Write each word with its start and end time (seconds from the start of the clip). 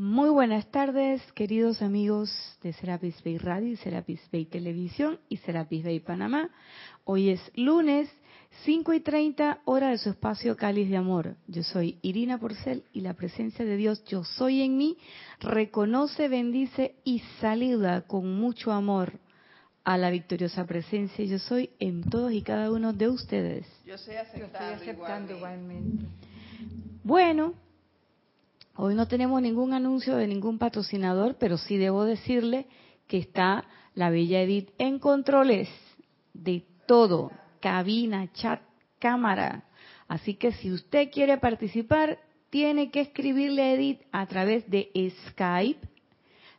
Muy 0.00 0.30
buenas 0.30 0.70
tardes, 0.70 1.20
queridos 1.32 1.82
amigos 1.82 2.30
de 2.62 2.72
Serapis 2.72 3.20
Bay 3.24 3.36
Radio 3.36 3.72
y 3.72 3.76
Serapis 3.78 4.20
Bay 4.32 4.44
Televisión 4.44 5.18
y 5.28 5.38
Serapis 5.38 5.82
Bay 5.82 5.98
Panamá. 5.98 6.50
Hoy 7.02 7.30
es 7.30 7.40
lunes 7.56 8.08
5 8.64 8.92
y 8.92 9.00
30 9.00 9.62
hora 9.64 9.88
de 9.88 9.98
su 9.98 10.10
espacio 10.10 10.56
Cáliz 10.56 10.88
de 10.88 10.98
Amor. 10.98 11.34
Yo 11.48 11.64
soy 11.64 11.98
Irina 12.00 12.38
Porcel 12.38 12.84
y 12.92 13.00
la 13.00 13.14
presencia 13.14 13.64
de 13.64 13.76
Dios, 13.76 14.04
yo 14.04 14.22
soy 14.22 14.62
en 14.62 14.76
mí, 14.76 14.98
reconoce, 15.40 16.28
bendice 16.28 16.94
y 17.02 17.18
saluda 17.40 18.02
con 18.02 18.38
mucho 18.38 18.70
amor 18.70 19.18
a 19.82 19.98
la 19.98 20.10
victoriosa 20.10 20.64
presencia 20.64 21.24
yo 21.24 21.40
soy 21.40 21.70
en 21.80 22.08
todos 22.08 22.30
y 22.32 22.42
cada 22.42 22.70
uno 22.70 22.92
de 22.92 23.08
ustedes. 23.08 23.66
Yo 23.84 23.96
estoy 23.96 24.14
aceptando, 24.14 25.34
igualmente. 25.34 26.04
Bueno, 27.02 27.54
hoy 28.80 28.94
no 28.94 29.08
tenemos 29.08 29.42
ningún 29.42 29.74
anuncio 29.74 30.16
de 30.16 30.28
ningún 30.28 30.56
patrocinador, 30.56 31.36
pero 31.38 31.58
sí 31.58 31.76
debo 31.76 32.04
decirle 32.04 32.66
que 33.08 33.18
está 33.18 33.64
la 33.94 34.08
Bella 34.08 34.40
Edith 34.40 34.70
en 34.78 35.00
controles 35.00 35.68
de 36.32 36.64
todo, 36.86 37.32
cabina, 37.60 38.32
chat, 38.32 38.62
cámara. 39.00 39.64
Así 40.06 40.34
que 40.34 40.52
si 40.52 40.70
usted 40.70 41.10
quiere 41.10 41.38
participar, 41.38 42.20
tiene 42.50 42.92
que 42.92 43.00
escribirle 43.00 43.62
a 43.62 43.72
Edith 43.74 44.00
a 44.12 44.26
través 44.26 44.70
de 44.70 44.90
Skype. 45.26 45.84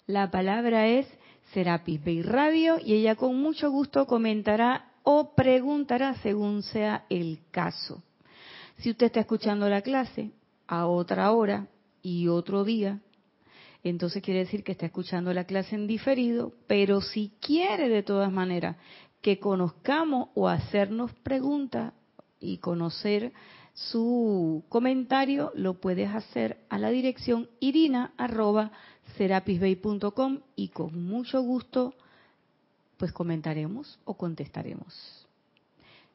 La 0.05 0.29
palabra 0.29 0.88
es 0.88 1.07
Serapis 1.54 2.04
Bay 2.04 2.21
Radio 2.21 2.79
y 2.84 2.95
ella 2.95 3.15
con 3.15 3.41
mucho 3.41 3.71
gusto 3.71 4.05
comentará 4.05 4.91
o 5.04 5.35
preguntará 5.35 6.15
según 6.15 6.63
sea 6.63 7.05
el 7.09 7.40
caso. 7.51 8.04
Si 8.79 8.90
usted 8.90 9.05
está 9.05 9.21
escuchando 9.21 9.70
la 9.70 9.81
clase 9.81 10.31
a 10.67 10.85
otra 10.85 11.31
hora 11.31 11.67
y 12.02 12.27
otro 12.27 12.63
día, 12.63 12.99
entonces 13.84 14.21
quiere 14.21 14.41
decir 14.41 14.63
que 14.63 14.71
está 14.71 14.85
escuchando 14.85 15.34
la 15.34 15.46
clase 15.46 15.76
en 15.76 15.87
diferido, 15.87 16.54
pero 16.68 17.01
si 17.01 17.32
quiere 17.40 17.90
de 17.90 18.04
todas 18.04 18.32
maneras 18.32 18.76
que 19.21 19.40
conozcamos 19.40 20.29
o 20.35 20.48
hacernos 20.48 21.13
preguntas 21.23 21.93
y 22.40 22.57
conocer 22.57 23.34
su 23.73 24.63
comentario, 24.70 25.51
lo 25.55 25.76
puedes 25.76 26.10
hacer 26.13 26.57
a 26.70 26.77
la 26.77 26.90
dirección 26.90 27.49
irina 27.60 28.13
serapisbay.com 29.18 30.40
y 30.55 30.70
con 30.70 31.05
mucho 31.05 31.41
gusto 31.41 31.93
pues 32.98 33.13
comentaremos 33.13 33.99
o 34.04 34.16
contestaremos. 34.16 35.26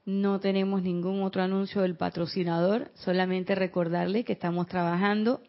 No 0.04 0.38
tenemos 0.38 0.82
ningún 0.82 1.22
otro 1.22 1.42
anuncio 1.42 1.80
del 1.80 1.96
patrocinador, 1.96 2.90
solamente 2.94 3.54
recordarle 3.54 4.24
que 4.24 4.34
estamos 4.34 4.66
trabajando 4.66 5.40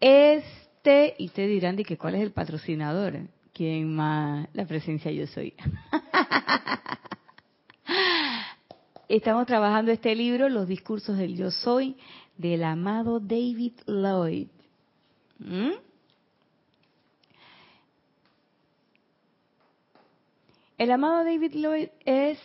este, 0.00 1.14
y 1.18 1.28
te 1.28 1.46
dirán 1.46 1.76
de 1.76 1.84
que 1.84 1.96
cuál 1.96 2.14
es 2.16 2.22
el 2.22 2.32
patrocinador, 2.32 3.18
quién 3.52 3.94
más, 3.94 4.48
la 4.52 4.66
presencia 4.66 5.10
yo 5.10 5.26
soy. 5.26 5.54
Estamos 9.08 9.46
trabajando 9.46 9.92
este 9.92 10.14
libro, 10.14 10.48
Los 10.48 10.66
discursos 10.66 11.18
del 11.18 11.36
yo 11.36 11.50
soy, 11.50 11.96
del 12.36 12.64
amado 12.64 13.20
David 13.20 13.74
Lloyd. 13.86 14.48
¿Mm? 15.38 15.72
El 20.76 20.90
amado 20.90 21.24
David 21.24 21.52
Lloyd 21.54 21.88
es 22.04 22.38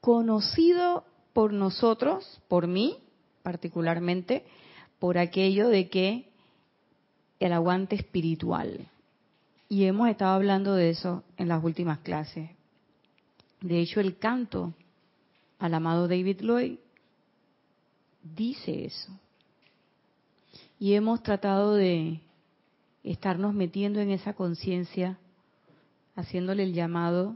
conocido 0.00 1.04
por 1.32 1.52
nosotros, 1.52 2.40
por 2.48 2.66
mí 2.66 2.98
particularmente, 3.42 4.44
por 5.02 5.18
aquello 5.18 5.66
de 5.66 5.88
que 5.88 6.28
el 7.40 7.52
aguante 7.52 7.96
espiritual. 7.96 8.86
Y 9.68 9.86
hemos 9.86 10.08
estado 10.08 10.34
hablando 10.36 10.76
de 10.76 10.90
eso 10.90 11.24
en 11.36 11.48
las 11.48 11.64
últimas 11.64 11.98
clases. 11.98 12.50
De 13.60 13.80
hecho, 13.80 13.98
el 13.98 14.16
canto 14.16 14.72
al 15.58 15.74
amado 15.74 16.06
David 16.06 16.42
Lloyd 16.42 16.78
dice 18.22 18.84
eso. 18.84 19.10
Y 20.78 20.94
hemos 20.94 21.20
tratado 21.24 21.74
de 21.74 22.20
estarnos 23.02 23.54
metiendo 23.54 23.98
en 23.98 24.12
esa 24.12 24.34
conciencia 24.34 25.18
haciéndole 26.14 26.62
el 26.62 26.74
llamado, 26.74 27.34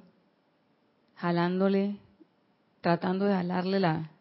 jalándole, 1.16 1.97
tratando 2.81 3.25
de 3.25 3.34
jalarle 3.34 3.81
la, 3.81 4.12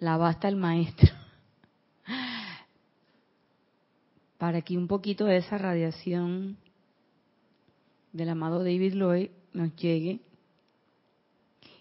la 0.00 0.18
basta 0.18 0.48
al 0.48 0.56
maestro, 0.56 1.14
para 4.40 4.62
que 4.62 4.78
un 4.78 4.88
poquito 4.88 5.26
de 5.26 5.36
esa 5.36 5.58
radiación 5.58 6.56
del 8.10 8.30
amado 8.30 8.60
David 8.60 8.94
Lloyd 8.94 9.28
nos 9.52 9.76
llegue. 9.76 10.20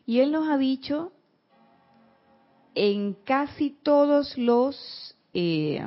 Y 0.05 0.19
él 0.19 0.33
nos 0.33 0.49
ha 0.49 0.57
dicho 0.57 1.13
en 2.75 3.13
casi 3.13 3.69
todos 3.69 4.37
los 4.37 5.15
eh, 5.33 5.81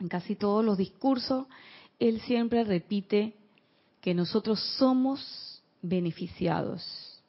en 0.00 0.08
casi 0.08 0.34
todos 0.34 0.64
los 0.64 0.78
discursos, 0.78 1.46
él 1.98 2.22
siempre 2.22 2.64
repite 2.64 3.34
que 4.00 4.14
nosotros 4.14 4.58
somos 4.78 5.62
beneficiados, 5.82 7.22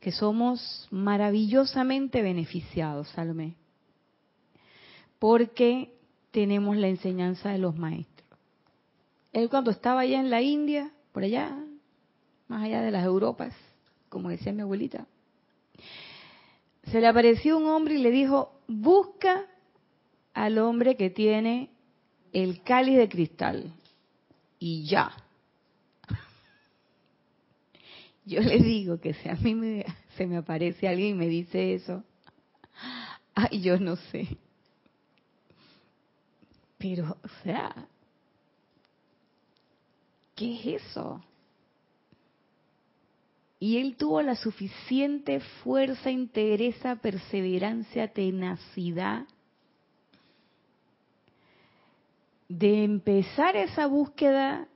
que 0.00 0.10
somos 0.10 0.88
maravillosamente 0.90 2.20
beneficiados, 2.20 3.10
Salomé, 3.10 3.54
porque 5.20 5.99
tenemos 6.30 6.76
la 6.76 6.88
enseñanza 6.88 7.50
de 7.50 7.58
los 7.58 7.76
maestros. 7.76 8.20
Él 9.32 9.48
cuando 9.48 9.70
estaba 9.70 10.00
allá 10.00 10.20
en 10.20 10.30
la 10.30 10.42
India, 10.42 10.90
por 11.12 11.22
allá, 11.22 11.56
más 12.48 12.64
allá 12.64 12.82
de 12.82 12.90
las 12.90 13.04
Europas, 13.04 13.54
como 14.08 14.28
decía 14.28 14.52
mi 14.52 14.62
abuelita, 14.62 15.06
se 16.90 17.00
le 17.00 17.06
apareció 17.06 17.58
un 17.58 17.66
hombre 17.66 17.94
y 17.94 17.98
le 17.98 18.10
dijo, 18.10 18.60
busca 18.66 19.46
al 20.34 20.58
hombre 20.58 20.96
que 20.96 21.10
tiene 21.10 21.70
el 22.32 22.62
cáliz 22.62 22.96
de 22.96 23.08
cristal. 23.08 23.72
Y 24.58 24.86
ya. 24.86 25.12
Yo 28.24 28.40
le 28.40 28.58
digo 28.58 29.00
que 29.00 29.14
si 29.14 29.28
a 29.28 29.34
mí 29.34 29.54
me, 29.54 29.86
se 30.16 30.26
me 30.26 30.36
aparece 30.36 30.88
alguien 30.88 31.10
y 31.10 31.18
me 31.18 31.28
dice 31.28 31.74
eso, 31.74 32.02
ay, 33.34 33.62
yo 33.62 33.78
no 33.78 33.96
sé. 33.96 34.38
Pero, 36.80 37.18
o 37.22 37.28
sea, 37.44 37.74
¿qué 40.34 40.54
es 40.54 40.82
eso? 40.82 41.22
Y 43.58 43.76
él 43.76 43.96
tuvo 43.96 44.22
la 44.22 44.34
suficiente 44.34 45.40
fuerza, 45.62 46.10
interesa, 46.10 46.96
perseverancia, 46.96 48.10
tenacidad 48.10 49.26
de 52.48 52.82
empezar 52.82 53.56
esa 53.56 53.86
búsqueda 53.86 54.66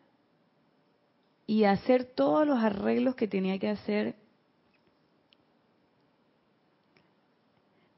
y 1.47 1.65
hacer 1.65 2.05
todos 2.05 2.47
los 2.47 2.59
arreglos 2.59 3.15
que 3.15 3.29
tenía 3.29 3.59
que 3.59 3.71
hacer 3.71 4.15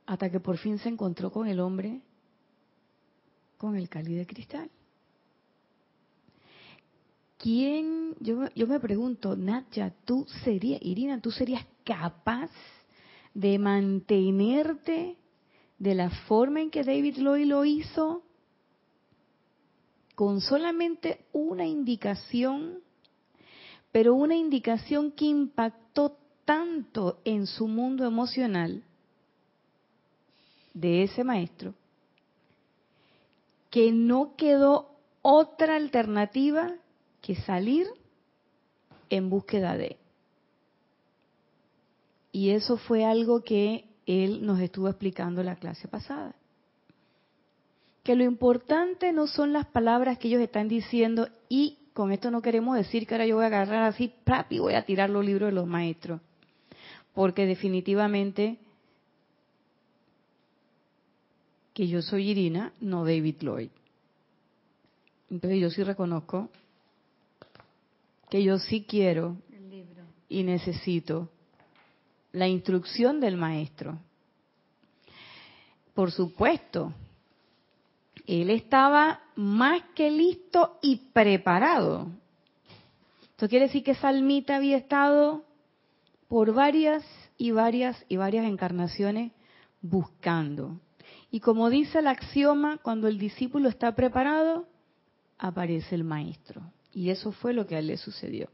hasta 0.07 0.31
que 0.31 0.39
por 0.39 0.59
fin 0.59 0.79
se 0.79 0.91
encontró 0.91 1.33
con 1.33 1.49
el 1.49 1.59
hombre 1.59 2.03
con 3.57 3.77
el 3.77 3.89
cáliz 3.89 4.17
de 4.17 4.27
cristal. 4.27 4.71
¿Quién, 7.39 8.15
yo, 8.21 8.49
yo 8.55 8.67
me 8.67 8.81
pregunto, 8.81 9.37
Natya, 9.37 9.95
tú 10.05 10.27
serías, 10.45 10.81
Irina, 10.83 11.21
tú 11.21 11.31
serías 11.31 11.67
capaz 11.85 12.51
de 13.35 13.59
mantenerte 13.59 15.17
de 15.79 15.95
la 15.95 16.11
forma 16.11 16.61
en 16.61 16.71
que 16.71 16.83
David 16.83 17.19
Lloyd 17.19 17.47
lo 17.47 17.65
hizo 17.65 18.23
con 20.15 20.41
solamente 20.41 21.21
una 21.33 21.67
indicación 21.67 22.81
pero 23.97 24.15
una 24.15 24.37
indicación 24.37 25.11
que 25.11 25.25
impactó 25.25 26.19
tanto 26.45 27.19
en 27.25 27.47
su 27.47 27.67
mundo 27.67 28.05
emocional 28.05 28.83
de 30.75 31.03
ese 31.03 31.25
maestro 31.25 31.73
que 33.71 33.93
no 33.93 34.37
quedó 34.37 34.97
otra 35.23 35.77
alternativa 35.77 36.75
que 37.21 37.35
salir 37.35 37.87
en 39.11 39.31
búsqueda 39.31 39.77
de. 39.77 39.97
Y 42.33 42.51
eso 42.51 42.77
fue 42.77 43.05
algo 43.05 43.43
que 43.43 43.87
él 44.07 44.45
nos 44.47 44.61
estuvo 44.61 44.89
explicando 44.89 45.43
la 45.43 45.57
clase 45.57 45.89
pasada. 45.89 46.35
Que 48.03 48.15
lo 48.15 48.25
importante 48.25 49.13
no 49.13 49.27
son 49.27 49.53
las 49.53 49.67
palabras 49.67 50.19
que 50.19 50.29
ellos 50.29 50.41
están 50.41 50.69
diciendo 50.69 51.29
y 51.49 51.79
con 51.93 52.13
esto 52.13 52.31
no 52.31 52.43
queremos 52.43 52.77
decir 52.77 53.07
que 53.07 53.15
ahora 53.15 53.27
yo 53.27 53.37
voy 53.37 53.45
a 53.45 53.49
agarrar 53.49 53.83
así, 53.85 54.13
¡prap! 54.25 54.53
y 54.53 54.59
voy 54.59 54.75
a 54.75 54.85
tirar 54.85 55.09
los 55.09 55.25
libros 55.25 55.49
de 55.49 55.55
los 55.55 55.67
maestros. 55.67 56.21
Porque 57.15 57.47
definitivamente 57.47 58.59
que 61.77 61.87
yo 61.87 62.01
soy 62.01 62.31
Irina, 62.31 62.73
no 62.81 63.05
David 63.05 63.37
Lloyd. 63.41 63.69
Entonces 65.29 65.61
yo 65.61 65.69
sí 65.69 65.85
reconozco 65.85 66.49
que 68.31 68.43
yo 68.43 68.59
sí 68.59 68.87
quiero 68.89 69.37
y 70.27 70.43
necesito 70.43 71.29
la 72.33 72.49
instrucción 72.49 73.21
del 73.21 73.37
maestro. 73.37 73.99
Por 75.93 76.13
supuesto, 76.13 76.95
él 78.27 78.49
estaba 78.49 79.21
más 79.35 79.83
que 79.95 80.11
listo 80.11 80.79
y 80.81 80.97
preparado. 81.13 82.09
Esto 83.33 83.51
quiere 83.51 83.67
decir 83.67 83.85
que 83.85 83.95
Salmita 83.95 84.57
había 84.57 84.79
estado 84.79 85.45
por 86.27 86.55
varias 86.55 87.05
y 87.37 87.51
varias 87.51 88.03
y 88.09 88.17
varias 88.17 88.47
encarnaciones 88.47 89.33
buscando. 89.83 90.81
Y 91.31 91.41
como 91.41 91.71
dice 91.71 91.99
el 91.99 92.07
axioma, 92.07 92.79
cuando 92.79 93.09
el 93.09 93.19
discípulo 93.19 93.69
está 93.69 93.95
preparado, 93.95 94.67
aparece 95.39 95.95
el 95.95 96.05
maestro. 96.05 96.63
Y 96.93 97.11
eso 97.11 97.33
fue 97.33 97.53
lo 97.53 97.67
que 97.67 97.77
a 97.77 97.81
él 97.81 97.89
le 97.89 97.97
sucedió. 97.97 98.49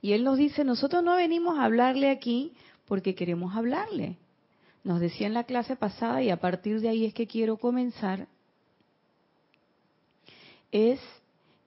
Y 0.00 0.12
él 0.12 0.22
nos 0.22 0.38
dice, 0.38 0.64
nosotros 0.64 1.02
no 1.02 1.16
venimos 1.16 1.58
a 1.58 1.64
hablarle 1.64 2.10
aquí 2.10 2.52
porque 2.86 3.14
queremos 3.14 3.56
hablarle. 3.56 4.16
Nos 4.84 5.00
decía 5.00 5.26
en 5.26 5.34
la 5.34 5.44
clase 5.44 5.76
pasada, 5.76 6.22
y 6.22 6.30
a 6.30 6.40
partir 6.40 6.80
de 6.80 6.88
ahí 6.88 7.04
es 7.04 7.14
que 7.14 7.26
quiero 7.26 7.56
comenzar, 7.56 8.28
es 10.70 11.00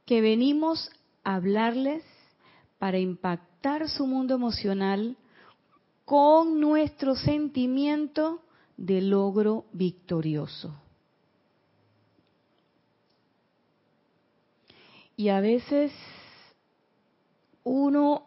que 0.06 0.22
venimos 0.22 0.90
a 1.24 1.36
hablarles 1.36 2.04
para 2.80 3.00
impactar 3.00 3.90
su 3.90 4.08
mundo 4.08 4.36
emocional 4.36 5.18
con 6.06 6.60
nuestro 6.60 7.16
sentimiento 7.16 8.42
de 8.82 9.00
logro 9.00 9.66
victorioso. 9.74 10.74
Y 15.16 15.30
a 15.30 15.40
veces 15.40 15.92
uno, 17.64 18.24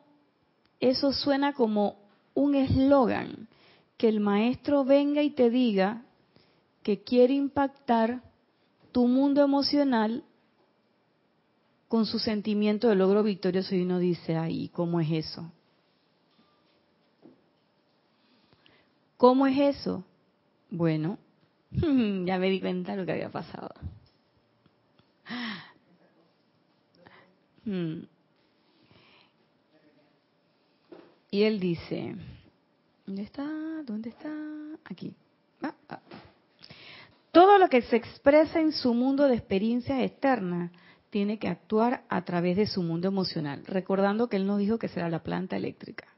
eso 0.79 1.12
suena 1.12 1.55
como 1.55 1.97
un 2.35 2.55
eslogan, 2.55 3.49
que 3.97 4.09
el 4.09 4.21
maestro 4.21 4.85
venga 4.85 5.23
y 5.23 5.31
te 5.31 5.51
diga 5.51 6.03
que 6.85 7.03
quiere 7.03 7.35
impactar 7.35 8.23
tu 8.93 9.09
mundo 9.09 9.43
emocional 9.43 10.23
con 11.89 12.06
su 12.06 12.21
sentimiento 12.21 12.89
de 12.89 12.95
logro 12.95 13.25
victorioso 13.25 13.75
y 13.75 13.83
uno 13.83 13.99
dice, 13.99 14.37
ay, 14.37 14.69
¿cómo 14.69 15.01
es 15.01 15.11
eso? 15.11 15.51
¿Cómo 19.17 19.49
es 19.49 19.79
eso? 19.79 20.05
Bueno, 20.75 21.19
ya 21.71 22.37
me 22.37 22.50
di 22.50 22.61
cuenta 22.61 22.97
lo 22.97 23.06
que 23.06 23.12
había 23.12 23.31
pasado. 23.31 23.71
Hmm. 27.65 28.03
Y 31.31 31.43
él 31.44 31.61
dice, 31.61 32.17
¿dónde 33.06 33.23
está? 33.23 33.44
¿Dónde 33.87 34.11
está? 34.11 34.32
Aquí. 34.85 35.15
Ah, 35.62 35.75
ah. 35.88 36.00
Todo 37.31 37.59
lo 37.59 37.69
que 37.69 37.82
se 37.82 37.97
expresa 37.97 38.61
en 38.61 38.73
su 38.73 38.94
mundo 38.94 39.29
de 39.29 39.37
experiencias 39.37 40.00
externas 40.00 40.73
tiene 41.11 41.38
que 41.38 41.47
actuar 41.47 42.03
a 42.09 42.25
través 42.25 42.56
de 42.56 42.67
su 42.67 42.82
mundo 42.82 43.06
emocional, 43.06 43.65
recordando 43.65 44.29
que 44.29 44.37
él 44.37 44.47
nos 44.47 44.59
dijo 44.59 44.79
que 44.79 44.88
será 44.88 45.09
la 45.09 45.23
planta 45.23 45.56
eléctrica, 45.56 46.09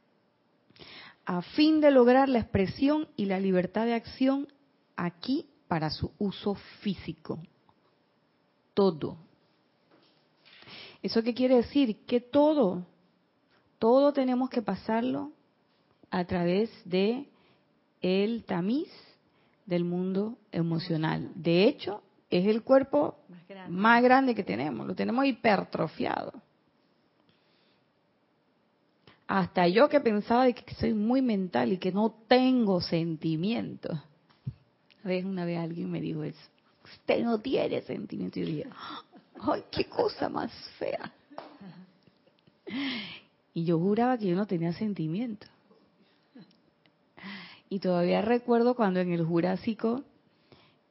a 1.26 1.43
fin 1.43 1.81
de 1.81 1.90
lograr 1.90 2.28
la 2.28 2.38
expresión 2.38 3.08
y 3.17 3.26
la 3.26 3.40
libertad 3.40 3.84
de 3.84 3.94
acción 3.94 4.46
aquí 4.96 5.46
para 5.69 5.90
su 5.90 6.12
uso 6.19 6.55
físico. 6.81 7.40
Todo. 8.75 9.19
¿Eso 11.02 11.23
qué 11.23 11.34
quiere 11.34 11.56
decir? 11.56 12.05
Que 12.06 12.20
todo, 12.20 12.87
todo 13.78 14.12
tenemos 14.12 14.50
que 14.50 14.62
pasarlo 14.62 15.32
a 16.11 16.25
través 16.25 16.70
de 16.84 17.28
el 18.00 18.44
tamiz 18.44 18.88
del 19.67 19.84
mundo 19.84 20.38
emocional. 20.52 21.32
De 21.34 21.64
hecho, 21.64 22.02
es 22.31 22.46
el 22.46 22.62
cuerpo 22.62 23.17
más 23.69 24.02
grande, 24.02 24.34
que 24.34 24.44
tenemos, 24.44 24.87
lo 24.87 24.94
tenemos 24.94 25.26
hipertrofiado. 25.26 26.32
Hasta 29.26 29.67
yo 29.67 29.88
que 29.88 30.00
pensaba 30.00 30.44
de 30.44 30.55
que 30.55 30.75
soy 30.75 30.94
muy 30.94 31.20
mental 31.20 31.73
y 31.73 31.78
que 31.78 31.90
no 31.90 32.14
tengo 32.28 32.81
sentimientos. 32.81 33.99
Una 35.05 35.44
vez 35.44 35.58
alguien 35.58 35.90
me 35.90 36.00
dijo 36.00 36.23
eso. 36.23 36.40
Usted 36.84 37.25
no 37.25 37.40
tiene 37.40 37.82
sentimientos. 37.82 38.38
Y 38.38 38.40
yo 38.40 38.46
dije, 38.46 38.69
¡ay, 39.40 39.64
qué 39.70 39.87
cosa 39.87 40.28
más 40.28 40.52
fea! 40.78 41.12
Y 43.55 43.64
yo 43.64 43.78
juraba 43.78 44.19
que 44.19 44.26
yo 44.26 44.37
no 44.37 44.46
tenía 44.46 44.73
sentimientos. 44.73 45.49
Y 47.69 47.81
todavía 47.81 48.23
recuerdo 48.23 48.75
cuando 48.75 49.00
en 49.00 49.12
el 49.12 49.25
Jurásico, 49.25 50.02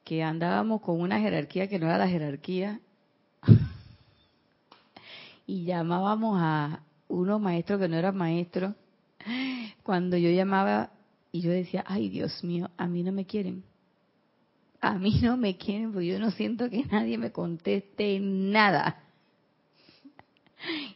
que 0.03 0.23
andábamos 0.23 0.81
con 0.81 0.99
una 0.99 1.19
jerarquía 1.19 1.67
que 1.67 1.79
no 1.79 1.87
era 1.87 1.97
la 1.97 2.07
jerarquía, 2.07 2.79
y 5.47 5.65
llamábamos 5.65 6.37
a 6.41 6.81
unos 7.07 7.39
maestros 7.39 7.79
que 7.79 7.87
no 7.87 7.95
eran 7.97 8.15
maestros, 8.15 8.73
cuando 9.83 10.17
yo 10.17 10.29
llamaba 10.29 10.91
y 11.31 11.41
yo 11.41 11.51
decía, 11.51 11.83
ay 11.87 12.09
Dios 12.09 12.43
mío, 12.43 12.69
a 12.77 12.87
mí 12.87 13.03
no 13.03 13.11
me 13.11 13.25
quieren. 13.25 13.63
A 14.81 14.97
mí 14.97 15.19
no 15.21 15.35
me 15.37 15.57
quieren 15.57 15.91
porque 15.91 16.07
yo 16.07 16.19
no 16.19 16.31
siento 16.31 16.69
que 16.69 16.85
nadie 16.85 17.17
me 17.17 17.31
conteste 17.31 18.19
nada. 18.19 19.03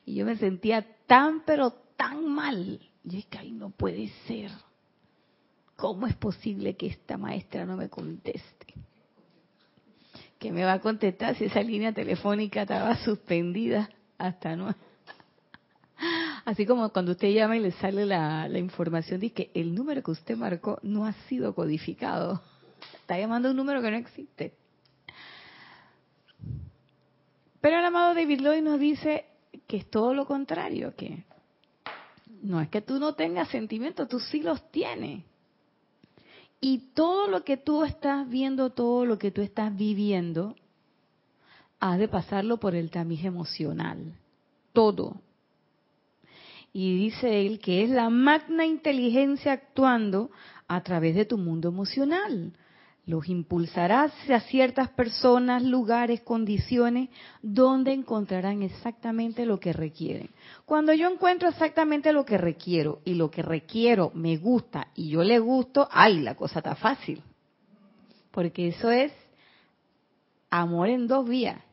Y 0.06 0.16
yo 0.16 0.26
me 0.26 0.38
sentía 0.38 0.86
tan, 1.06 1.44
pero 1.46 1.72
tan 1.96 2.26
mal. 2.28 2.80
Y 3.04 3.18
es 3.18 3.26
que, 3.26 3.38
ay, 3.38 3.52
no 3.52 3.70
puede 3.70 4.10
ser. 4.28 4.52
¿Cómo 5.76 6.08
es 6.08 6.16
posible 6.16 6.76
que 6.76 6.88
esta 6.88 7.18
maestra 7.18 7.66
no 7.66 7.78
me 7.78 7.90
conteste? 7.90 8.74
Que 10.38 10.52
me 10.52 10.64
va 10.64 10.74
a 10.74 10.82
contestar 10.82 11.36
si 11.36 11.46
esa 11.46 11.62
línea 11.62 11.94
telefónica 11.94 12.64
estaba 12.64 12.96
suspendida 13.04 13.90
hasta 14.18 14.56
no. 14.56 14.76
Así 16.50 16.66
como 16.66 16.90
cuando 16.90 17.12
usted 17.12 17.32
llama 17.32 17.58
y 17.58 17.60
le 17.60 17.72
sale 17.74 18.08
la, 18.08 18.50
información 18.58 19.20
de 19.20 19.32
que 19.32 19.52
el 19.54 19.76
número 19.76 20.02
que 20.02 20.10
usted 20.10 20.36
marcó 20.36 20.80
no 20.82 21.06
ha 21.06 21.14
sido 21.28 21.54
codificado. 21.54 22.42
Está 23.02 23.20
llamando 23.20 23.52
un 23.52 23.56
número 23.56 23.84
que 23.84 23.92
no 23.92 23.98
existe. 23.98 24.56
Pero 27.62 27.78
el 27.78 27.86
amado 27.86 28.16
David 28.16 28.42
Lloyd 28.42 28.64
nos 28.64 28.80
dice 28.80 29.26
que 29.68 29.78
es 29.78 29.92
todo 29.92 30.16
lo 30.16 30.26
contrario, 30.26 30.96
que 30.96 31.24
no 32.42 32.60
es 32.62 32.70
que 32.70 32.82
tú 32.82 32.98
no 32.98 33.14
tengas 33.14 33.50
sentimientos, 33.50 34.08
tú 34.08 34.20
sí 34.20 34.42
los 34.42 34.72
tienes. 34.72 35.24
Y 36.60 36.80
todo 36.96 37.28
lo 37.28 37.44
que 37.44 37.58
tú 37.58 37.84
estás 37.84 38.28
viendo, 38.28 38.72
todo 38.72 39.06
lo 39.06 39.20
que 39.20 39.30
tú 39.30 39.44
estás 39.44 39.78
viviendo, 39.78 40.56
has 41.80 42.00
de 42.00 42.08
pasarlo 42.08 42.58
por 42.58 42.74
el 42.74 42.90
tamiz 42.90 43.24
emocional. 43.24 44.16
Todo. 44.74 45.22
Y 46.74 46.98
dice 46.98 47.46
él 47.46 47.60
que 47.60 47.84
es 47.84 47.90
la 47.90 48.10
magna 48.10 48.66
inteligencia 48.66 49.54
actuando 49.54 50.30
a 50.68 50.82
través 50.82 51.16
de 51.16 51.26
tu 51.26 51.38
mundo 51.38 51.70
emocional 51.70 52.54
los 53.10 53.28
impulsará 53.28 54.04
hacia 54.04 54.40
ciertas 54.42 54.90
personas, 54.90 55.64
lugares, 55.64 56.22
condiciones, 56.22 57.10
donde 57.42 57.92
encontrarán 57.92 58.62
exactamente 58.62 59.48
lo 59.48 59.60
que 59.60 59.74
requieren. 59.74 60.30
Cuando 60.64 60.94
yo 60.94 61.10
encuentro 61.10 61.50
exactamente 61.50 62.14
lo 62.14 62.24
que 62.24 62.38
requiero 62.38 63.02
y 63.06 63.16
lo 63.16 63.32
que 63.32 63.42
requiero 63.42 64.12
me 64.14 64.38
gusta 64.38 64.90
y 64.94 65.10
yo 65.10 65.24
le 65.24 65.40
gusto, 65.40 65.90
¡ay, 65.92 66.20
la 66.20 66.36
cosa 66.36 66.60
está 66.60 66.76
fácil! 66.76 67.24
Porque 68.30 68.68
eso 68.68 68.92
es 68.92 69.12
amor 70.52 70.90
en 70.90 71.08
dos 71.08 71.28
vías. 71.28 71.64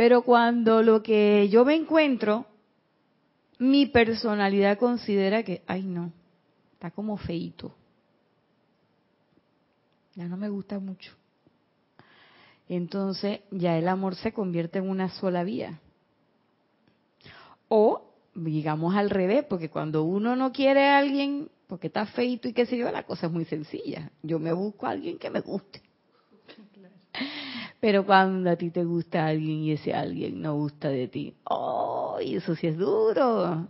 Pero 0.00 0.22
cuando 0.22 0.82
lo 0.82 1.02
que 1.02 1.50
yo 1.50 1.66
me 1.66 1.74
encuentro, 1.74 2.46
mi 3.58 3.84
personalidad 3.84 4.78
considera 4.78 5.42
que, 5.42 5.62
ay 5.66 5.82
no, 5.82 6.10
está 6.72 6.90
como 6.90 7.18
feito 7.18 7.74
ya 10.14 10.24
no 10.26 10.38
me 10.38 10.48
gusta 10.48 10.78
mucho. 10.78 11.12
Entonces 12.66 13.40
ya 13.50 13.76
el 13.76 13.88
amor 13.88 14.14
se 14.14 14.32
convierte 14.32 14.78
en 14.78 14.88
una 14.88 15.10
sola 15.10 15.44
vía. 15.44 15.80
O 17.68 18.14
digamos 18.34 18.94
al 18.94 19.10
revés, 19.10 19.44
porque 19.50 19.68
cuando 19.68 20.04
uno 20.04 20.34
no 20.34 20.50
quiere 20.50 20.88
a 20.88 20.96
alguien 20.96 21.50
porque 21.66 21.88
está 21.88 22.06
feito 22.06 22.48
y 22.48 22.54
qué 22.54 22.64
sé 22.64 22.78
yo, 22.78 22.90
la 22.90 23.02
cosa 23.02 23.26
es 23.26 23.32
muy 23.32 23.44
sencilla. 23.44 24.10
Yo 24.22 24.38
me 24.38 24.54
busco 24.54 24.86
a 24.86 24.92
alguien 24.92 25.18
que 25.18 25.28
me 25.28 25.40
guste. 25.40 25.89
Pero 27.80 28.04
cuando 28.04 28.50
a 28.50 28.56
ti 28.56 28.70
te 28.70 28.84
gusta 28.84 29.26
alguien 29.26 29.58
y 29.58 29.72
ese 29.72 29.94
alguien 29.94 30.42
no 30.42 30.54
gusta 30.54 30.88
de 30.88 31.08
ti, 31.08 31.34
¡oh! 31.44 32.18
Y 32.22 32.36
eso 32.36 32.54
sí 32.54 32.66
es 32.66 32.76
duro. 32.76 33.68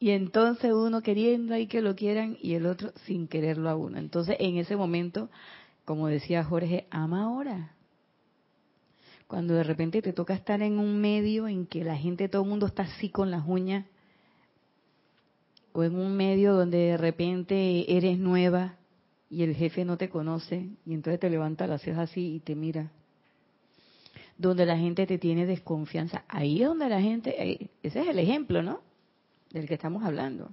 Y 0.00 0.10
entonces 0.10 0.72
uno 0.72 1.00
queriendo 1.00 1.54
ahí 1.54 1.68
que 1.68 1.80
lo 1.80 1.94
quieran 1.94 2.36
y 2.42 2.54
el 2.54 2.66
otro 2.66 2.92
sin 3.06 3.28
quererlo 3.28 3.70
a 3.70 3.76
uno. 3.76 3.98
Entonces 3.98 4.36
en 4.40 4.56
ese 4.56 4.74
momento 4.74 5.30
como 5.84 6.08
decía 6.08 6.44
Jorge, 6.44 6.86
ama 6.90 7.24
ahora. 7.24 7.74
cuando 9.26 9.54
de 9.54 9.64
repente 9.64 10.02
te 10.02 10.12
toca 10.12 10.34
estar 10.34 10.60
en 10.60 10.78
un 10.78 11.00
medio 11.00 11.48
en 11.48 11.66
que 11.66 11.84
la 11.84 11.96
gente, 11.96 12.28
todo 12.28 12.42
el 12.42 12.48
mundo 12.50 12.66
está 12.66 12.82
así 12.82 13.08
con 13.08 13.30
las 13.30 13.44
uñas, 13.46 13.86
o 15.72 15.82
en 15.82 15.96
un 15.96 16.14
medio 16.14 16.52
donde 16.52 16.76
de 16.76 16.96
repente 16.98 17.96
eres 17.96 18.18
nueva 18.18 18.76
y 19.30 19.42
el 19.42 19.54
jefe 19.54 19.86
no 19.86 19.96
te 19.96 20.10
conoce 20.10 20.68
y 20.84 20.92
entonces 20.92 21.18
te 21.18 21.30
levanta 21.30 21.66
las 21.66 21.80
cejas 21.80 22.10
así 22.10 22.34
y 22.34 22.40
te 22.40 22.54
mira. 22.54 22.92
Donde 24.38 24.66
la 24.66 24.76
gente 24.76 25.06
te 25.06 25.18
tiene 25.18 25.46
desconfianza. 25.46 26.24
Ahí 26.28 26.62
es 26.62 26.68
donde 26.68 26.88
la 26.88 27.00
gente, 27.00 27.68
ese 27.82 28.00
es 28.00 28.08
el 28.08 28.18
ejemplo, 28.18 28.62
¿no? 28.62 28.80
Del 29.50 29.66
que 29.66 29.74
estamos 29.74 30.02
hablando. 30.04 30.50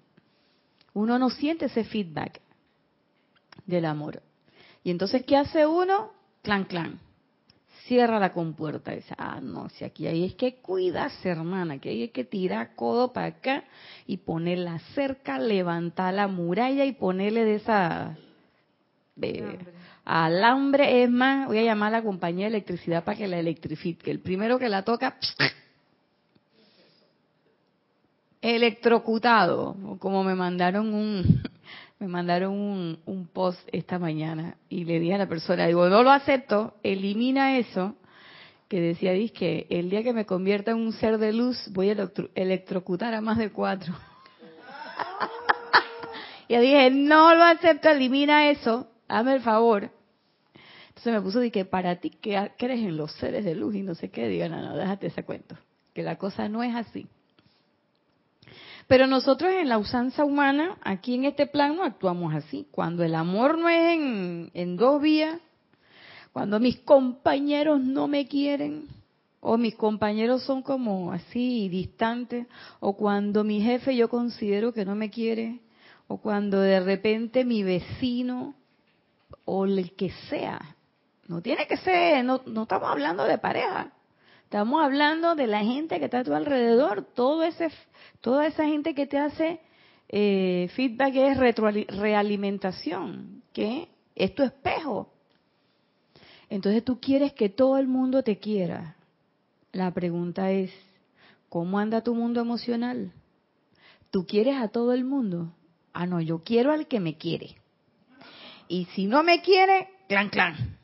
Uno 0.93 1.17
no 1.17 1.29
siente 1.29 1.65
ese 1.65 1.83
feedback 1.83 2.41
del 3.65 3.85
amor. 3.85 4.21
Y 4.83 4.91
entonces, 4.91 5.23
¿qué 5.25 5.37
hace 5.37 5.65
uno? 5.65 6.11
Clan, 6.41 6.65
clan 6.65 6.99
cierra 7.89 8.19
la 8.19 8.31
compuerta. 8.31 8.91
Dice, 8.91 9.15
ah, 9.17 9.39
no, 9.41 9.67
si 9.69 9.83
aquí 9.83 10.05
hay 10.05 10.23
es 10.23 10.35
que 10.35 10.61
cuidarse, 10.61 11.27
hermana, 11.27 11.79
que 11.79 11.89
hay 11.89 12.09
que 12.09 12.23
tirar 12.23 12.75
codo 12.75 13.11
para 13.11 13.27
acá 13.27 13.63
y 14.05 14.17
ponerla 14.17 14.79
cerca, 14.93 15.39
levantar 15.39 16.13
la 16.13 16.27
muralla 16.27 16.85
y 16.85 16.91
ponerle 16.93 17.43
de 17.43 17.55
esa 17.55 18.15
alambre. 20.09 21.03
Es 21.03 21.09
más, 21.09 21.47
voy 21.47 21.59
a 21.59 21.63
llamar 21.63 21.93
a 21.93 21.99
la 21.99 22.03
compañía 22.03 22.45
de 22.45 22.57
electricidad 22.57 23.03
para 23.03 23.17
que 23.17 23.27
la 23.27 23.37
electrifique. 23.37 24.09
El 24.09 24.19
primero 24.19 24.57
que 24.57 24.67
la 24.67 24.83
toca, 24.83 25.17
electrocutado, 28.41 29.75
como 29.99 30.23
me 30.23 30.33
mandaron 30.33 30.93
un, 30.93 31.43
me 31.99 32.07
mandaron 32.07 32.53
un, 33.05 33.29
post 33.31 33.59
esta 33.71 33.99
mañana 33.99 34.55
y 34.67 34.85
le 34.85 34.99
dije 34.99 35.13
a 35.13 35.19
la 35.19 35.29
persona, 35.29 35.67
digo, 35.67 35.87
no 35.89 36.01
lo 36.01 36.11
acepto, 36.11 36.73
elimina 36.81 37.57
eso, 37.57 37.95
que 38.67 38.81
decía, 38.81 39.13
que 39.31 39.67
el 39.69 39.89
día 39.89 40.03
que 40.03 40.13
me 40.13 40.25
convierta 40.25 40.71
en 40.71 40.77
un 40.77 40.93
ser 40.93 41.19
de 41.19 41.33
luz 41.33 41.69
voy 41.71 41.91
a 41.91 42.09
electrocutar 42.35 43.13
a 43.13 43.21
más 43.21 43.37
de 43.37 43.51
cuatro. 43.51 43.93
y 46.47 46.57
dije, 46.57 46.89
no 46.89 47.35
lo 47.35 47.43
acepto, 47.43 47.89
elimina 47.89 48.49
eso, 48.49 48.87
hazme 49.07 49.35
el 49.35 49.41
favor. 49.41 49.91
Entonces 50.99 51.13
me 51.13 51.21
puso, 51.21 51.51
que 51.53 51.63
para 51.63 51.95
ti 51.95 52.09
que 52.09 52.51
crees 52.57 52.81
en 52.81 52.97
los 52.97 53.13
seres 53.13 53.45
de 53.45 53.55
luz 53.55 53.73
y 53.73 53.83
no 53.83 53.95
sé 53.95 54.09
qué, 54.09 54.27
digan, 54.27 54.51
no, 54.51 54.61
no, 54.61 54.75
déjate 54.75 55.07
ese 55.07 55.23
cuento, 55.23 55.55
que 55.93 56.03
la 56.03 56.17
cosa 56.17 56.49
no 56.49 56.61
es 56.61 56.75
así. 56.75 57.07
Pero 58.85 59.07
nosotros 59.07 59.49
en 59.53 59.69
la 59.69 59.77
usanza 59.77 60.25
humana, 60.25 60.77
aquí 60.81 61.15
en 61.15 61.23
este 61.23 61.47
plano, 61.47 61.85
actuamos 61.85 62.35
así. 62.35 62.67
Cuando 62.69 63.05
el 63.05 63.15
amor 63.15 63.57
no 63.57 63.69
es 63.69 63.97
en, 64.53 64.75
dos 64.75 65.01
vías, 65.01 65.39
cuando 66.33 66.59
mis 66.59 66.77
compañeros 66.79 67.79
no 67.79 68.09
me 68.09 68.27
quieren, 68.27 68.89
o 69.39 69.57
mis 69.57 69.75
compañeros 69.75 70.43
son 70.43 70.61
como 70.61 71.13
así 71.13 71.69
distantes, 71.69 72.45
o 72.81 72.97
cuando 72.97 73.45
mi 73.45 73.61
jefe 73.61 73.95
yo 73.95 74.09
considero 74.09 74.73
que 74.73 74.83
no 74.83 74.95
me 74.95 75.09
quiere, 75.09 75.61
o 76.09 76.17
cuando 76.17 76.59
de 76.59 76.81
repente 76.81 77.45
mi 77.45 77.63
vecino 77.63 78.53
o 79.45 79.63
el 79.63 79.95
que 79.95 80.11
sea, 80.29 80.75
no 81.29 81.41
tiene 81.41 81.67
que 81.67 81.77
ser, 81.77 82.25
no, 82.25 82.41
no 82.47 82.63
estamos 82.63 82.89
hablando 82.89 83.23
de 83.23 83.37
pareja, 83.37 83.91
estamos 84.43 84.83
hablando 84.83 85.35
de 85.35 85.47
la 85.47 85.63
gente 85.63 85.99
que 85.99 86.05
está 86.05 86.19
a 86.19 86.23
tu 86.23 86.33
alrededor, 86.33 87.03
todo 87.13 87.43
ese 87.43 87.69
Toda 88.21 88.47
esa 88.47 88.65
gente 88.65 88.93
que 88.93 89.07
te 89.07 89.17
hace 89.17 89.61
eh, 90.09 90.69
feedback 90.75 91.15
es 91.15 91.37
realimentación, 91.87 93.43
que 93.53 93.87
es 94.15 94.35
tu 94.35 94.43
espejo. 94.43 95.13
Entonces 96.49 96.83
tú 96.83 96.99
quieres 96.99 97.33
que 97.33 97.47
todo 97.47 97.77
el 97.77 97.87
mundo 97.87 98.23
te 98.23 98.39
quiera. 98.39 98.95
La 99.71 99.93
pregunta 99.93 100.51
es, 100.51 100.71
¿cómo 101.47 101.79
anda 101.79 102.03
tu 102.03 102.13
mundo 102.13 102.41
emocional? 102.41 103.13
¿Tú 104.09 104.25
quieres 104.25 104.57
a 104.57 104.67
todo 104.67 104.93
el 104.93 105.05
mundo? 105.05 105.53
Ah, 105.93 106.07
no, 106.07 106.19
yo 106.19 106.43
quiero 106.43 106.71
al 106.71 106.87
que 106.87 106.99
me 106.99 107.17
quiere. 107.17 107.55
Y 108.67 108.85
si 108.95 109.05
no 109.05 109.23
me 109.23 109.41
quiere, 109.41 109.89
clan, 110.07 110.29
clan 110.29 110.78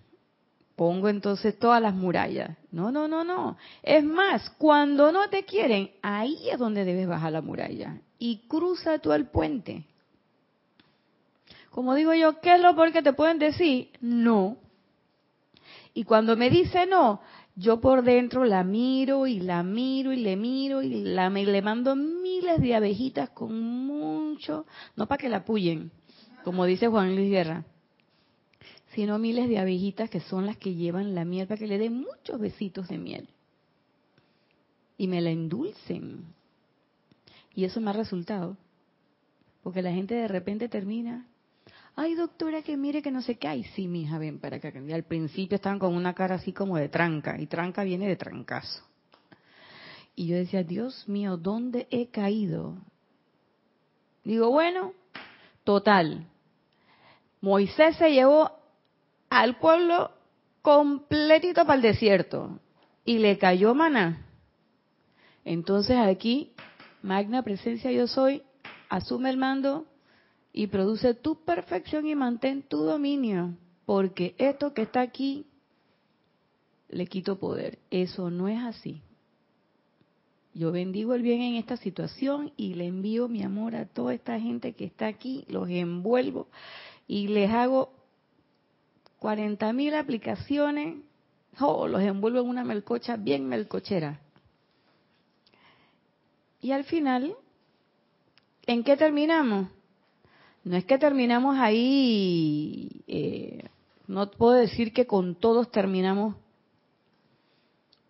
pongo 0.76 1.10
entonces 1.10 1.58
todas 1.58 1.82
las 1.82 1.94
murallas. 1.94 2.58
No, 2.72 2.92
no, 2.92 3.08
no, 3.08 3.24
no. 3.24 3.58
Es 3.82 4.04
más, 4.04 4.50
cuando 4.58 5.12
no 5.12 5.30
te 5.30 5.46
quieren, 5.46 5.92
ahí 6.02 6.50
es 6.50 6.60
donde 6.60 6.86
debes 6.86 7.08
bajar 7.08 7.32
la 7.32 7.42
muralla. 7.42 8.02
Y 8.20 8.48
cruza 8.48 9.00
tú 9.00 9.14
el 9.14 9.28
puente. 9.28 9.86
Como 11.72 11.94
digo 11.96 12.14
yo, 12.14 12.40
¿qué 12.40 12.56
es 12.56 12.62
lo 12.62 12.76
por 12.76 12.92
que 12.92 13.02
te 13.02 13.14
pueden 13.14 13.40
decir? 13.40 13.90
No. 14.00 14.58
Y 15.94 16.04
cuando 16.04 16.36
me 16.36 16.50
dice 16.50 16.86
no, 16.86 17.22
yo 17.56 17.80
por 17.80 18.04
dentro 18.04 18.44
la 18.44 18.64
miro 18.64 19.28
y 19.28 19.40
la 19.40 19.64
miro 19.64 20.12
y 20.12 20.18
le 20.18 20.36
miro 20.36 20.82
y 20.82 21.04
la, 21.04 21.30
me, 21.30 21.46
le 21.46 21.62
mando 21.62 21.96
miles 21.96 22.60
de 22.62 22.76
abejitas 22.76 23.30
con 23.30 23.58
mucho, 23.62 24.66
no 24.96 25.08
para 25.08 25.22
que 25.22 25.30
la 25.30 25.38
apuyen, 25.38 25.92
como 26.44 26.66
dice 26.66 26.88
Juan 26.88 27.16
Luis 27.16 27.30
Guerra, 27.30 27.64
sino 28.96 29.20
miles 29.20 29.50
de 29.50 29.60
abejitas 29.60 30.10
que 30.10 30.22
son 30.22 30.46
las 30.46 30.56
que 30.56 30.74
llevan 30.74 31.14
la 31.14 31.26
miel 31.26 31.48
para 31.48 31.60
que 31.60 31.68
le 31.68 31.78
den 31.78 32.00
muchos 32.00 32.40
besitos 32.40 32.88
de 32.88 32.98
miel. 32.98 33.28
Y 34.98 35.08
me 35.08 35.20
la 35.20 35.32
endulcen. 35.32 36.24
Y 37.54 37.66
eso 37.66 37.82
me 37.82 37.90
ha 37.90 37.94
resultado. 37.94 38.56
Porque 39.64 39.82
la 39.82 39.92
gente 39.92 40.16
de 40.16 40.30
repente 40.30 40.70
termina, 40.70 41.28
ay 41.98 42.16
doctora, 42.16 42.62
que 42.62 42.78
mire 42.78 43.02
que 43.02 43.12
no 43.12 43.22
sé 43.22 43.36
qué. 43.36 43.50
Ay, 43.50 43.66
sí, 43.76 43.90
mija, 43.90 44.18
ven 44.18 44.40
para 44.40 44.58
acá. 44.58 44.72
Y 44.74 44.94
al 44.94 45.04
principio 45.04 45.58
estaban 45.58 45.80
con 45.80 45.94
una 45.94 46.14
cara 46.14 46.36
así 46.36 46.54
como 46.54 46.78
de 46.78 46.88
tranca. 46.88 47.38
Y 47.38 47.48
tranca 47.48 47.84
viene 47.84 48.08
de 48.08 48.16
trancazo. 48.16 48.82
Y 50.16 50.28
yo 50.28 50.38
decía, 50.38 50.64
Dios 50.64 51.06
mío, 51.10 51.36
¿dónde 51.36 51.88
he 51.92 52.08
caído? 52.08 52.78
Digo, 54.24 54.50
bueno, 54.52 54.94
total. 55.66 56.28
Moisés 57.42 57.98
se 57.98 58.14
llevó 58.14 58.65
al 59.36 59.58
pueblo 59.58 60.12
completito 60.62 61.66
para 61.66 61.76
el 61.76 61.82
desierto 61.82 62.58
y 63.04 63.18
le 63.18 63.38
cayó 63.38 63.76
maná. 63.76 64.26
Entonces 65.44 65.98
aquí, 65.98 66.54
magna 67.02 67.44
presencia 67.44 67.92
yo 67.92 68.08
soy, 68.08 68.44
asume 68.88 69.30
el 69.30 69.36
mando 69.36 69.88
y 70.54 70.68
produce 70.68 71.16
tu 71.16 71.44
perfección 71.44 72.08
y 72.08 72.16
mantén 72.16 72.64
tu 72.64 72.78
dominio, 72.78 73.58
porque 73.86 74.36
esto 74.38 74.74
que 74.74 74.84
está 74.84 75.02
aquí 75.02 75.46
le 76.88 77.06
quito 77.06 77.38
poder. 77.38 77.80
Eso 77.92 78.30
no 78.30 78.48
es 78.48 78.64
así. 78.64 79.02
Yo 80.54 80.72
bendigo 80.72 81.14
el 81.14 81.24
bien 81.24 81.42
en 81.42 81.56
esta 81.56 81.76
situación 81.76 82.54
y 82.56 82.76
le 82.76 82.88
envío 82.88 83.28
mi 83.28 83.44
amor 83.44 83.76
a 83.76 83.86
toda 83.86 84.14
esta 84.14 84.40
gente 84.40 84.72
que 84.72 84.86
está 84.86 85.08
aquí, 85.08 85.44
los 85.50 85.68
envuelvo 85.68 86.48
y 87.06 87.28
les 87.28 87.52
hago 87.52 88.05
40.000 89.26 89.96
aplicaciones, 89.96 90.98
los 91.60 92.02
envuelvo 92.02 92.42
en 92.42 92.48
una 92.48 92.64
melcocha 92.64 93.18
bien 93.18 93.50
melcochera. 93.50 94.22
Y 96.62 96.72
al 96.72 96.84
final, 96.84 97.36
¿en 98.68 98.84
qué 98.84 98.96
terminamos? 98.96 99.70
No 100.64 100.78
es 100.78 100.86
que 100.86 101.00
terminamos 101.00 101.58
ahí, 101.58 103.02
eh, 103.08 103.68
no 104.06 104.30
puedo 104.30 104.54
decir 104.54 104.94
que 104.94 105.08
con 105.08 105.34
todos 105.34 105.72
terminamos, 105.72 106.36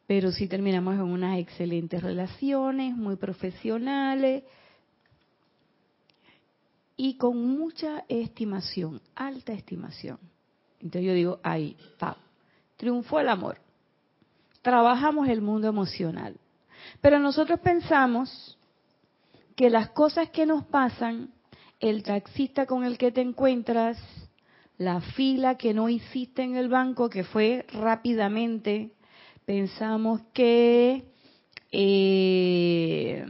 pero 0.07 0.33
sí 0.33 0.49
terminamos 0.49 0.95
en 0.95 1.03
unas 1.03 1.39
excelentes 1.39 2.03
relaciones, 2.03 2.93
muy 2.93 3.15
profesionales 3.15 4.43
y 6.97 7.15
con 7.15 7.37
mucha 7.57 8.03
estimación, 8.09 9.01
alta 9.15 9.53
estimación. 9.53 10.19
Entonces 10.79 11.03
yo 11.03 11.13
digo, 11.13 11.39
ahí, 11.43 11.75
está, 11.91 12.17
triunfó 12.77 13.19
el 13.19 13.29
amor. 13.29 13.57
Trabajamos 14.61 15.27
el 15.29 15.41
mundo 15.41 15.67
emocional. 15.67 16.35
Pero 17.01 17.19
nosotros 17.19 17.59
pensamos 17.59 18.57
que 19.55 19.69
las 19.69 19.89
cosas 19.89 20.29
que 20.29 20.45
nos 20.45 20.65
pasan, 20.65 21.31
el 21.79 22.03
taxista 22.03 22.65
con 22.65 22.83
el 22.83 22.97
que 22.97 23.11
te 23.11 23.21
encuentras, 23.21 23.97
la 24.77 25.01
fila 25.01 25.55
que 25.55 25.73
no 25.73 25.87
hiciste 25.89 26.43
en 26.43 26.55
el 26.55 26.67
banco, 26.67 27.09
que 27.09 27.23
fue 27.23 27.65
rápidamente, 27.71 28.91
pensamos 29.45 30.21
que, 30.33 31.05
eh, 31.71 33.25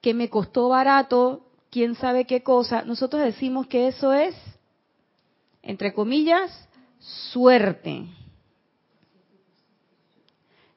que 0.00 0.14
me 0.14 0.28
costó 0.28 0.68
barato, 0.68 1.46
quién 1.70 1.94
sabe 1.94 2.26
qué 2.26 2.42
cosa. 2.42 2.82
Nosotros 2.82 3.22
decimos 3.22 3.66
que 3.66 3.88
eso 3.88 4.12
es 4.12 4.34
entre 5.64 5.94
comillas, 5.94 6.68
suerte. 7.32 8.06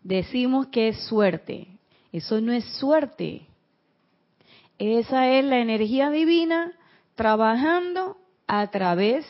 Decimos 0.02 0.68
que 0.68 0.90
es 0.90 1.06
suerte. 1.06 1.68
Eso 2.14 2.40
no 2.40 2.54
es 2.54 2.64
suerte. 2.78 3.46
Esa 4.78 5.30
es 5.30 5.44
la 5.44 5.60
energía 5.60 6.10
divina 6.10 6.72
trabajando 7.16 8.18
a 8.48 8.66
través 8.72 9.26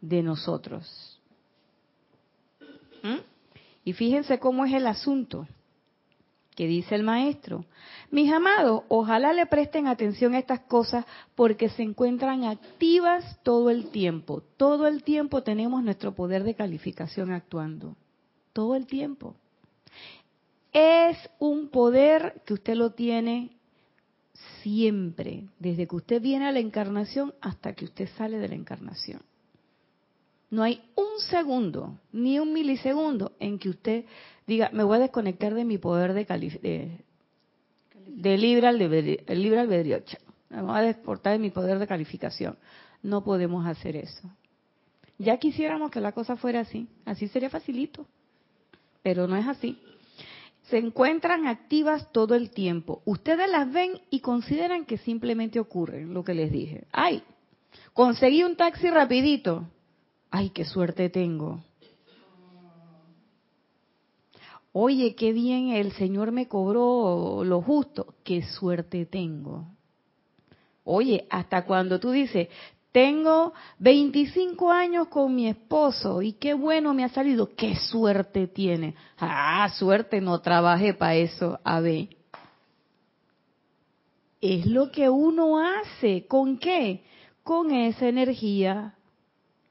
de 0.00 0.22
nosotros. 0.22 1.18
Y 3.84 3.92
fíjense 3.92 4.38
cómo 4.38 4.64
es 4.64 4.74
el 4.74 4.86
asunto 4.86 5.46
que 6.56 6.66
dice 6.66 6.94
el 6.94 7.04
maestro. 7.04 7.66
Mis 8.10 8.32
amados, 8.32 8.82
ojalá 8.88 9.32
le 9.32 9.46
presten 9.46 9.86
atención 9.86 10.34
a 10.34 10.38
estas 10.38 10.60
cosas 10.60 11.04
porque 11.36 11.68
se 11.68 11.82
encuentran 11.82 12.44
activas 12.44 13.38
todo 13.44 13.70
el 13.70 13.90
tiempo. 13.90 14.42
Todo 14.56 14.88
el 14.88 15.04
tiempo 15.04 15.42
tenemos 15.42 15.84
nuestro 15.84 16.14
poder 16.14 16.42
de 16.42 16.54
calificación 16.54 17.30
actuando. 17.30 17.94
Todo 18.54 18.74
el 18.74 18.86
tiempo. 18.86 19.36
Es 20.72 21.16
un 21.38 21.68
poder 21.68 22.42
que 22.46 22.54
usted 22.54 22.74
lo 22.74 22.90
tiene 22.90 23.50
siempre, 24.62 25.44
desde 25.58 25.86
que 25.86 25.96
usted 25.96 26.22
viene 26.22 26.46
a 26.46 26.52
la 26.52 26.58
encarnación 26.58 27.34
hasta 27.40 27.74
que 27.74 27.84
usted 27.84 28.08
sale 28.16 28.38
de 28.38 28.48
la 28.48 28.54
encarnación. 28.54 29.20
No 30.50 30.62
hay 30.62 30.82
un 30.94 31.20
segundo, 31.28 31.98
ni 32.12 32.38
un 32.38 32.52
milisegundo 32.52 33.32
en 33.40 33.58
que 33.58 33.68
usted 33.68 34.04
diga, 34.46 34.70
me 34.72 34.84
voy 34.84 34.96
a 34.96 35.00
desconectar 35.00 35.54
de 35.54 35.64
mi 35.64 35.78
poder 35.78 36.12
de, 36.12 36.24
de, 36.24 37.00
de 38.06 38.38
libre 38.38 38.68
albedrío, 38.68 39.18
el 39.26 39.42
libre 39.42 39.60
albedrío. 39.60 39.98
Me 40.50 40.62
voy 40.62 40.76
a 40.78 40.82
desportar 40.82 41.32
de 41.32 41.38
mi 41.40 41.50
poder 41.50 41.78
de 41.78 41.86
calificación. 41.86 42.56
No 43.02 43.24
podemos 43.24 43.66
hacer 43.66 43.96
eso. 43.96 44.30
Ya 45.18 45.38
quisiéramos 45.38 45.90
que 45.90 46.00
la 46.00 46.12
cosa 46.12 46.36
fuera 46.36 46.60
así. 46.60 46.88
Así 47.04 47.28
sería 47.28 47.50
facilito. 47.50 48.06
Pero 49.02 49.26
no 49.26 49.36
es 49.36 49.46
así. 49.46 49.78
Se 50.64 50.78
encuentran 50.78 51.46
activas 51.46 52.10
todo 52.12 52.34
el 52.34 52.50
tiempo. 52.50 53.02
Ustedes 53.04 53.50
las 53.50 53.72
ven 53.72 54.00
y 54.10 54.20
consideran 54.20 54.84
que 54.84 54.98
simplemente 54.98 55.60
ocurren, 55.60 56.12
lo 56.12 56.24
que 56.24 56.34
les 56.34 56.50
dije. 56.50 56.84
Ay, 56.92 57.22
conseguí 57.92 58.42
un 58.42 58.56
taxi 58.56 58.90
rapidito. 58.90 59.64
Ay, 60.38 60.50
qué 60.50 60.66
suerte 60.66 61.08
tengo. 61.08 61.62
Oye, 64.70 65.14
qué 65.14 65.32
bien 65.32 65.70
el 65.70 65.92
Señor 65.92 66.30
me 66.30 66.46
cobró 66.46 67.42
lo 67.42 67.62
justo. 67.62 68.16
Qué 68.22 68.42
suerte 68.42 69.06
tengo. 69.06 69.66
Oye, 70.84 71.26
hasta 71.30 71.64
cuando 71.64 71.98
tú 71.98 72.10
dices, 72.10 72.48
tengo 72.92 73.54
25 73.78 74.70
años 74.70 75.08
con 75.08 75.34
mi 75.34 75.48
esposo 75.48 76.20
y 76.20 76.34
qué 76.34 76.52
bueno 76.52 76.92
me 76.92 77.04
ha 77.04 77.08
salido, 77.08 77.54
qué 77.56 77.74
suerte 77.74 78.46
tiene. 78.46 78.94
Ah, 79.16 79.70
suerte, 79.78 80.20
no 80.20 80.42
trabajé 80.42 80.92
para 80.92 81.14
eso, 81.14 81.58
a 81.64 81.80
ver. 81.80 82.08
Es 84.42 84.66
lo 84.66 84.92
que 84.92 85.08
uno 85.08 85.58
hace, 85.58 86.26
¿con 86.26 86.58
qué? 86.58 87.04
Con 87.42 87.70
esa 87.70 88.06
energía 88.06 88.92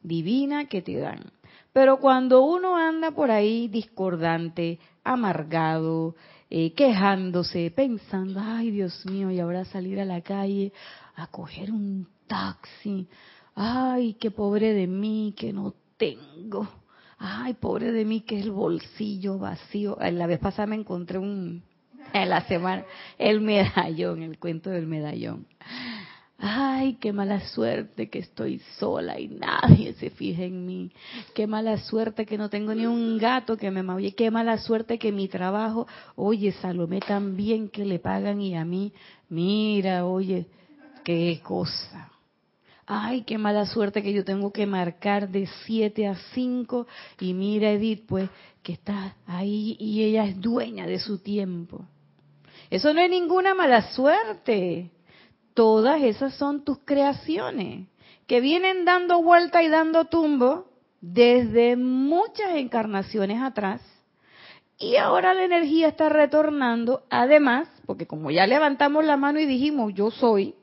divina 0.07 0.65
que 0.65 0.81
te 0.81 0.97
dan. 0.97 1.31
Pero 1.73 1.99
cuando 1.99 2.43
uno 2.43 2.77
anda 2.77 3.11
por 3.11 3.31
ahí 3.31 3.67
discordante, 3.67 4.79
amargado, 5.03 6.15
eh, 6.49 6.73
quejándose, 6.73 7.71
pensando, 7.71 8.39
ay 8.41 8.71
Dios 8.71 9.05
mío, 9.05 9.29
y 9.31 9.39
ahora 9.39 9.65
salir 9.65 9.99
a 9.99 10.05
la 10.05 10.21
calle 10.21 10.71
a 11.15 11.27
coger 11.27 11.71
un 11.71 12.07
taxi, 12.27 13.07
ay, 13.55 14.13
qué 14.13 14.31
pobre 14.31 14.73
de 14.73 14.87
mí 14.87 15.33
que 15.37 15.51
no 15.51 15.73
tengo, 15.97 16.67
ay, 17.17 17.53
pobre 17.55 17.91
de 17.91 18.05
mí 18.05 18.21
que 18.21 18.39
el 18.39 18.51
bolsillo 18.51 19.37
vacío. 19.37 19.97
La 19.99 20.27
vez 20.27 20.39
pasada 20.39 20.67
me 20.67 20.75
encontré 20.75 21.17
un, 21.17 21.61
en 22.13 22.29
la 22.29 22.41
semana, 22.47 22.85
el 23.17 23.41
medallón, 23.41 24.23
el 24.23 24.39
cuento 24.39 24.69
del 24.69 24.87
medallón 24.87 25.45
ay, 26.37 26.95
qué 26.95 27.13
mala 27.13 27.39
suerte 27.49 28.09
que 28.09 28.19
estoy 28.19 28.59
sola 28.77 29.19
y 29.19 29.27
nadie 29.27 29.93
se 29.93 30.09
fija 30.09 30.43
en 30.43 30.65
mí, 30.65 30.91
qué 31.33 31.47
mala 31.47 31.77
suerte 31.77 32.25
que 32.25 32.37
no 32.37 32.49
tengo 32.49 32.73
ni 32.73 32.85
un 32.85 33.17
gato 33.17 33.57
que 33.57 33.71
me 33.71 33.83
maulle, 33.83 34.13
qué 34.13 34.31
mala 34.31 34.57
suerte 34.57 34.99
que 34.99 35.11
mi 35.11 35.27
trabajo, 35.27 35.87
oye, 36.15 36.51
Salomé 36.51 36.99
también 36.99 37.69
que 37.69 37.85
le 37.85 37.99
pagan 37.99 38.41
y 38.41 38.55
a 38.55 38.65
mí, 38.65 38.93
mira, 39.29 40.05
oye, 40.05 40.47
qué 41.03 41.39
cosa. 41.43 42.11
Ay, 42.87 43.23
qué 43.23 43.39
mala 43.39 43.65
suerte 43.65 44.03
que 44.03 44.13
yo 44.13 44.23
tengo 44.23 44.51
que 44.51 44.67
marcar 44.67 45.29
de 45.29 45.47
7 45.65 46.07
a 46.07 46.15
5 46.35 46.85
y 47.19 47.33
mira 47.33 47.71
Edith, 47.71 48.05
pues, 48.05 48.29
que 48.61 48.73
está 48.73 49.15
ahí 49.25 49.75
y 49.79 50.03
ella 50.03 50.25
es 50.25 50.39
dueña 50.39 50.85
de 50.85 50.99
su 50.99 51.17
tiempo. 51.17 51.85
Eso 52.69 52.93
no 52.93 53.01
es 53.01 53.09
ninguna 53.09 53.55
mala 53.55 53.91
suerte 53.93 54.91
todas 55.55 56.03
esas 56.03 56.35
son 56.35 56.63
tus 56.63 56.77
creaciones 56.85 57.87
que 58.27 58.41
vienen 58.41 58.85
dando 58.85 59.23
vuelta 59.23 59.63
y 59.63 59.69
dando 59.69 60.05
tumbo 60.05 60.67
desde 61.01 61.75
muchas 61.75 62.55
encarnaciones 62.55 63.41
atrás. 63.41 63.81
Y 64.77 64.97
ahora 64.97 65.33
la 65.33 65.45
energía 65.45 65.87
está 65.87 66.09
retornando, 66.09 67.03
además, 67.09 67.69
porque 67.85 68.05
como 68.05 68.29
ya 68.29 68.45
levantamos 68.45 69.05
la 69.05 69.15
mano 69.15 69.39
y 69.39 69.45
dijimos, 69.45 69.93
yo 69.93 70.11
soy, 70.11 70.53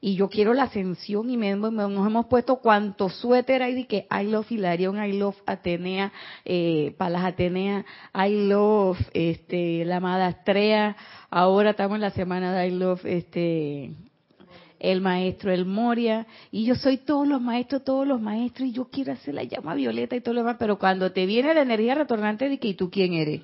y 0.00 0.16
yo 0.16 0.28
quiero 0.28 0.54
la 0.54 0.64
ascensión, 0.64 1.28
y 1.30 1.36
nos 1.36 2.06
hemos 2.06 2.26
puesto 2.26 2.56
cuanto 2.56 3.08
suéter 3.08 3.62
hay 3.62 3.74
de 3.74 3.86
que 3.86 4.06
I 4.10 4.24
love 4.24 4.50
Hilarion, 4.50 5.02
I 5.02 5.12
love 5.12 5.36
Atenea, 5.46 6.12
eh, 6.44 6.94
Palas 6.96 7.24
Atenea, 7.24 7.84
I 8.14 8.48
love 8.48 8.98
este, 9.12 9.84
la 9.84 9.96
amada 9.96 10.26
Astrea, 10.26 10.96
ahora 11.30 11.70
estamos 11.70 11.96
en 11.96 12.02
la 12.02 12.10
semana 12.10 12.54
de 12.54 12.68
I 12.68 12.70
love 12.70 13.04
este, 13.04 13.92
el 14.78 15.00
maestro 15.00 15.52
El 15.52 15.64
Moria, 15.66 16.26
y 16.50 16.64
yo 16.64 16.74
soy 16.74 16.98
todos 16.98 17.26
los 17.26 17.40
maestros, 17.40 17.84
todos 17.84 18.06
los 18.06 18.20
maestros, 18.20 18.68
y 18.68 18.72
yo 18.72 18.86
quiero 18.90 19.12
hacer 19.12 19.34
la 19.34 19.44
llama 19.44 19.74
violeta 19.74 20.16
y 20.16 20.20
todo 20.20 20.34
lo 20.34 20.40
demás, 20.40 20.56
pero 20.58 20.78
cuando 20.78 21.12
te 21.12 21.26
viene 21.26 21.54
la 21.54 21.62
energía 21.62 21.94
retornante 21.94 22.48
de 22.48 22.58
que, 22.58 22.68
¿y 22.68 22.74
tú 22.74 22.90
quién 22.90 23.14
eres? 23.14 23.42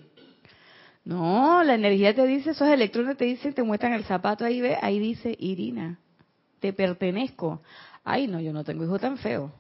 No, 1.05 1.65
la 1.65 1.75
energía 1.75 2.15
te 2.15 2.27
dice, 2.27 2.51
esos 2.51 2.69
electrones 2.69 3.17
te 3.17 3.25
dicen, 3.25 3.55
te 3.55 3.63
muestran 3.63 3.95
el 3.95 4.05
zapato, 4.05 4.45
ahí 4.45 4.61
ve, 4.61 4.77
ahí 4.81 4.99
dice 4.99 5.35
Irina, 5.39 5.99
te 6.61 6.73
pertenezco. 6.73 7.63
Ay, 8.05 8.27
no, 8.27 8.41
yo 8.41 8.53
no 8.53 8.65
tengo 8.65 8.85
hijo 8.85 8.99
tan 8.99 9.17
feo. 9.17 9.53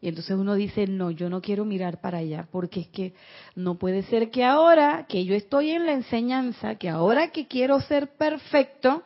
Y 0.00 0.08
entonces 0.08 0.36
uno 0.36 0.54
dice, 0.54 0.86
no, 0.86 1.10
yo 1.10 1.28
no 1.28 1.40
quiero 1.40 1.64
mirar 1.64 2.00
para 2.00 2.18
allá, 2.18 2.46
porque 2.52 2.80
es 2.80 2.88
que 2.88 3.14
no 3.56 3.78
puede 3.78 4.04
ser 4.04 4.30
que 4.30 4.44
ahora 4.44 5.06
que 5.08 5.24
yo 5.24 5.34
estoy 5.34 5.70
en 5.70 5.86
la 5.86 5.92
enseñanza, 5.92 6.76
que 6.76 6.88
ahora 6.88 7.32
que 7.32 7.48
quiero 7.48 7.80
ser 7.80 8.16
perfecto, 8.16 9.02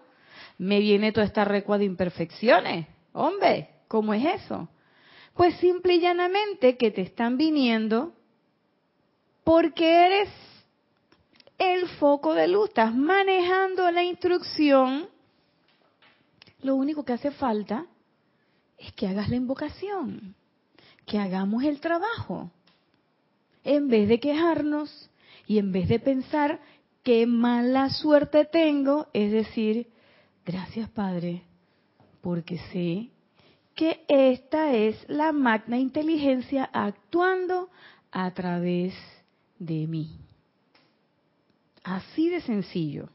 me 0.63 0.79
viene 0.79 1.11
toda 1.11 1.27
esta 1.27 1.45
recua 1.45 1.77
de 1.77 1.87
imperfecciones. 1.87 2.87
Hombre, 3.13 3.69
¿cómo 3.89 4.15
es 4.15 4.25
eso? 4.25 4.69
Pues 5.35 5.57
simple 5.57 5.95
y 5.95 6.01
llanamente 6.01 6.77
que 6.77 6.93
te 6.93 7.01
están 7.01 7.37
viniendo 7.37 8.13
porque 9.43 10.07
eres 10.07 10.29
el 11.59 11.89
foco 11.99 12.35
de 12.35 12.47
luz, 12.47 12.69
estás 12.69 12.95
manejando 12.95 13.91
la 13.91 14.05
instrucción. 14.05 15.09
Lo 16.61 16.77
único 16.77 17.05
que 17.05 17.15
hace 17.15 17.33
falta 17.33 17.87
es 18.79 18.93
que 18.93 19.09
hagas 19.09 19.31
la 19.31 19.37
invocación, 19.37 20.37
que 21.07 21.19
hagamos 21.19 21.65
el 21.65 21.81
trabajo. 21.81 22.53
En 23.65 23.89
vez 23.89 24.09
de 24.09 24.21
quejarnos 24.21 25.11
y 25.49 25.59
en 25.59 25.73
vez 25.73 25.89
de 25.89 25.99
pensar 25.99 26.61
qué 27.03 27.27
mala 27.27 27.91
suerte 27.91 28.45
tengo, 28.45 29.09
es 29.13 29.33
decir, 29.33 29.92
Gracias, 30.45 30.89
Padre, 30.91 31.43
porque 32.21 32.59
sé 32.73 33.11
que 33.75 34.05
esta 34.09 34.75
es 34.75 34.97
la 35.09 35.33
magna 35.33 35.79
inteligencia 35.79 36.69
actuando 36.73 37.71
a 38.11 38.31
través 38.33 38.95
de 39.59 39.87
mí. 39.87 40.19
Así 41.85 42.29
de 42.29 42.41
sencillo. 42.41 43.09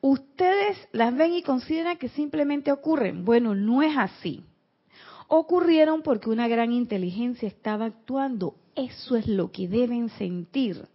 Ustedes 0.00 0.76
las 0.92 1.16
ven 1.16 1.34
y 1.34 1.42
consideran 1.42 1.98
que 1.98 2.08
simplemente 2.10 2.72
ocurren. 2.72 3.24
Bueno, 3.24 3.54
no 3.54 3.82
es 3.82 3.96
así. 3.96 4.44
Ocurrieron 5.28 6.02
porque 6.02 6.30
una 6.30 6.48
gran 6.48 6.72
inteligencia 6.72 7.48
estaba 7.48 7.86
actuando. 7.86 8.56
Eso 8.74 9.16
es 9.16 9.26
lo 9.26 9.50
que 9.50 9.68
deben 9.68 10.08
sentir. 10.10 10.88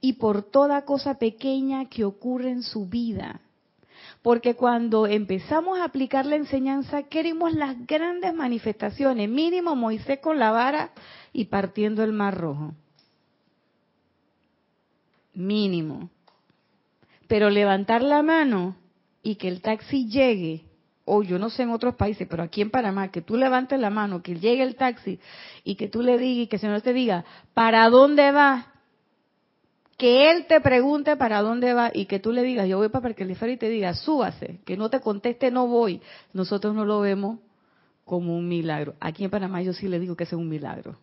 Y 0.00 0.14
por 0.14 0.42
toda 0.42 0.84
cosa 0.84 1.18
pequeña 1.18 1.88
que 1.88 2.04
ocurre 2.04 2.50
en 2.50 2.62
su 2.62 2.86
vida. 2.86 3.40
Porque 4.22 4.54
cuando 4.54 5.06
empezamos 5.06 5.78
a 5.78 5.84
aplicar 5.84 6.26
la 6.26 6.36
enseñanza, 6.36 7.04
queremos 7.04 7.52
las 7.52 7.86
grandes 7.86 8.34
manifestaciones, 8.34 9.28
mínimo 9.28 9.76
Moisés 9.76 10.18
con 10.20 10.38
la 10.38 10.50
vara 10.50 10.90
y 11.32 11.46
partiendo 11.46 12.02
el 12.02 12.12
mar 12.12 12.36
rojo. 12.36 12.74
Mínimo. 15.34 16.10
Pero 17.28 17.48
levantar 17.48 18.02
la 18.02 18.22
mano 18.22 18.76
y 19.22 19.36
que 19.36 19.48
el 19.48 19.60
taxi 19.60 20.08
llegue, 20.08 20.64
o 21.04 21.22
yo 21.22 21.38
no 21.38 21.48
sé 21.48 21.62
en 21.62 21.70
otros 21.70 21.94
países, 21.94 22.26
pero 22.28 22.42
aquí 22.42 22.60
en 22.60 22.70
Panamá, 22.70 23.10
que 23.10 23.22
tú 23.22 23.36
levantes 23.36 23.78
la 23.78 23.90
mano, 23.90 24.22
que 24.22 24.34
llegue 24.34 24.62
el 24.62 24.74
taxi 24.74 25.20
y 25.62 25.76
que 25.76 25.88
tú 25.88 26.02
le 26.02 26.18
digas 26.18 26.44
y 26.44 26.46
que 26.48 26.56
el 26.56 26.60
Señor 26.60 26.80
te 26.82 26.92
diga, 26.92 27.24
¿para 27.54 27.88
dónde 27.88 28.32
va? 28.32 28.72
Que 29.98 30.30
él 30.30 30.46
te 30.46 30.60
pregunte 30.60 31.16
para 31.16 31.42
dónde 31.42 31.74
va 31.74 31.90
y 31.92 32.06
que 32.06 32.20
tú 32.20 32.32
le 32.32 32.42
digas, 32.44 32.68
yo 32.68 32.78
voy 32.78 32.88
para 32.88 33.02
Perquelifera 33.02 33.52
y 33.52 33.56
te 33.56 33.68
diga, 33.68 33.94
súbase, 33.94 34.60
que 34.64 34.76
no 34.76 34.88
te 34.88 35.00
conteste, 35.00 35.50
no 35.50 35.66
voy, 35.66 36.00
nosotros 36.32 36.72
no 36.72 36.84
lo 36.84 37.00
vemos 37.00 37.40
como 38.04 38.36
un 38.36 38.48
milagro. 38.48 38.94
Aquí 39.00 39.24
en 39.24 39.30
Panamá 39.30 39.60
yo 39.60 39.72
sí 39.72 39.88
le 39.88 39.98
digo 39.98 40.16
que 40.16 40.22
es 40.22 40.32
un 40.32 40.48
milagro. 40.48 40.96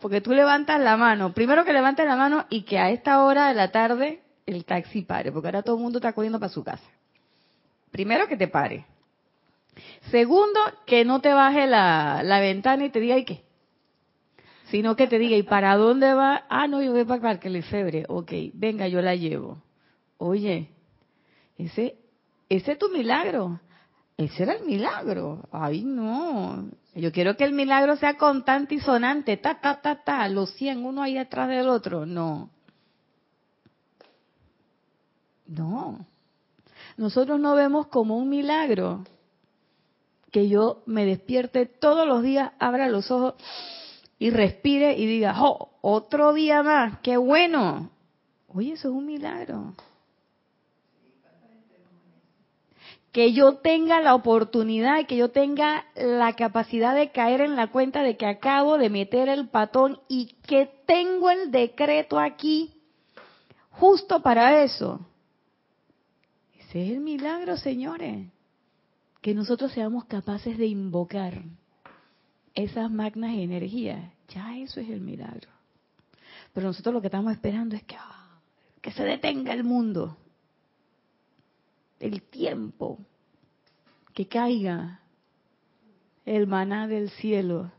Porque 0.00 0.22
tú 0.22 0.32
levantas 0.32 0.80
la 0.80 0.96
mano, 0.96 1.34
primero 1.34 1.66
que 1.66 1.74
levantes 1.74 2.06
la 2.06 2.16
mano 2.16 2.46
y 2.48 2.62
que 2.62 2.78
a 2.78 2.90
esta 2.90 3.22
hora 3.22 3.48
de 3.48 3.54
la 3.54 3.70
tarde 3.70 4.22
el 4.46 4.64
taxi 4.64 5.02
pare, 5.02 5.30
porque 5.30 5.48
ahora 5.48 5.62
todo 5.62 5.76
el 5.76 5.82
mundo 5.82 5.98
está 5.98 6.14
corriendo 6.14 6.40
para 6.40 6.50
su 6.50 6.64
casa. 6.64 6.88
Primero 7.90 8.26
que 8.26 8.38
te 8.38 8.48
pare. 8.48 8.86
Segundo, 10.10 10.58
que 10.86 11.04
no 11.04 11.20
te 11.20 11.34
baje 11.34 11.66
la, 11.66 12.22
la 12.24 12.40
ventana 12.40 12.86
y 12.86 12.90
te 12.90 13.00
diga, 13.00 13.18
¿y 13.18 13.26
qué? 13.26 13.49
Sino 14.70 14.94
que 14.94 15.08
te 15.08 15.18
diga, 15.18 15.36
¿y 15.36 15.42
para 15.42 15.76
dónde 15.76 16.14
va? 16.14 16.44
Ah, 16.48 16.68
no, 16.68 16.82
yo 16.82 16.92
voy 16.92 17.04
para 17.04 17.40
que 17.40 17.50
le 17.50 17.62
febre. 17.62 18.04
Ok, 18.08 18.32
venga, 18.54 18.86
yo 18.86 19.02
la 19.02 19.16
llevo. 19.16 19.62
Oye, 20.18 20.68
ese, 21.58 21.96
ese 22.48 22.72
es 22.72 22.78
tu 22.78 22.88
milagro. 22.88 23.60
Ese 24.16 24.44
era 24.44 24.54
el 24.54 24.64
milagro. 24.64 25.48
Ay, 25.50 25.82
no. 25.82 26.68
Yo 26.94 27.10
quiero 27.10 27.36
que 27.36 27.44
el 27.44 27.52
milagro 27.52 27.96
sea 27.96 28.16
constante 28.16 28.76
y 28.76 28.80
sonante. 28.80 29.36
Ta, 29.38 29.60
ta, 29.60 29.80
ta, 29.80 30.04
ta. 30.04 30.28
Los 30.28 30.52
100, 30.54 30.84
uno 30.84 31.02
ahí 31.02 31.14
detrás 31.14 31.48
del 31.48 31.68
otro. 31.68 32.06
No. 32.06 32.50
No. 35.46 36.06
Nosotros 36.96 37.40
no 37.40 37.54
vemos 37.54 37.88
como 37.88 38.18
un 38.18 38.28
milagro 38.28 39.04
que 40.30 40.48
yo 40.48 40.82
me 40.86 41.06
despierte 41.06 41.66
todos 41.66 42.06
los 42.06 42.22
días, 42.22 42.52
abra 42.60 42.88
los 42.88 43.10
ojos 43.10 43.34
y 44.20 44.30
respire 44.30 44.92
y 44.98 45.06
diga, 45.06 45.34
oh, 45.42 45.70
otro 45.80 46.32
día 46.34 46.62
más, 46.62 46.98
qué 47.00 47.16
bueno. 47.16 47.90
Oye, 48.48 48.74
eso 48.74 48.88
es 48.88 48.94
un 48.94 49.06
milagro. 49.06 49.74
Que 53.12 53.32
yo 53.32 53.56
tenga 53.56 54.00
la 54.00 54.14
oportunidad 54.14 55.00
y 55.00 55.06
que 55.06 55.16
yo 55.16 55.30
tenga 55.30 55.86
la 55.96 56.34
capacidad 56.34 56.94
de 56.94 57.10
caer 57.10 57.40
en 57.40 57.56
la 57.56 57.72
cuenta 57.72 58.02
de 58.02 58.16
que 58.16 58.26
acabo 58.26 58.78
de 58.78 58.90
meter 58.90 59.28
el 59.28 59.48
patón 59.48 59.98
y 60.06 60.36
que 60.46 60.70
tengo 60.86 61.30
el 61.30 61.50
decreto 61.50 62.20
aquí 62.20 62.74
justo 63.70 64.20
para 64.20 64.62
eso. 64.62 65.00
Ese 66.56 66.84
es 66.84 66.90
el 66.92 67.00
milagro, 67.00 67.56
señores 67.56 68.26
que 69.20 69.34
nosotros 69.34 69.72
seamos 69.72 70.04
capaces 70.06 70.56
de 70.56 70.66
invocar 70.66 71.42
esas 72.62 72.90
magnas 72.90 73.34
energías, 73.34 74.12
ya 74.28 74.56
eso 74.58 74.80
es 74.80 74.88
el 74.88 75.00
milagro. 75.00 75.48
Pero 76.52 76.66
nosotros 76.68 76.94
lo 76.94 77.00
que 77.00 77.08
estamos 77.08 77.32
esperando 77.32 77.76
es 77.76 77.82
que, 77.84 77.96
ah, 77.96 78.40
que 78.80 78.92
se 78.92 79.04
detenga 79.04 79.52
el 79.52 79.64
mundo, 79.64 80.16
el 81.98 82.22
tiempo, 82.22 82.98
que 84.14 84.26
caiga 84.26 85.00
el 86.24 86.46
maná 86.46 86.88
del 86.88 87.10
cielo. 87.10 87.70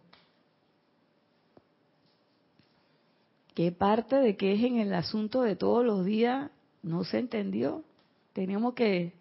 ¿Qué 3.54 3.72
parte 3.72 4.16
de 4.16 4.38
que 4.38 4.54
es 4.54 4.64
en 4.64 4.78
el 4.80 4.94
asunto 4.94 5.42
de 5.42 5.56
todos 5.56 5.86
los 5.86 6.06
días 6.06 6.50
no 6.84 7.04
se 7.04 7.20
entendió? 7.20 7.84
Tenemos 8.34 8.74
que 8.74 9.14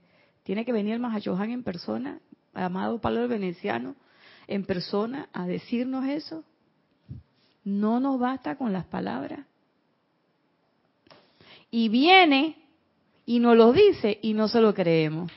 tiene 0.44 0.64
que 0.64 0.72
venir 0.72 0.94
el 0.94 1.00
Mahachohan 1.00 1.50
en 1.50 1.62
persona, 1.62 2.20
amado 2.54 3.00
Pablo 3.00 3.22
el 3.22 3.28
Veneciano, 3.28 3.94
en 4.50 4.64
persona 4.64 5.28
a 5.32 5.46
decirnos 5.46 6.06
eso. 6.06 6.44
No 7.64 8.00
nos 8.00 8.18
basta 8.18 8.56
con 8.56 8.72
las 8.72 8.84
palabras. 8.84 9.46
Y 11.70 11.88
viene 11.88 12.56
y 13.24 13.38
nos 13.38 13.56
lo 13.56 13.72
dice 13.72 14.18
y 14.20 14.34
no 14.34 14.48
se 14.48 14.60
lo 14.60 14.74
creemos. 14.74 15.30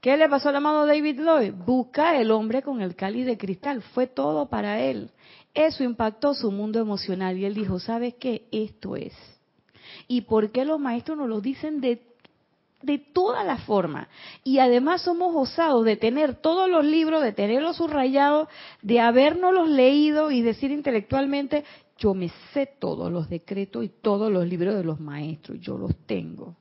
¿Qué 0.00 0.16
le 0.16 0.28
pasó 0.28 0.48
al 0.48 0.56
amado 0.56 0.86
David 0.86 1.20
Lloyd? 1.20 1.52
Busca 1.52 2.16
el 2.20 2.30
hombre 2.30 2.62
con 2.62 2.80
el 2.80 2.94
cáliz 2.94 3.26
de 3.26 3.36
cristal. 3.36 3.82
Fue 3.82 4.06
todo 4.06 4.48
para 4.48 4.80
él. 4.80 5.10
Eso 5.52 5.82
impactó 5.82 6.34
su 6.34 6.52
mundo 6.52 6.78
emocional 6.78 7.36
y 7.36 7.44
él 7.44 7.54
dijo, 7.54 7.80
¿sabes 7.80 8.14
qué? 8.14 8.46
Esto 8.52 8.94
es. 8.94 9.12
¿Y 10.06 10.20
por 10.20 10.52
qué 10.52 10.64
los 10.64 10.78
maestros 10.78 11.18
nos 11.18 11.28
lo 11.28 11.40
dicen 11.40 11.80
de 11.80 12.07
de 12.82 12.98
todas 12.98 13.44
las 13.44 13.62
formas. 13.64 14.08
Y 14.44 14.58
además 14.58 15.02
somos 15.02 15.34
osados 15.34 15.84
de 15.84 15.96
tener 15.96 16.36
todos 16.36 16.70
los 16.70 16.84
libros, 16.84 17.22
de 17.22 17.32
tenerlos 17.32 17.76
subrayados, 17.76 18.48
de 18.82 19.00
habernos 19.00 19.68
leído 19.68 20.30
y 20.30 20.42
decir 20.42 20.70
intelectualmente, 20.70 21.64
yo 21.98 22.14
me 22.14 22.30
sé 22.52 22.66
todos 22.78 23.10
los 23.10 23.28
decretos 23.28 23.84
y 23.84 23.88
todos 23.88 24.30
los 24.30 24.46
libros 24.46 24.76
de 24.76 24.84
los 24.84 25.00
maestros, 25.00 25.60
yo 25.60 25.76
los 25.76 25.96
tengo. 26.06 26.54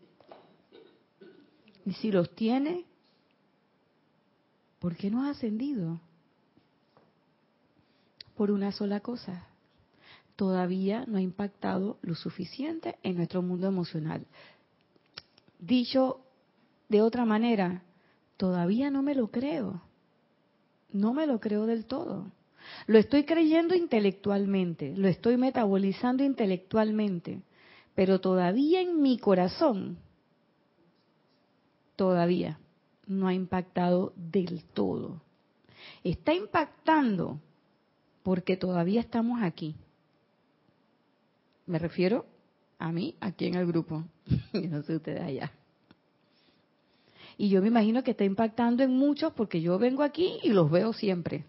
Y 1.85 1.93
si 1.93 2.11
los 2.11 2.35
tiene, 2.35 2.85
¿por 4.79 4.95
qué 4.95 5.11
no 5.11 5.23
ha 5.23 5.29
ascendido? 5.29 5.99
Por 8.35 8.51
una 8.51 8.71
sola 8.71 8.99
cosa. 8.99 9.47
Todavía 10.35 11.05
no 11.07 11.17
ha 11.17 11.21
impactado 11.21 11.97
lo 12.01 12.13
suficiente 12.13 12.97
en 13.03 13.17
nuestro 13.17 13.41
mundo 13.41 13.67
emocional. 13.67 14.25
Dicho 15.59 16.21
de 16.89 17.01
otra 17.01 17.25
manera, 17.25 17.83
todavía 18.37 18.89
no 18.89 19.01
me 19.01 19.15
lo 19.15 19.29
creo. 19.29 19.81
No 20.91 21.13
me 21.13 21.27
lo 21.27 21.39
creo 21.39 21.65
del 21.65 21.85
todo. 21.85 22.31
Lo 22.85 22.97
estoy 22.97 23.23
creyendo 23.23 23.75
intelectualmente, 23.75 24.95
lo 24.95 25.07
estoy 25.07 25.37
metabolizando 25.37 26.23
intelectualmente, 26.23 27.41
pero 27.95 28.19
todavía 28.19 28.81
en 28.81 29.01
mi 29.01 29.17
corazón, 29.17 29.97
todavía 31.95 32.59
no 33.05 33.27
ha 33.27 33.33
impactado 33.33 34.13
del 34.15 34.63
todo. 34.63 35.21
Está 36.03 36.33
impactando 36.33 37.39
porque 38.23 38.57
todavía 38.57 38.99
estamos 38.99 39.41
aquí. 39.41 39.75
Me 41.65 41.79
refiero 41.79 42.25
a 42.79 42.91
mí, 42.91 43.15
aquí 43.19 43.47
en 43.47 43.55
el 43.55 43.65
grupo. 43.65 44.03
y 44.53 44.67
no 44.67 44.81
sé 44.83 44.95
ustedes 44.95 45.21
allá. 45.21 45.51
Y 47.37 47.49
yo 47.49 47.61
me 47.61 47.67
imagino 47.67 48.03
que 48.03 48.11
está 48.11 48.23
impactando 48.23 48.83
en 48.83 48.91
muchos 48.91 49.33
porque 49.33 49.61
yo 49.61 49.77
vengo 49.77 50.03
aquí 50.03 50.39
y 50.43 50.49
los 50.49 50.71
veo 50.71 50.91
siempre. 50.93 51.45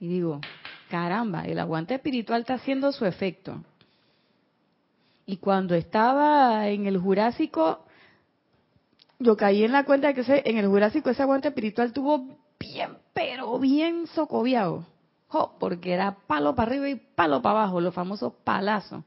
Y 0.00 0.08
digo, 0.08 0.40
caramba, 0.90 1.44
el 1.44 1.58
aguante 1.58 1.94
espiritual 1.94 2.40
está 2.40 2.54
haciendo 2.54 2.90
su 2.92 3.04
efecto. 3.04 3.62
Y 5.26 5.36
cuando 5.36 5.74
estaba 5.74 6.68
en 6.68 6.86
el 6.86 6.98
Jurásico, 6.98 7.84
yo 9.18 9.36
caí 9.36 9.62
en 9.62 9.72
la 9.72 9.84
cuenta 9.84 10.08
de 10.08 10.14
que 10.14 10.42
en 10.44 10.58
el 10.58 10.66
Jurásico 10.66 11.10
ese 11.10 11.22
aguante 11.22 11.48
espiritual 11.48 11.92
tuvo 11.92 12.38
bien, 12.58 12.96
pero 13.12 13.58
bien 13.58 14.06
socoviado. 14.08 14.86
porque 15.60 15.92
era 15.92 16.16
palo 16.26 16.54
para 16.54 16.70
arriba 16.70 16.88
y 16.88 16.96
palo 16.96 17.42
para 17.42 17.60
abajo, 17.60 17.80
los 17.80 17.94
famosos 17.94 18.32
palazos. 18.42 19.04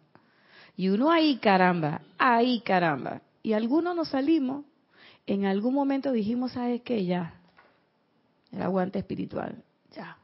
Y 0.82 0.90
uno 0.90 1.12
ahí, 1.12 1.38
caramba, 1.38 2.02
ahí, 2.18 2.62
caramba. 2.62 3.22
Y 3.44 3.54
algunos 3.54 3.96
nos 3.96 4.10
salimos, 4.10 4.66
en 5.28 5.46
algún 5.46 5.76
momento 5.76 6.12
dijimos, 6.12 6.54
¿sabes 6.54 6.82
qué? 6.82 7.06
Ya, 7.06 7.40
el 8.52 8.64
aguante 8.64 8.98
espiritual, 8.98 9.64
ya. 9.96 10.18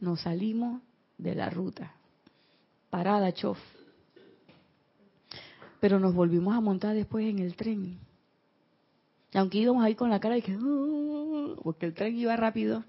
Nos 0.00 0.22
salimos 0.22 0.80
de 1.18 1.34
la 1.34 1.50
ruta. 1.50 1.92
Parada, 2.88 3.30
chof. 3.32 3.58
Pero 5.78 6.00
nos 6.00 6.14
volvimos 6.14 6.56
a 6.56 6.62
montar 6.62 6.94
después 6.94 7.26
en 7.26 7.40
el 7.40 7.54
tren. 7.54 7.98
Aunque 9.34 9.58
íbamos 9.58 9.84
ahí 9.84 9.94
con 9.94 10.08
la 10.08 10.20
cara 10.20 10.36
de 10.36 10.42
que, 10.42 10.56
uh", 10.56 11.60
porque 11.62 11.84
el 11.84 11.92
tren 11.92 12.16
iba 12.16 12.34
rápido, 12.34 12.82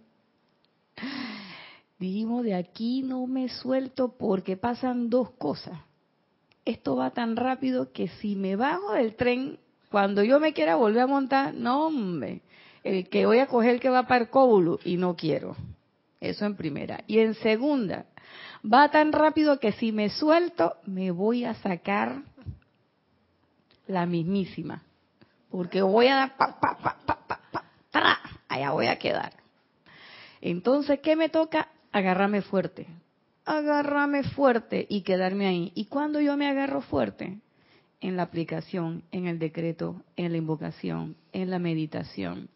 dijimos, 1.99 2.45
de 2.45 2.55
aquí 2.55 3.01
no 3.03 3.27
me 3.27 3.49
suelto 3.49 4.15
porque 4.17 4.55
pasan 4.55 5.09
dos 5.09 5.31
cosas 5.31 5.81
esto 6.67 6.97
va 6.97 7.11
tan 7.11 7.35
rápido 7.35 7.91
que 7.93 8.09
si 8.09 8.35
me 8.35 8.55
bajo 8.55 8.93
del 8.93 9.15
tren, 9.15 9.57
cuando 9.89 10.23
yo 10.23 10.39
me 10.39 10.53
quiera 10.53 10.75
volver 10.75 11.03
a 11.03 11.07
montar, 11.07 11.53
no 11.53 11.87
hombre, 11.87 12.41
el 12.83 13.07
que 13.09 13.25
voy 13.25 13.39
a 13.39 13.47
coger 13.47 13.75
el 13.75 13.79
que 13.79 13.89
va 13.89 14.03
para 14.03 14.25
el 14.25 14.29
cóbulo 14.29 14.79
y 14.83 14.97
no 14.97 15.15
quiero. 15.15 15.55
Eso 16.19 16.45
en 16.45 16.55
primera. 16.55 17.03
Y 17.07 17.19
en 17.19 17.35
segunda, 17.35 18.05
va 18.61 18.89
tan 18.89 19.13
rápido 19.13 19.59
que 19.59 19.71
si 19.71 19.91
me 19.91 20.09
suelto, 20.09 20.75
me 20.85 21.11
voy 21.11 21.45
a 21.45 21.53
sacar 21.55 22.21
la 23.87 24.05
mismísima. 24.05 24.83
Porque 25.49 25.81
voy 25.81 26.07
a 26.07 26.15
dar 26.15 26.37
pa, 26.37 26.59
pa, 26.59 26.77
pa, 26.77 26.97
pa, 27.05 27.17
pa, 27.27 27.63
pa, 27.91 28.19
allá 28.49 28.71
voy 28.71 28.87
a 28.87 28.99
quedar. 28.99 29.31
Entonces, 30.41 30.99
¿qué 30.99 31.15
me 31.15 31.29
toca? 31.29 31.69
Agarrarme 31.93 32.41
fuerte 32.41 32.87
agárrame 33.47 34.23
fuerte 34.23 34.85
y 34.89 35.01
quedarme 35.01 35.47
ahí. 35.47 35.71
¿Y 35.73 35.85
cuando 35.85 36.19
yo 36.19 36.35
me 36.37 36.47
agarro 36.47 36.81
fuerte? 36.81 37.39
En 38.01 38.17
la 38.17 38.23
aplicación, 38.23 39.03
en 39.11 39.25
el 39.25 39.39
decreto, 39.39 40.03
en 40.17 40.33
la 40.33 40.37
invocación, 40.37 41.15
en 41.31 41.49
la 41.49 41.57
meditación, 41.57 42.49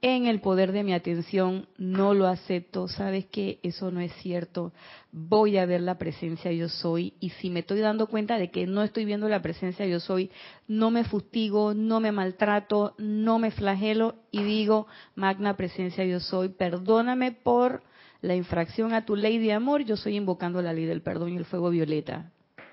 en 0.00 0.26
el 0.26 0.40
poder 0.40 0.72
de 0.72 0.84
mi 0.84 0.94
atención, 0.94 1.66
no 1.76 2.14
lo 2.14 2.28
acepto, 2.28 2.86
sabes 2.86 3.26
que 3.26 3.58
eso 3.62 3.90
no 3.90 4.00
es 4.00 4.12
cierto, 4.22 4.72
voy 5.10 5.58
a 5.58 5.66
ver 5.66 5.80
la 5.80 5.98
presencia 5.98 6.52
yo 6.52 6.68
soy 6.68 7.14
y 7.18 7.30
si 7.30 7.50
me 7.50 7.60
estoy 7.60 7.80
dando 7.80 8.06
cuenta 8.06 8.38
de 8.38 8.50
que 8.50 8.66
no 8.66 8.82
estoy 8.82 9.04
viendo 9.04 9.28
la 9.28 9.42
presencia 9.42 9.84
yo 9.86 9.98
soy, 9.98 10.30
no 10.68 10.90
me 10.90 11.04
fustigo, 11.04 11.74
no 11.74 11.98
me 12.00 12.12
maltrato, 12.12 12.94
no 12.98 13.38
me 13.38 13.50
flagelo 13.50 14.14
y 14.30 14.42
digo, 14.44 14.86
magna 15.16 15.56
presencia 15.56 16.04
yo 16.04 16.20
soy, 16.20 16.50
perdóname 16.50 17.32
por 17.32 17.82
la 18.26 18.34
infracción 18.34 18.92
a 18.92 19.04
tu 19.04 19.14
ley 19.14 19.38
de 19.38 19.52
amor, 19.52 19.84
yo 19.84 19.94
estoy 19.94 20.16
invocando 20.16 20.60
la 20.60 20.72
ley 20.72 20.84
del 20.84 21.00
perdón 21.00 21.32
y 21.32 21.36
el 21.36 21.44
fuego 21.44 21.70
violeta 21.70 22.32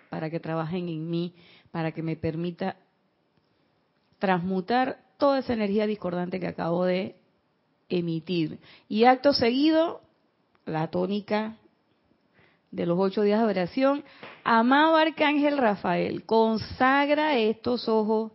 para 0.09 0.31
que 0.31 0.39
trabajen 0.39 0.89
en 0.89 1.09
mí, 1.09 1.35
para 1.71 1.91
que 1.91 2.01
me 2.01 2.15
permita 2.15 2.77
transmutar 4.17 4.99
toda 5.17 5.39
esa 5.39 5.53
energía 5.53 5.85
discordante 5.85 6.39
que 6.39 6.47
acabo 6.47 6.85
de 6.85 7.17
emitir. 7.87 8.59
Y 8.89 9.03
acto 9.03 9.31
seguido, 9.31 10.01
la 10.65 10.87
tónica 10.89 11.57
de 12.71 12.87
los 12.87 12.97
ocho 12.97 13.21
días 13.21 13.39
de 13.39 13.45
oración, 13.45 14.03
amado 14.43 14.95
Arcángel 14.95 15.59
Rafael, 15.59 16.25
consagra 16.25 17.37
estos 17.37 17.87
ojos 17.87 18.31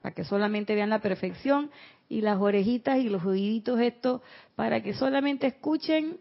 para 0.00 0.14
que 0.14 0.24
solamente 0.24 0.74
vean 0.74 0.88
la 0.88 1.02
perfección 1.02 1.70
y 2.08 2.22
las 2.22 2.38
orejitas 2.40 3.00
y 3.00 3.10
los 3.10 3.26
oíditos 3.26 3.78
estos 3.80 4.22
para 4.56 4.82
que 4.82 4.94
solamente 4.94 5.46
escuchen 5.46 6.18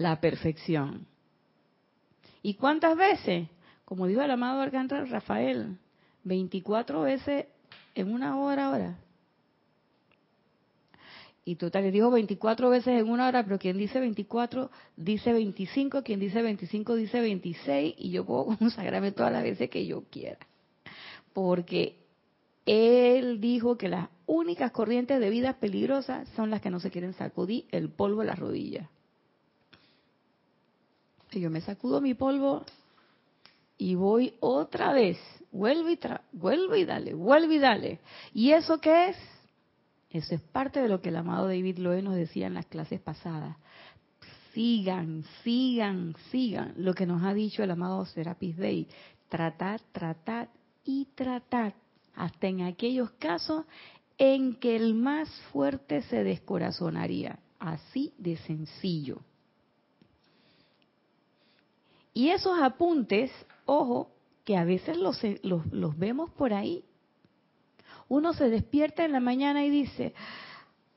la 0.00 0.18
perfección. 0.18 1.06
¿Y 2.42 2.54
cuántas 2.54 2.96
veces? 2.96 3.48
Como 3.84 4.06
dijo 4.06 4.22
el 4.22 4.30
amado 4.30 4.62
Arcángel 4.62 5.10
Rafael, 5.10 5.76
24 6.24 7.02
veces 7.02 7.44
en 7.94 8.10
una 8.10 8.38
hora 8.40 8.66
ahora. 8.66 8.98
Y 11.44 11.56
total, 11.56 11.92
dijo 11.92 12.10
24 12.10 12.70
veces 12.70 12.98
en 12.98 13.10
una 13.10 13.28
hora, 13.28 13.44
pero 13.44 13.58
quien 13.58 13.76
dice 13.76 14.00
24 14.00 14.70
dice 14.96 15.34
25, 15.34 16.02
quien 16.02 16.18
dice 16.18 16.40
25 16.40 16.94
dice 16.94 17.20
26, 17.20 17.94
y 17.98 18.10
yo 18.10 18.24
puedo 18.24 18.44
consagrarme 18.58 19.12
todas 19.12 19.32
las 19.32 19.42
veces 19.42 19.68
que 19.68 19.84
yo 19.84 20.04
quiera. 20.10 20.38
Porque 21.34 21.98
él 22.64 23.38
dijo 23.38 23.76
que 23.76 23.90
las 23.90 24.08
únicas 24.24 24.70
corrientes 24.70 25.20
de 25.20 25.28
vida 25.28 25.58
peligrosas 25.60 26.26
son 26.36 26.48
las 26.48 26.62
que 26.62 26.70
no 26.70 26.80
se 26.80 26.90
quieren 26.90 27.12
sacudir 27.12 27.66
el 27.70 27.90
polvo 27.90 28.20
de 28.20 28.26
las 28.28 28.38
rodillas. 28.38 28.88
Y 31.32 31.40
yo 31.40 31.50
me 31.50 31.60
sacudo 31.60 32.00
mi 32.00 32.14
polvo 32.14 32.64
y 33.78 33.94
voy 33.94 34.34
otra 34.40 34.92
vez. 34.92 35.18
Vuelvo 35.52 35.90
y, 35.90 35.98
vuelvo 36.32 36.76
y 36.76 36.84
dale, 36.84 37.14
vuelvo 37.14 37.52
y 37.52 37.58
dale. 37.58 38.00
¿Y 38.32 38.52
eso 38.52 38.78
qué 38.80 39.08
es? 39.08 39.16
Eso 40.10 40.34
es 40.34 40.42
parte 40.42 40.80
de 40.80 40.88
lo 40.88 41.00
que 41.00 41.08
el 41.08 41.16
amado 41.16 41.46
David 41.46 41.78
Loe 41.78 42.02
nos 42.02 42.14
decía 42.14 42.46
en 42.46 42.54
las 42.54 42.66
clases 42.66 43.00
pasadas. 43.00 43.56
Sigan, 44.52 45.24
sigan, 45.44 46.16
sigan 46.30 46.74
lo 46.76 46.94
que 46.94 47.06
nos 47.06 47.22
ha 47.22 47.32
dicho 47.32 47.62
el 47.62 47.70
amado 47.70 48.04
Serapis 48.04 48.56
Day. 48.56 48.88
Tratar, 49.28 49.80
tratar 49.92 50.48
y 50.84 51.06
tratar. 51.14 51.74
Hasta 52.14 52.48
en 52.48 52.62
aquellos 52.62 53.10
casos 53.12 53.64
en 54.18 54.56
que 54.56 54.74
el 54.74 54.94
más 54.94 55.30
fuerte 55.52 56.02
se 56.02 56.24
descorazonaría. 56.24 57.38
Así 57.60 58.12
de 58.18 58.36
sencillo. 58.38 59.22
Y 62.12 62.30
esos 62.30 62.60
apuntes, 62.60 63.30
ojo, 63.66 64.10
que 64.44 64.56
a 64.56 64.64
veces 64.64 64.96
los, 64.96 65.20
los, 65.42 65.66
los 65.72 65.98
vemos 65.98 66.30
por 66.30 66.52
ahí 66.52 66.84
uno 68.10 68.32
se 68.32 68.50
despierta 68.50 69.04
en 69.04 69.12
la 69.12 69.20
mañana 69.20 69.64
y 69.64 69.70
dice, 69.70 70.12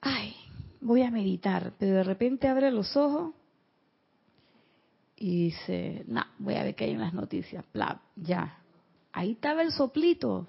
ay, 0.02 0.36
voy 0.82 1.04
a 1.04 1.12
meditar, 1.12 1.74
pero 1.78 1.98
de 1.98 2.04
repente 2.04 2.48
abre 2.48 2.72
los 2.72 2.98
ojos 2.98 3.36
y 5.16 5.46
dice, 5.46 6.04
no, 6.08 6.26
voy 6.40 6.56
a 6.56 6.64
ver 6.64 6.74
qué 6.74 6.86
hay 6.86 6.92
en 6.92 7.02
las 7.02 7.14
noticias, 7.14 7.64
ya. 8.16 8.58
Ahí 9.12 9.34
estaba 9.34 9.62
el 9.62 9.72
soplito. 9.72 10.48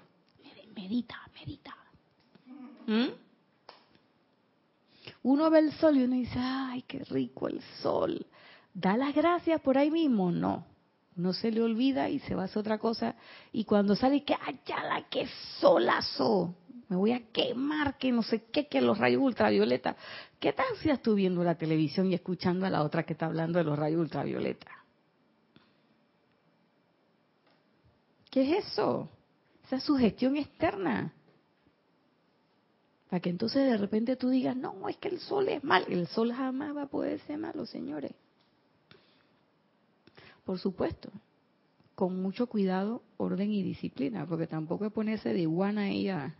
Medita, 0.75 1.21
medita. 1.35 1.77
¿Mm? 2.87 3.13
Uno 5.21 5.49
ve 5.51 5.59
el 5.59 5.71
sol 5.73 5.97
y 5.97 6.03
uno 6.03 6.15
dice, 6.15 6.39
ay, 6.39 6.81
qué 6.87 7.03
rico 7.03 7.47
el 7.47 7.61
sol. 7.83 8.25
Da 8.75 8.97
las 8.97 9.15
gracias 9.15 9.61
por 9.61 9.77
ahí 9.77 9.89
mismo. 9.89 10.31
No, 10.31 10.65
no 11.15 11.31
se 11.31 11.49
le 11.49 11.61
olvida 11.61 12.09
y 12.09 12.19
se 12.19 12.35
va 12.35 12.41
a 12.43 12.45
hacer 12.45 12.59
otra 12.59 12.77
cosa. 12.77 13.15
Y 13.53 13.63
cuando 13.63 13.95
sale, 13.95 14.23
que 14.23 14.35
la 14.67 15.07
que 15.09 15.27
solazo! 15.59 16.53
Me 16.89 16.97
voy 16.97 17.13
a 17.13 17.31
quemar, 17.31 17.97
que 17.97 18.11
no 18.11 18.21
sé 18.21 18.43
qué, 18.51 18.67
que 18.67 18.81
los 18.81 18.97
rayos 18.97 19.21
ultravioleta. 19.21 19.95
¿Qué 20.39 20.53
tal 20.53 20.67
si 20.81 20.95
tú 20.97 21.15
viendo 21.15 21.43
la 21.43 21.55
televisión 21.55 22.11
y 22.11 22.13
escuchando 22.13 22.65
a 22.65 22.69
la 22.69 22.83
otra 22.83 23.03
que 23.03 23.13
está 23.13 23.25
hablando 23.25 23.57
de 23.57 23.65
los 23.65 23.79
rayos 23.79 24.01
ultravioleta? 24.01 24.69
¿Qué 28.29 28.41
es 28.57 28.67
eso? 28.67 29.09
Esa 29.63 29.79
sugestión 29.79 30.35
externa. 30.35 31.13
Para 33.09 33.21
que 33.21 33.29
entonces 33.29 33.71
de 33.71 33.77
repente 33.77 34.17
tú 34.17 34.29
digas, 34.29 34.55
no, 34.55 34.89
es 34.89 34.97
que 34.97 35.07
el 35.07 35.19
sol 35.19 35.47
es 35.47 35.63
mal. 35.63 35.85
El 35.87 36.07
sol 36.07 36.33
jamás 36.33 36.75
va 36.75 36.83
a 36.83 36.87
poder 36.87 37.19
ser 37.21 37.39
malo, 37.39 37.65
señores. 37.65 38.11
Por 40.45 40.59
supuesto, 40.59 41.09
con 41.95 42.21
mucho 42.21 42.47
cuidado, 42.47 43.01
orden 43.17 43.51
y 43.51 43.63
disciplina, 43.63 44.25
porque 44.27 44.47
tampoco 44.47 44.85
es 44.85 44.91
ponerse 44.93 45.33
de 45.33 45.41
iguana 45.41 45.89
ella, 45.89 46.35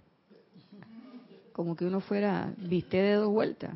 como 1.52 1.76
que 1.76 1.86
uno 1.86 2.02
fuera 2.02 2.54
viste 2.58 2.98
de 2.98 3.14
dos 3.16 3.32
vueltas. 3.32 3.74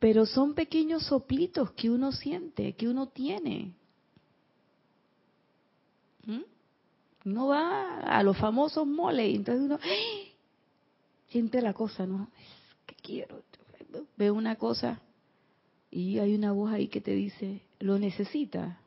Pero 0.00 0.26
son 0.26 0.54
pequeños 0.54 1.04
soplitos 1.04 1.70
que 1.72 1.88
uno 1.88 2.10
siente, 2.10 2.72
que 2.72 2.88
uno 2.88 3.06
tiene. 3.08 3.72
¿Mm? 6.26 6.40
Uno 7.26 7.46
va 7.46 8.00
a 8.00 8.22
los 8.22 8.36
famosos 8.36 8.86
moles 8.86 9.30
y 9.30 9.36
entonces 9.36 9.64
uno 9.64 9.78
siente 11.28 11.60
la 11.62 11.74
cosa, 11.74 12.06
¿no? 12.06 12.28
Es 12.38 12.86
que 12.86 12.94
quiero. 12.96 13.42
Ve 14.16 14.30
una 14.30 14.56
cosa 14.56 15.00
y 15.94 16.18
hay 16.18 16.34
una 16.34 16.50
voz 16.50 16.72
ahí 16.72 16.88
que 16.88 17.00
te 17.00 17.12
dice, 17.12 17.62
¿lo 17.78 18.00
necesita? 18.00 18.80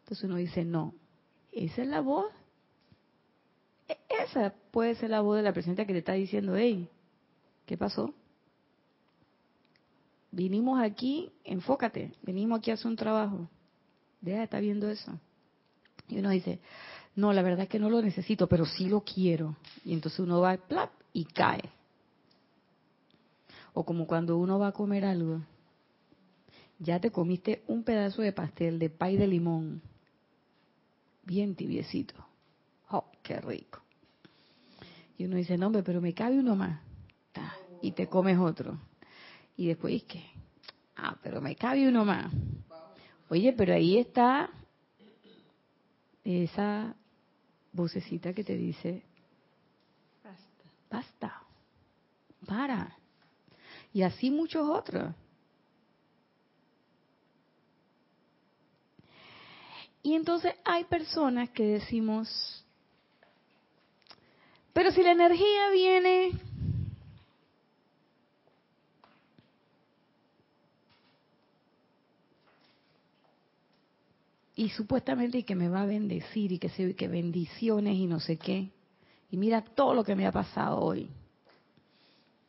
Entonces 0.00 0.22
uno 0.24 0.36
dice, 0.36 0.66
no, 0.66 0.92
esa 1.50 1.80
es 1.80 1.88
la 1.88 2.02
voz. 2.02 2.30
E-, 3.88 3.96
esa 4.22 4.52
puede 4.70 4.94
ser 4.96 5.08
la 5.08 5.22
voz 5.22 5.38
de 5.38 5.42
la 5.42 5.54
presidenta 5.54 5.86
que 5.86 5.94
te 5.94 6.00
está 6.00 6.12
diciendo, 6.12 6.56
hey, 6.56 6.90
¿qué 7.64 7.78
pasó? 7.78 8.12
Vinimos 10.30 10.78
aquí, 10.78 11.32
enfócate, 11.42 12.12
venimos 12.20 12.58
aquí 12.58 12.70
a 12.70 12.74
hacer 12.74 12.88
un 12.88 12.96
trabajo. 12.96 13.48
Deja 14.20 14.38
de 14.38 14.44
estar 14.44 14.60
viendo 14.60 14.90
eso. 14.90 15.18
Y 16.06 16.18
uno 16.18 16.28
dice, 16.28 16.60
no, 17.16 17.32
la 17.32 17.40
verdad 17.40 17.62
es 17.62 17.70
que 17.70 17.78
no 17.78 17.88
lo 17.88 18.02
necesito, 18.02 18.46
pero 18.46 18.66
sí 18.66 18.90
lo 18.90 19.04
quiero. 19.04 19.56
Y 19.86 19.94
entonces 19.94 20.20
uno 20.20 20.42
va, 20.42 20.54
plap, 20.54 20.92
y 21.14 21.24
cae. 21.24 21.62
O 23.72 23.86
como 23.86 24.06
cuando 24.06 24.36
uno 24.36 24.58
va 24.58 24.66
a 24.66 24.72
comer 24.72 25.06
algo 25.06 25.40
ya 26.82 26.98
te 27.00 27.10
comiste 27.10 27.62
un 27.68 27.84
pedazo 27.84 28.22
de 28.22 28.32
pastel 28.32 28.78
de 28.78 28.90
pay 28.90 29.16
de 29.16 29.28
limón, 29.28 29.80
bien 31.24 31.54
tibiecito. 31.54 32.14
¡Oh, 32.90 33.04
qué 33.22 33.40
rico! 33.40 33.80
Y 35.16 35.26
uno 35.26 35.36
dice, 35.36 35.56
no, 35.56 35.68
hombre, 35.68 35.82
pero 35.84 36.00
me 36.00 36.12
cabe 36.12 36.38
uno 36.38 36.56
más. 36.56 36.80
Y 37.80 37.92
te 37.92 38.08
comes 38.08 38.38
otro. 38.38 38.78
Y 39.56 39.68
después, 39.68 40.02
¿qué? 40.04 40.24
Ah, 40.96 41.16
pero 41.22 41.40
me 41.40 41.54
cabe 41.54 41.88
uno 41.88 42.04
más. 42.04 42.32
Oye, 43.28 43.52
pero 43.52 43.74
ahí 43.74 43.98
está 43.98 44.50
esa 46.24 46.94
vocecita 47.72 48.32
que 48.32 48.44
te 48.44 48.56
dice, 48.56 49.02
basta, 50.22 50.64
basta, 50.90 51.42
para. 52.46 52.96
Y 53.92 54.02
así 54.02 54.30
muchos 54.30 54.68
otros. 54.68 55.14
Y 60.02 60.14
entonces 60.14 60.54
hay 60.64 60.84
personas 60.84 61.50
que 61.50 61.64
decimos, 61.64 62.64
pero 64.72 64.90
si 64.90 65.02
la 65.02 65.12
energía 65.12 65.70
viene 65.70 66.32
y 74.56 74.68
supuestamente 74.70 75.44
que 75.44 75.54
me 75.54 75.68
va 75.68 75.82
a 75.82 75.86
bendecir 75.86 76.52
y 76.52 76.58
que 76.58 76.68
se 76.68 76.94
que 76.94 77.08
bendiciones 77.08 77.94
y 77.94 78.06
no 78.06 78.18
sé 78.18 78.38
qué. 78.38 78.70
Y 79.30 79.36
mira 79.36 79.62
todo 79.62 79.94
lo 79.94 80.04
que 80.04 80.16
me 80.16 80.26
ha 80.26 80.32
pasado 80.32 80.80
hoy. 80.80 81.08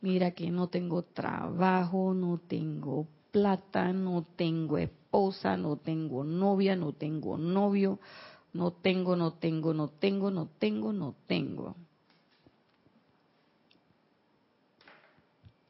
Mira 0.00 0.32
que 0.32 0.50
no 0.50 0.68
tengo 0.68 1.02
trabajo, 1.02 2.12
no 2.12 2.38
tengo 2.38 3.06
plata, 3.30 3.92
no 3.92 4.26
tengo 4.36 4.76
esposa, 5.14 5.56
no 5.56 5.76
tengo 5.76 6.24
novia, 6.24 6.74
no 6.74 6.92
tengo 6.92 7.38
novio, 7.38 8.00
no 8.52 8.72
tengo, 8.72 9.14
no 9.14 9.34
tengo, 9.34 9.72
no 9.72 9.86
tengo, 9.88 10.30
no 10.32 10.48
tengo, 10.58 10.92
no 10.92 11.14
tengo. 11.28 11.76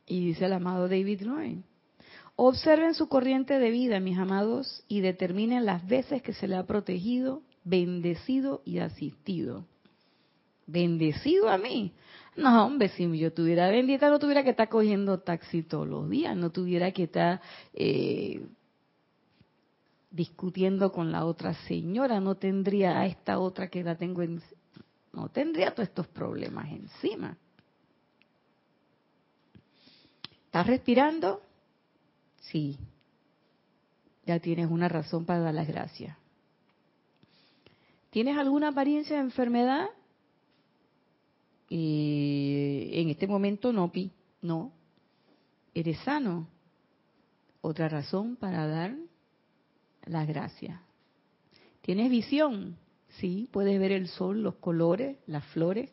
Y 0.07 0.25
dice 0.29 0.47
el 0.47 0.55
amado 0.55 0.89
David 0.89 1.21
Loe, 1.23 1.59
observen 2.37 2.95
su 2.95 3.07
corriente 3.09 3.59
de 3.59 3.71
vida, 3.71 4.01
mis 4.01 4.17
amados, 4.17 4.83
y 4.89 5.01
determinen 5.01 5.67
las 5.67 5.87
veces 5.87 6.23
que 6.23 6.33
se 6.33 6.49
le 6.49 6.57
ha 6.57 6.65
protegido, 6.65 7.43
bendecido 7.65 8.63
y 8.65 8.79
asistido. 8.79 9.67
bendecido 10.67 11.51
a 11.51 11.59
mí. 11.59 11.93
No, 12.35 12.65
hombre, 12.65 12.89
si 12.89 13.19
yo 13.19 13.31
tuviera 13.35 13.69
bendita, 13.69 14.09
no 14.09 14.19
tuviera 14.19 14.43
que 14.43 14.51
estar 14.51 14.71
cogiendo 14.71 15.21
taxi 15.21 15.63
todos 15.63 15.87
los 15.87 16.09
días, 16.09 16.35
no 16.35 16.51
tuviera 16.51 16.91
que 16.93 17.03
estar 17.05 17.43
eh, 17.75 18.41
discutiendo 20.15 20.93
con 20.93 21.11
la 21.11 21.25
otra 21.25 21.55
señora, 21.67 22.21
no 22.21 22.37
tendría 22.37 23.01
a 23.01 23.07
esta 23.07 23.41
otra 23.41 23.69
que 23.69 23.83
la 23.83 23.97
tengo 23.97 24.23
en... 24.23 24.41
No 25.13 25.29
tendría 25.29 25.75
todos 25.75 25.89
estos 25.89 26.07
problemas 26.07 26.71
encima. 26.71 27.37
¿Estás 30.47 30.67
respirando? 30.69 31.43
Sí. 32.43 32.79
Ya 34.25 34.39
tienes 34.39 34.71
una 34.71 34.89
razón 34.89 35.25
para 35.25 35.41
dar 35.41 35.55
las 35.55 35.67
gracias. 35.67 36.17
¿Tienes 38.11 38.39
alguna 38.39 38.69
apariencia 38.69 39.17
de 39.17 39.23
enfermedad? 39.23 39.87
Eh, 41.71 42.91
en 42.93 43.11
este 43.11 43.27
momento 43.27 43.73
no, 43.73 43.91
Pi, 43.91 44.13
no. 44.43 44.71
Eres 45.75 45.99
sano. 46.05 46.47
Otra 47.61 47.89
razón 47.89 48.37
para 48.37 48.69
dar 48.69 48.95
las 50.07 50.27
gracias. 50.27 50.81
¿Tienes 51.83 52.11
visión? 52.11 52.77
Sí, 53.19 53.49
puedes 53.53 53.79
ver 53.79 53.93
el 53.93 54.09
sol, 54.09 54.43
los 54.43 54.57
colores, 54.57 55.17
las 55.27 55.45
flores. 55.47 55.91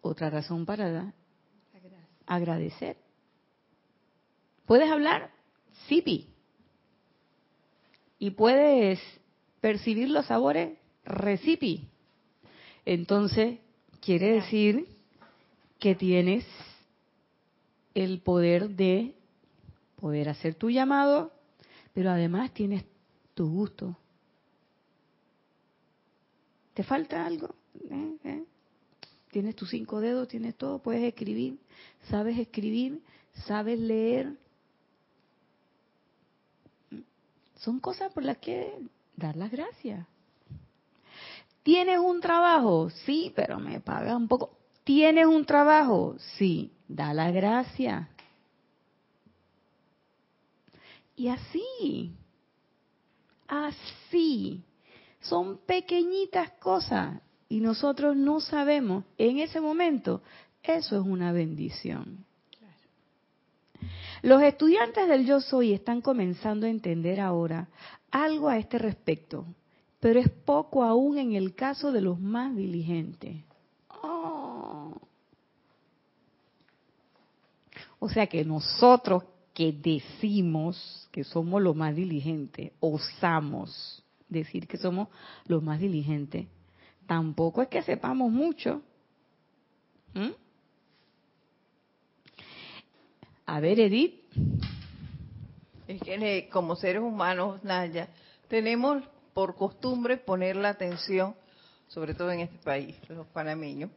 Otra 0.00 0.30
razón 0.30 0.64
para 0.66 0.90
dar, 0.90 1.14
agradecer. 2.26 2.96
¿Puedes 4.66 4.90
hablar? 4.90 5.30
Sí, 5.88 6.00
Pi. 6.02 6.28
¿Y 8.18 8.30
puedes 8.30 9.00
percibir 9.60 10.10
los 10.10 10.26
sabores? 10.26 10.78
Recipi. 11.04 11.88
Entonces, 12.84 13.58
quiere 14.00 14.32
decir 14.32 14.86
que 15.78 15.94
tienes 15.94 16.46
el 17.94 18.20
poder 18.20 18.70
de 18.70 19.14
poder 19.96 20.28
hacer 20.28 20.54
tu 20.54 20.70
llamado, 20.70 21.32
pero 21.94 22.10
además 22.10 22.52
tienes 22.52 22.84
tu 23.34 23.48
gusto. 23.50 23.96
¿Te 26.74 26.82
falta 26.82 27.26
algo? 27.26 27.54
¿Eh? 27.90 28.16
¿Eh? 28.24 28.44
Tienes 29.30 29.54
tus 29.54 29.70
cinco 29.70 30.00
dedos, 30.00 30.28
tienes 30.28 30.56
todo, 30.56 30.78
puedes 30.80 31.02
escribir, 31.02 31.58
sabes 32.08 32.38
escribir, 32.38 33.02
sabes 33.46 33.78
leer. 33.78 34.36
Son 37.56 37.78
cosas 37.78 38.12
por 38.12 38.24
las 38.24 38.38
que 38.38 38.74
dar 39.16 39.36
las 39.36 39.50
gracias. 39.50 40.06
¿Tienes 41.62 41.98
un 41.98 42.20
trabajo? 42.20 42.90
Sí, 43.04 43.32
pero 43.36 43.58
me 43.58 43.80
paga 43.80 44.16
un 44.16 44.26
poco. 44.26 44.56
¿Tienes 44.82 45.26
un 45.26 45.44
trabajo? 45.44 46.16
Sí, 46.38 46.72
da 46.88 47.12
la 47.12 47.30
gracia. 47.30 48.08
Y 51.20 51.28
así, 51.28 52.16
así, 53.46 54.64
son 55.20 55.58
pequeñitas 55.66 56.52
cosas 56.52 57.20
y 57.46 57.60
nosotros 57.60 58.16
no 58.16 58.40
sabemos 58.40 59.04
en 59.18 59.38
ese 59.38 59.60
momento, 59.60 60.22
eso 60.62 60.98
es 60.98 61.06
una 61.06 61.30
bendición. 61.32 62.24
Los 64.22 64.40
estudiantes 64.40 65.06
del 65.08 65.26
yo 65.26 65.42
soy 65.42 65.74
están 65.74 66.00
comenzando 66.00 66.64
a 66.64 66.70
entender 66.70 67.20
ahora 67.20 67.68
algo 68.10 68.48
a 68.48 68.56
este 68.56 68.78
respecto 68.78 69.44
pero 70.00 70.20
es 70.20 70.30
poco 70.30 70.82
aún 70.82 71.18
en 71.18 71.34
el 71.34 71.54
caso 71.54 71.92
de 71.92 72.00
los 72.00 72.18
más 72.18 72.56
diligentes. 72.56 73.44
Oh. 74.02 74.94
O 77.98 78.08
sea 78.08 78.26
que 78.26 78.42
nosotros 78.42 79.24
que 79.54 79.72
decimos 79.72 81.08
que 81.12 81.24
somos 81.24 81.60
los 81.62 81.76
más 81.76 81.94
diligentes, 81.94 82.72
osamos 82.80 84.04
decir 84.28 84.66
que 84.66 84.78
somos 84.78 85.08
los 85.46 85.62
más 85.62 85.80
diligentes, 85.80 86.46
tampoco 87.06 87.62
es 87.62 87.68
que 87.68 87.82
sepamos 87.82 88.30
mucho. 88.30 88.82
¿Mm? 90.14 90.30
A 93.46 93.60
ver, 93.60 93.80
Edith. 93.80 94.14
Es 95.88 96.00
que 96.02 96.48
como 96.52 96.76
seres 96.76 97.02
humanos, 97.02 97.62
Naya, 97.64 98.08
tenemos 98.46 99.02
por 99.34 99.56
costumbre 99.56 100.16
poner 100.16 100.54
la 100.54 100.68
atención, 100.68 101.34
sobre 101.88 102.14
todo 102.14 102.30
en 102.30 102.40
este 102.40 102.58
país, 102.58 102.96
los 103.08 103.26
panameños, 103.26 103.90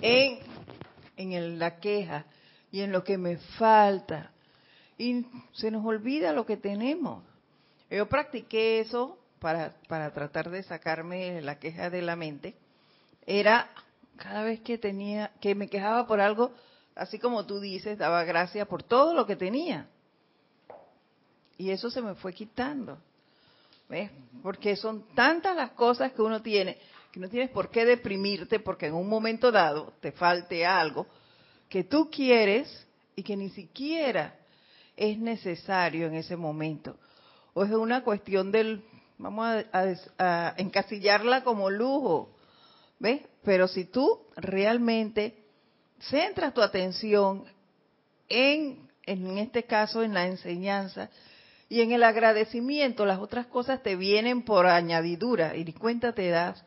en, 0.00 0.38
en 1.16 1.58
la 1.58 1.80
queja 1.80 2.26
y 2.70 2.82
en 2.82 2.92
lo 2.92 3.02
que 3.02 3.18
me 3.18 3.36
falta. 3.36 4.30
Y 4.98 5.26
se 5.52 5.70
nos 5.70 5.84
olvida 5.84 6.32
lo 6.32 6.46
que 6.46 6.56
tenemos. 6.56 7.24
Yo 7.90 8.08
practiqué 8.08 8.80
eso 8.80 9.18
para, 9.38 9.74
para 9.88 10.12
tratar 10.12 10.50
de 10.50 10.62
sacarme 10.62 11.40
la 11.42 11.58
queja 11.58 11.90
de 11.90 12.02
la 12.02 12.16
mente. 12.16 12.54
Era 13.26 13.70
cada 14.16 14.42
vez 14.44 14.60
que 14.60 14.78
tenía, 14.78 15.32
que 15.40 15.54
me 15.54 15.68
quejaba 15.68 16.06
por 16.06 16.20
algo, 16.20 16.52
así 16.94 17.18
como 17.18 17.46
tú 17.46 17.60
dices, 17.60 17.98
daba 17.98 18.24
gracias 18.24 18.66
por 18.68 18.82
todo 18.82 19.14
lo 19.14 19.26
que 19.26 19.36
tenía. 19.36 19.88
Y 21.58 21.70
eso 21.70 21.90
se 21.90 22.00
me 22.00 22.14
fue 22.14 22.32
quitando. 22.32 22.98
Porque 24.42 24.76
son 24.76 25.04
tantas 25.14 25.54
las 25.54 25.72
cosas 25.72 26.12
que 26.12 26.22
uno 26.22 26.40
tiene, 26.40 26.78
que 27.12 27.20
no 27.20 27.28
tienes 27.28 27.50
por 27.50 27.70
qué 27.70 27.84
deprimirte 27.84 28.58
porque 28.58 28.86
en 28.86 28.94
un 28.94 29.08
momento 29.08 29.52
dado 29.52 29.92
te 30.00 30.12
falte 30.12 30.64
algo 30.64 31.06
que 31.68 31.84
tú 31.84 32.10
quieres 32.10 32.86
y 33.14 33.22
que 33.22 33.36
ni 33.36 33.50
siquiera 33.50 34.34
es 34.96 35.18
necesario 35.18 36.06
en 36.06 36.14
ese 36.14 36.36
momento. 36.36 36.96
O 37.54 37.64
es 37.64 37.70
una 37.70 38.02
cuestión 38.02 38.50
del, 38.52 38.82
vamos 39.18 39.64
a, 39.72 40.54
encasillarla 40.56 41.44
como 41.44 41.70
lujo, 41.70 42.30
¿ves? 42.98 43.22
Pero 43.44 43.68
si 43.68 43.84
tú 43.84 44.20
realmente 44.36 45.36
centras 46.10 46.54
tu 46.54 46.62
atención 46.62 47.44
en, 48.28 48.88
en 49.04 49.38
este 49.38 49.64
caso, 49.64 50.02
en 50.02 50.14
la 50.14 50.26
enseñanza, 50.26 51.10
y 51.68 51.80
en 51.80 51.92
el 51.92 52.02
agradecimiento 52.02 53.06
las 53.06 53.18
otras 53.18 53.46
cosas 53.46 53.82
te 53.82 53.96
vienen 53.96 54.42
por 54.42 54.66
añadidura 54.66 55.56
y 55.56 55.64
ni 55.64 55.72
cuenta 55.72 56.12
te 56.12 56.28
das. 56.28 56.62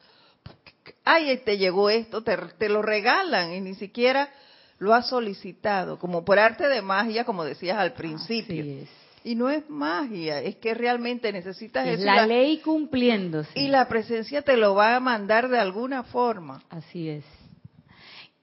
Ay, 1.03 1.37
te 1.45 1.59
llegó 1.59 1.91
esto, 1.91 2.23
te, 2.23 2.35
te 2.57 2.69
lo 2.69 2.81
regalan 2.81 3.53
y 3.53 3.61
ni 3.61 3.75
siquiera 3.75 4.31
lo 4.77 4.93
has 4.93 5.07
solicitado, 5.07 5.97
como 5.97 6.25
por 6.25 6.39
arte 6.39 6.67
de 6.67 6.81
magia, 6.81 7.23
como 7.23 7.43
decías 7.43 7.77
al 7.77 7.93
principio. 7.93 8.85
Y 9.23 9.33
no 9.33 9.49
es 9.49 9.67
magia, 9.69 10.41
es 10.41 10.57
que 10.57 10.73
realmente 10.73 11.31
necesitas 11.31 11.87
es 11.87 11.99
La 11.99 12.27
ley 12.27 12.59
cumpliéndose. 12.59 13.59
Y 13.59 13.69
la 13.69 13.87
presencia 13.87 14.43
te 14.43 14.55
lo 14.55 14.75
va 14.75 14.95
a 14.95 14.99
mandar 14.99 15.49
de 15.49 15.57
alguna 15.57 16.03
forma. 16.03 16.61
Así 16.69 17.09
es. 17.09 17.25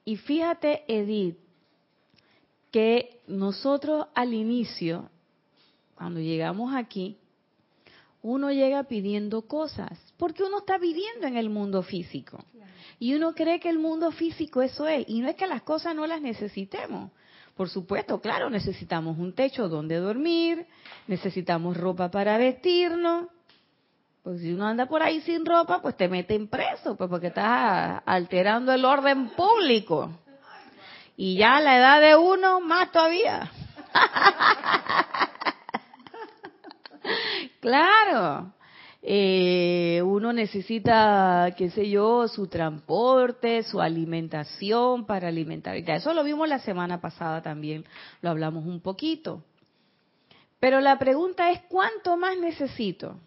Y 0.04 0.16
fíjate, 0.16 0.82
Edith, 0.88 1.36
que 2.72 3.20
nosotros 3.28 4.06
al 4.14 4.34
inicio 4.34 5.08
cuando 5.94 6.18
llegamos 6.18 6.74
aquí, 6.74 7.16
uno 8.22 8.52
llega 8.52 8.84
pidiendo 8.84 9.42
cosas, 9.42 9.98
porque 10.16 10.44
uno 10.44 10.58
está 10.58 10.78
viviendo 10.78 11.26
en 11.26 11.36
el 11.36 11.50
mundo 11.50 11.82
físico. 11.82 12.44
Y 12.98 13.14
uno 13.14 13.34
cree 13.34 13.58
que 13.58 13.68
el 13.68 13.80
mundo 13.80 14.12
físico 14.12 14.62
eso 14.62 14.86
es. 14.86 15.04
Y 15.08 15.20
no 15.20 15.28
es 15.28 15.34
que 15.34 15.48
las 15.48 15.62
cosas 15.62 15.94
no 15.96 16.06
las 16.06 16.20
necesitemos. 16.20 17.10
Por 17.56 17.68
supuesto, 17.68 18.20
claro, 18.20 18.48
necesitamos 18.48 19.18
un 19.18 19.34
techo 19.34 19.68
donde 19.68 19.96
dormir, 19.96 20.66
necesitamos 21.08 21.76
ropa 21.76 22.10
para 22.10 22.38
vestirnos. 22.38 23.26
Pues 24.22 24.40
si 24.40 24.52
uno 24.52 24.68
anda 24.68 24.86
por 24.86 25.02
ahí 25.02 25.20
sin 25.22 25.44
ropa, 25.44 25.82
pues 25.82 25.96
te 25.96 26.08
meten 26.08 26.46
preso, 26.46 26.96
pues 26.96 27.10
porque 27.10 27.26
estás 27.26 28.02
alterando 28.06 28.72
el 28.72 28.84
orden 28.84 29.30
público. 29.30 30.10
Y 31.16 31.36
ya 31.36 31.56
a 31.56 31.60
la 31.60 31.76
edad 31.76 32.00
de 32.00 32.16
uno, 32.16 32.60
más 32.60 32.92
todavía. 32.92 33.50
claro. 37.60 38.52
Eh, 39.04 40.00
uno 40.04 40.32
necesita, 40.32 41.52
qué 41.56 41.70
sé 41.70 41.90
yo, 41.90 42.28
su 42.28 42.46
transporte, 42.46 43.64
su 43.64 43.80
alimentación 43.80 45.06
para 45.06 45.28
alimentar. 45.28 45.76
Eso 45.76 46.14
lo 46.14 46.22
vimos 46.22 46.48
la 46.48 46.60
semana 46.60 47.00
pasada 47.00 47.42
también, 47.42 47.84
lo 48.20 48.30
hablamos 48.30 48.64
un 48.64 48.80
poquito. 48.80 49.42
Pero 50.60 50.80
la 50.80 50.96
pregunta 51.00 51.50
es, 51.50 51.62
¿cuánto 51.68 52.16
más 52.16 52.38
necesito? 52.38 53.18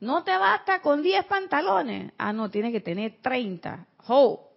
No 0.00 0.24
te 0.24 0.36
basta 0.36 0.80
con 0.80 1.02
10 1.02 1.26
pantalones. 1.26 2.12
Ah, 2.16 2.32
no, 2.32 2.50
tiene 2.50 2.72
que 2.72 2.80
tener 2.80 3.18
30. 3.20 3.86
¡Ho! 4.08 4.51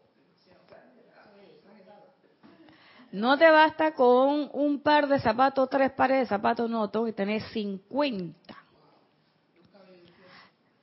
No 3.16 3.38
te 3.38 3.50
basta 3.50 3.94
con 3.94 4.50
un 4.52 4.82
par 4.82 5.08
de 5.08 5.20
zapatos, 5.22 5.70
tres 5.70 5.90
pares 5.94 6.20
de 6.20 6.26
zapatos, 6.26 6.70
no, 6.70 6.90
tengo 6.90 7.06
que 7.06 7.14
tener 7.14 7.42
50. 7.42 8.58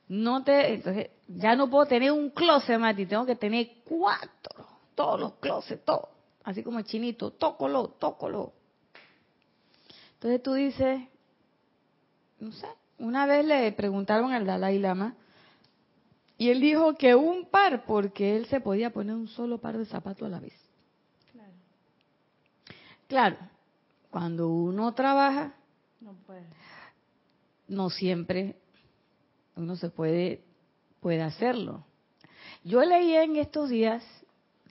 No 0.07 0.43
te, 0.43 0.73
entonces, 0.73 1.11
ya 1.27 1.55
no 1.55 1.69
puedo 1.69 1.85
tener 1.85 2.11
un 2.11 2.31
closet, 2.31 2.79
Mati, 2.79 3.05
tengo 3.05 3.27
que 3.27 3.35
tener 3.35 3.83
cuatro, 3.83 4.65
todos 4.95 5.19
los 5.19 5.33
closets, 5.33 5.85
todo, 5.85 6.09
así 6.43 6.63
como 6.63 6.79
el 6.79 6.85
chinito, 6.85 7.33
tócolo, 7.33 7.89
tócolo. 7.99 8.53
Entonces 10.15 10.41
tú 10.41 10.53
dices, 10.53 11.03
no 12.39 12.51
sé, 12.51 12.67
una 12.97 13.27
vez 13.27 13.45
le 13.45 13.71
preguntaron 13.73 14.31
al 14.31 14.47
Dalai 14.47 14.79
Lama 14.79 15.15
y 16.39 16.49
él 16.49 16.61
dijo 16.61 16.95
que 16.95 17.13
un 17.13 17.45
par 17.45 17.85
porque 17.85 18.35
él 18.37 18.47
se 18.47 18.59
podía 18.59 18.89
poner 18.89 19.13
un 19.13 19.27
solo 19.27 19.59
par 19.59 19.77
de 19.77 19.85
zapatos 19.85 20.25
a 20.25 20.29
la 20.29 20.39
vez. 20.39 20.62
Claro. 23.13 23.37
Cuando 24.09 24.49
uno 24.49 24.91
trabaja, 24.95 25.53
no, 26.01 26.13
puede. 26.25 26.47
no 27.67 27.91
siempre 27.91 28.55
uno 29.55 29.75
se 29.75 29.91
puede, 29.91 30.41
puede 30.99 31.21
hacerlo. 31.21 31.85
Yo 32.63 32.83
leí 32.83 33.13
en 33.13 33.35
estos 33.35 33.69
días, 33.69 34.03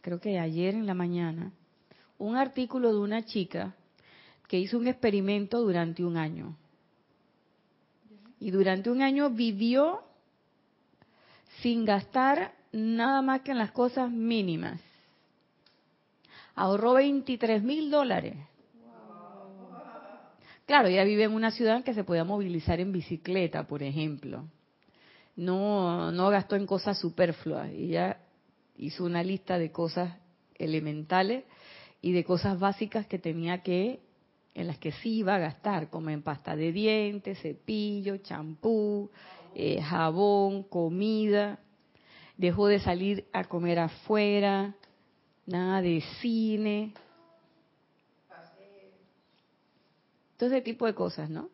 creo 0.01 0.21
que 0.21 0.41
ayer 0.41 0.75
en 0.75 0.89
la 0.89 0.95
mañana, 0.95 1.53
un 2.19 2.35
artículo 2.35 2.93
de 2.93 2.99
una 2.99 3.25
chica 3.25 3.77
que 4.49 4.59
hizo 4.59 4.77
un 4.77 4.89
experimento 4.89 5.61
durante 5.61 6.05
un 6.05 6.17
año. 6.17 6.57
Y 8.41 8.51
durante 8.51 8.91
un 8.91 9.03
año 9.03 9.31
vivió 9.31 10.03
sin 11.61 11.85
gastar 11.85 12.57
nada 12.73 13.23
más 13.23 13.43
que 13.43 13.53
en 13.53 13.59
las 13.59 13.71
cosas 13.71 14.11
mínimas. 14.11 14.81
Ahorró 16.55 16.95
23 16.95 17.63
mil 17.63 17.91
dólares. 17.91 18.37
Claro, 20.67 20.89
ella 20.89 21.05
vive 21.05 21.25
en 21.25 21.33
una 21.33 21.51
ciudad 21.51 21.77
en 21.77 21.83
que 21.83 21.95
se 21.95 22.05
podía 22.05 22.25
movilizar 22.25 22.81
en 22.81 22.93
bicicleta, 22.93 23.67
por 23.67 23.83
ejemplo 23.83 24.45
no, 25.37 26.13
no 26.13 26.31
gastó 26.31 26.57
en 26.57 26.67
cosas 26.67 26.99
superfluas. 26.99 27.71
Ella 27.71 28.19
hizo 28.77 29.05
una 29.05 29.23
lista 29.23 29.59
de 29.59 29.71
cosas 29.71 30.17
elementales 30.55 31.45
y 32.01 32.13
de 32.13 32.25
cosas 32.25 32.59
básicas 32.59 33.07
que 33.07 33.19
tenía 33.19 33.63
que, 33.63 34.01
en 34.55 34.67
las 34.67 34.79
que 34.79 34.93
sí 34.93 35.19
iba 35.19 35.35
a 35.35 35.39
gastar, 35.39 35.89
como 35.89 36.11
en 36.11 36.23
pasta 36.23 36.57
de 36.57 36.73
dientes, 36.73 37.41
cepillo, 37.41 38.19
champú, 38.19 39.11
eh, 39.55 39.81
jabón, 39.81 40.65
comida. 40.65 41.59
Dejó 42.37 42.67
de 42.67 42.81
salir 42.81 43.27
a 43.33 43.45
comer 43.45 43.79
afuera, 43.79 44.75
nada 45.47 45.83
de 45.83 46.03
cine. 46.21 46.95
Todo 50.37 50.51
ese 50.51 50.61
tipo 50.61 50.87
de 50.87 50.95
cosas, 50.95 51.31
¿no? 51.31 51.51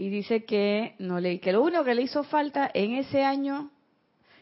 y 0.00 0.08
dice 0.08 0.46
que 0.46 0.94
no 0.98 1.20
le 1.20 1.40
que 1.40 1.52
lo 1.52 1.62
único 1.62 1.84
que 1.84 1.94
le 1.94 2.00
hizo 2.00 2.24
falta 2.24 2.70
en 2.72 2.94
ese 2.94 3.22
año 3.22 3.70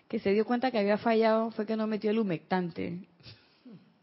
que 0.06 0.20
se 0.20 0.30
dio 0.30 0.46
cuenta 0.46 0.70
que 0.70 0.78
había 0.78 0.98
fallado 0.98 1.50
fue 1.50 1.66
que 1.66 1.76
no 1.76 1.88
metió 1.88 2.12
el 2.12 2.20
humectante. 2.20 3.00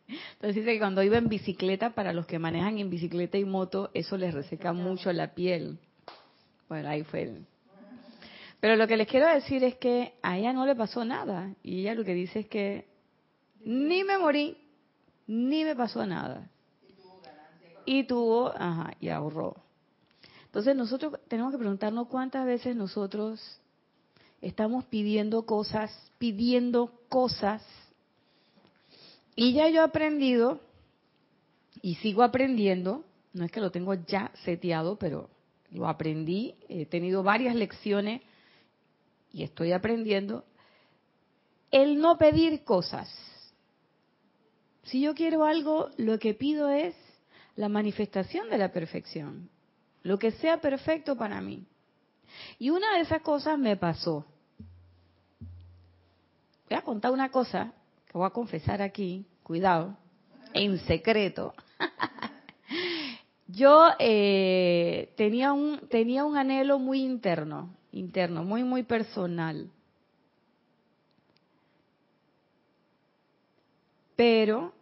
Entonces 0.08 0.56
dice 0.56 0.74
que 0.74 0.80
cuando 0.80 1.02
iba 1.02 1.18
en 1.18 1.30
bicicleta, 1.30 1.92
para 1.92 2.12
los 2.12 2.26
que 2.26 2.40
manejan 2.40 2.78
en 2.78 2.90
bicicleta 2.90 3.38
y 3.38 3.46
moto, 3.46 3.90
eso 3.94 4.18
les 4.18 4.34
reseca 4.34 4.74
mucho 4.74 5.14
la 5.14 5.34
piel. 5.34 5.80
Bueno, 6.68 6.90
ahí 6.90 7.04
fue. 7.04 7.22
El... 7.24 7.46
Pero 8.60 8.76
lo 8.76 8.86
que 8.86 8.98
les 8.98 9.08
quiero 9.08 9.34
decir 9.34 9.64
es 9.64 9.76
que 9.76 10.14
a 10.22 10.38
ella 10.38 10.52
no 10.52 10.66
le 10.66 10.76
pasó 10.76 11.06
nada. 11.06 11.56
Y 11.64 11.80
ella 11.80 11.96
lo 11.96 12.04
que 12.04 12.14
dice 12.14 12.42
es 12.42 12.48
que 12.48 12.86
ni 13.66 14.04
me 14.04 14.18
morí, 14.18 14.56
ni 15.28 15.66
me 15.66 15.76
pasó 15.76 16.06
nada. 16.06 16.50
Y 17.84 18.04
tuvo, 18.04 18.54
ajá, 18.56 18.94
y 19.00 19.10
ahorró. 19.10 19.56
Entonces 20.46 20.76
nosotros 20.76 21.20
tenemos 21.28 21.52
que 21.52 21.58
preguntarnos 21.58 22.08
cuántas 22.08 22.46
veces 22.46 22.76
nosotros 22.76 23.60
estamos 24.42 24.86
pidiendo 24.86 25.46
cosas, 25.46 25.92
pidiendo 26.18 26.94
cosas. 27.10 27.64
Y 29.36 29.54
ya 29.54 29.68
yo 29.70 29.82
he 29.82 29.84
aprendido 29.84 30.62
y 31.82 31.96
sigo 31.96 32.24
aprendiendo, 32.24 33.04
no 33.34 33.46
es 33.46 33.52
que 33.52 33.60
lo 33.60 33.72
tengo 33.72 33.96
ya 33.96 34.32
seteado, 34.46 34.98
pero 34.98 35.30
lo 35.72 35.88
aprendí, 35.88 36.56
he 36.70 36.86
tenido 36.86 37.24
varias 37.24 37.56
lecciones 37.56 38.22
y 39.34 39.44
estoy 39.44 39.74
aprendiendo, 39.74 40.46
el 41.72 42.00
no 42.00 42.18
pedir 42.18 42.64
cosas. 42.64 43.10
Si 44.86 45.02
yo 45.02 45.14
quiero 45.14 45.44
algo, 45.46 45.90
lo 45.98 46.20
que 46.20 46.34
pido 46.34 46.70
es 46.70 46.96
la 47.56 47.70
manifestación 47.70 48.50
de 48.50 48.58
la 48.58 48.72
perfección 48.72 49.50
lo 50.06 50.20
que 50.20 50.32
sea 50.34 50.62
perfecto 50.62 51.18
para 51.18 51.42
mí. 51.42 51.66
Y 52.60 52.70
una 52.70 52.94
de 52.94 53.02
esas 53.02 53.24
cosas 53.24 53.58
me 53.58 53.76
pasó. 53.76 54.24
Voy 56.70 56.78
a 56.78 56.84
contar 56.84 57.12
una 57.12 57.30
cosa 57.30 57.74
que 58.06 58.16
voy 58.16 58.28
a 58.28 58.30
confesar 58.30 58.84
aquí, 58.84 59.26
cuidado, 59.42 59.98
en 60.54 60.78
secreto. 60.86 61.56
Yo 63.48 63.88
eh, 63.98 65.12
tenía 65.18 65.54
un 65.54 65.80
tenía 65.90 66.24
un 66.24 66.38
anhelo 66.38 66.78
muy 66.78 67.02
interno, 67.02 67.76
interno, 67.92 68.44
muy 68.44 68.64
muy 68.64 68.84
personal. 68.84 69.72
Pero 74.16 74.74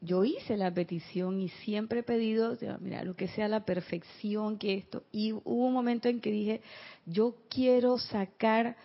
yo 0.00 0.24
hice 0.24 0.56
la 0.56 0.72
petición 0.72 1.40
y 1.40 1.48
siempre 1.48 2.00
he 2.00 2.02
pedido, 2.02 2.56
mira, 2.80 3.02
lo 3.02 3.14
que 3.14 3.28
sea 3.28 3.48
la 3.48 3.64
perfección 3.64 4.58
que 4.58 4.74
esto. 4.74 5.02
Y 5.10 5.32
hubo 5.32 5.66
un 5.66 5.72
momento 5.72 6.08
en 6.08 6.20
que 6.20 6.30
dije, 6.30 6.60
yo 7.06 7.34
quiero 7.48 7.98
sacar 7.98 8.76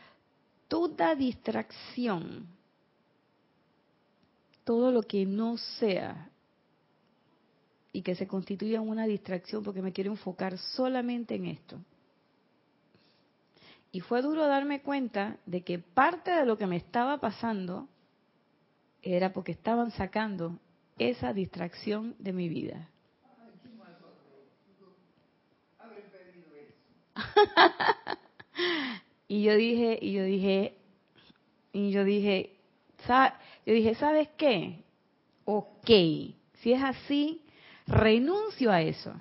toda 0.68 1.16
distracción, 1.16 2.48
todo 4.64 4.92
lo 4.92 5.04
que 5.04 5.26
no 5.26 5.58
sea 5.58 6.30
y 7.92 8.02
que 8.02 8.16
se 8.16 8.28
constituya 8.28 8.82
una 8.82 9.06
distracción 9.06 9.64
porque 9.64 9.84
me 9.84 9.94
quiero 9.94 10.10
enfocar 10.10 10.58
solamente 10.58 11.36
en 11.36 11.46
esto. 11.46 11.78
Y 13.92 14.00
fue 14.00 14.24
duro 14.24 14.48
darme 14.48 14.82
cuenta 14.82 15.38
de 15.46 15.62
que 15.62 15.78
parte 15.78 16.32
de 16.32 16.48
lo 16.48 16.58
que 16.58 16.66
me 16.66 16.78
estaba 16.78 17.20
pasando 17.20 17.88
era 19.04 19.34
porque 19.34 19.52
estaban 19.52 19.92
sacando 19.92 20.58
esa 20.98 21.34
distracción 21.34 22.16
de 22.20 22.34
mi 22.34 22.50
vida. 22.50 22.90
y 29.28 29.44
yo 29.44 29.56
dije, 29.56 30.00
y 30.02 30.14
yo 30.14 30.24
dije, 30.24 30.78
y 31.74 31.92
yo 31.92 32.04
dije, 32.04 32.54
yo 33.66 33.74
dije, 33.74 33.96
¿sabes 33.96 34.30
qué? 34.38 34.84
Ok, 35.46 35.88
si 35.88 36.74
es 36.74 36.82
así, 36.82 37.42
renuncio 37.86 38.72
a 38.72 38.82
eso. 38.82 39.14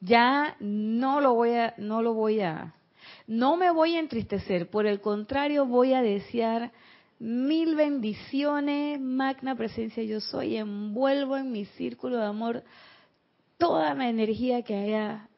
Ya 0.00 0.56
no 0.60 1.20
lo 1.20 1.34
voy 1.34 1.50
a, 1.52 1.74
no 1.78 2.02
lo 2.02 2.14
voy 2.14 2.40
a, 2.40 2.74
no 3.26 3.56
me 3.56 3.70
voy 3.70 3.96
a 3.96 4.00
entristecer, 4.00 4.70
por 4.70 4.86
el 4.86 5.00
contrario 5.00 5.66
voy 5.66 5.92
a 5.92 6.02
desear 6.02 6.72
Mil 7.20 7.74
bendiciones, 7.74 9.00
magna 9.00 9.56
presencia 9.56 10.04
yo 10.04 10.20
soy, 10.20 10.56
envuelvo 10.56 11.36
en 11.36 11.50
mi 11.50 11.64
círculo 11.64 12.18
de 12.18 12.26
amor 12.26 12.62
toda 13.56 13.92
la 13.94 14.08
energía 14.08 14.62
que 14.62 14.76
haya 14.76 15.28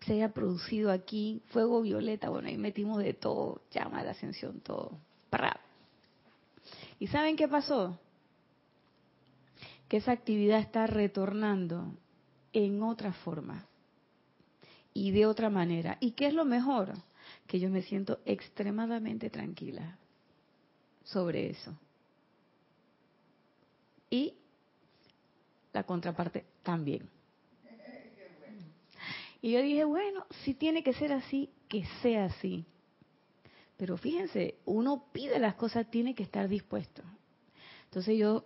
se 0.00 0.14
haya 0.14 0.32
producido 0.32 0.90
aquí, 0.90 1.42
fuego 1.46 1.80
violeta, 1.80 2.28
bueno, 2.28 2.48
ahí 2.48 2.58
metimos 2.58 2.98
de 2.98 3.14
todo, 3.14 3.62
llama 3.70 4.02
de 4.02 4.10
ascensión, 4.10 4.60
todo. 4.60 4.98
¿Y 6.98 7.06
saben 7.06 7.36
qué 7.36 7.48
pasó? 7.48 7.98
Que 9.88 9.98
esa 9.98 10.12
actividad 10.12 10.58
está 10.58 10.86
retornando 10.86 11.92
en 12.52 12.82
otra 12.82 13.12
forma 13.12 13.66
y 14.92 15.10
de 15.10 15.26
otra 15.26 15.48
manera. 15.48 15.96
¿Y 16.00 16.12
qué 16.12 16.26
es 16.26 16.34
lo 16.34 16.44
mejor? 16.44 16.92
Que 17.46 17.58
yo 17.58 17.70
me 17.70 17.82
siento 17.82 18.20
extremadamente 18.26 19.30
tranquila 19.30 19.98
sobre 21.04 21.50
eso. 21.50 21.76
Y 24.10 24.34
la 25.72 25.84
contraparte 25.84 26.44
también. 26.62 27.08
Y 29.42 29.52
yo 29.52 29.60
dije, 29.60 29.84
bueno, 29.84 30.24
si 30.42 30.54
tiene 30.54 30.82
que 30.82 30.94
ser 30.94 31.12
así, 31.12 31.50
que 31.68 31.84
sea 32.00 32.26
así. 32.26 32.64
Pero 33.76 33.96
fíjense, 33.96 34.56
uno 34.64 35.04
pide 35.12 35.38
las 35.38 35.54
cosas, 35.56 35.90
tiene 35.90 36.14
que 36.14 36.22
estar 36.22 36.48
dispuesto. 36.48 37.02
Entonces 37.84 38.16
yo, 38.16 38.44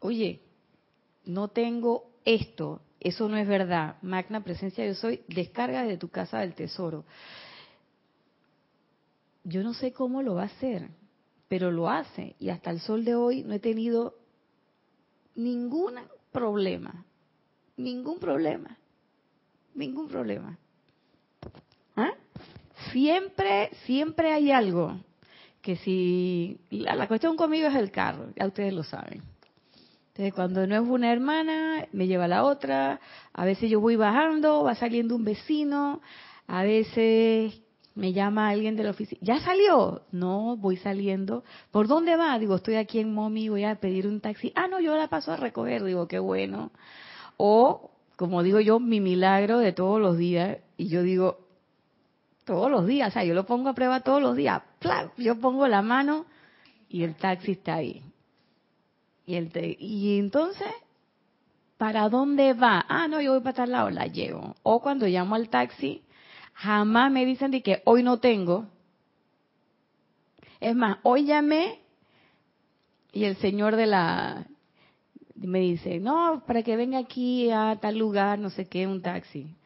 oye, 0.00 0.40
no 1.26 1.48
tengo 1.48 2.10
esto, 2.24 2.82
eso 2.98 3.28
no 3.28 3.36
es 3.36 3.46
verdad. 3.46 3.96
Magna 4.02 4.42
presencia 4.42 4.84
yo 4.84 4.94
soy, 4.94 5.22
descarga 5.28 5.84
de 5.84 5.96
tu 5.96 6.08
casa 6.08 6.40
del 6.40 6.54
tesoro. 6.54 7.04
Yo 9.44 9.62
no 9.62 9.74
sé 9.74 9.92
cómo 9.92 10.22
lo 10.22 10.34
va 10.34 10.42
a 10.42 10.46
hacer 10.46 10.88
pero 11.50 11.72
lo 11.72 11.90
hace 11.90 12.36
y 12.38 12.50
hasta 12.50 12.70
el 12.70 12.78
sol 12.78 13.04
de 13.04 13.16
hoy 13.16 13.42
no 13.42 13.54
he 13.54 13.58
tenido 13.58 14.14
ningún 15.34 15.96
problema, 16.30 17.04
ningún 17.76 18.20
problema, 18.20 18.78
ningún 19.74 20.06
problema. 20.06 20.56
siempre, 22.92 23.70
siempre 23.84 24.32
hay 24.32 24.52
algo 24.52 24.96
que 25.60 25.74
si 25.74 26.60
la, 26.70 26.94
la 26.94 27.08
cuestión 27.08 27.36
conmigo 27.36 27.66
es 27.66 27.74
el 27.74 27.90
carro, 27.90 28.28
ya 28.36 28.46
ustedes 28.46 28.72
lo 28.72 28.84
saben. 28.84 29.20
Entonces, 30.10 30.32
cuando 30.32 30.64
no 30.68 30.76
es 30.76 30.88
una 30.88 31.12
hermana, 31.12 31.88
me 31.90 32.06
lleva 32.06 32.28
la 32.28 32.44
otra. 32.44 33.00
A 33.32 33.44
veces 33.44 33.68
yo 33.68 33.80
voy 33.80 33.96
bajando, 33.96 34.62
va 34.62 34.76
saliendo 34.76 35.16
un 35.16 35.24
vecino. 35.24 36.00
A 36.46 36.62
veces 36.62 37.60
me 37.94 38.12
llama 38.12 38.48
alguien 38.48 38.76
de 38.76 38.84
la 38.84 38.90
oficina. 38.90 39.20
¿Ya 39.22 39.40
salió? 39.40 40.02
No, 40.12 40.56
voy 40.56 40.76
saliendo. 40.76 41.44
¿Por 41.70 41.88
dónde 41.88 42.16
va? 42.16 42.38
Digo, 42.38 42.56
estoy 42.56 42.76
aquí 42.76 43.00
en 43.00 43.12
Momi, 43.12 43.48
voy 43.48 43.64
a 43.64 43.76
pedir 43.76 44.06
un 44.06 44.20
taxi. 44.20 44.52
Ah, 44.54 44.68
no, 44.68 44.80
yo 44.80 44.96
la 44.96 45.08
paso 45.08 45.32
a 45.32 45.36
recoger. 45.36 45.82
Digo, 45.84 46.06
qué 46.06 46.18
bueno. 46.18 46.70
O, 47.36 47.90
como 48.16 48.42
digo 48.42 48.60
yo, 48.60 48.78
mi 48.78 49.00
milagro 49.00 49.58
de 49.58 49.72
todos 49.72 50.00
los 50.00 50.16
días. 50.16 50.58
Y 50.76 50.88
yo 50.88 51.02
digo, 51.02 51.38
todos 52.44 52.70
los 52.70 52.86
días. 52.86 53.08
O 53.08 53.12
sea, 53.12 53.24
yo 53.24 53.34
lo 53.34 53.44
pongo 53.44 53.70
a 53.70 53.74
prueba 53.74 54.00
todos 54.00 54.22
los 54.22 54.36
días. 54.36 54.62
Yo 55.16 55.38
pongo 55.40 55.66
la 55.66 55.82
mano 55.82 56.26
y 56.88 57.02
el 57.02 57.16
taxi 57.16 57.52
está 57.52 57.74
ahí. 57.74 58.02
Y, 59.26 59.36
y 59.78 60.18
entonces, 60.18 60.68
¿para 61.76 62.08
dónde 62.08 62.52
va? 62.54 62.84
Ah, 62.88 63.08
no, 63.08 63.20
yo 63.20 63.32
voy 63.32 63.40
para 63.40 63.56
tal 63.56 63.72
lado, 63.72 63.90
la 63.90 64.06
llevo. 64.06 64.54
O 64.62 64.80
cuando 64.80 65.06
llamo 65.06 65.34
al 65.34 65.48
taxi, 65.48 66.02
jamás 66.60 67.10
me 67.10 67.24
dicen 67.24 67.50
de 67.50 67.62
que 67.62 67.80
hoy 67.84 68.02
no 68.02 68.20
tengo. 68.20 68.66
Es 70.60 70.76
más, 70.76 70.98
hoy 71.02 71.24
llamé 71.24 71.80
y 73.12 73.24
el 73.24 73.36
señor 73.36 73.76
de 73.76 73.86
la 73.86 74.46
me 75.36 75.60
dice, 75.60 76.00
no, 76.00 76.42
para 76.46 76.62
que 76.62 76.76
venga 76.76 76.98
aquí 76.98 77.50
a 77.50 77.78
tal 77.80 77.96
lugar, 77.96 78.38
no 78.38 78.50
sé 78.50 78.68
qué, 78.68 78.86
un 78.86 79.00
taxi. 79.00 79.56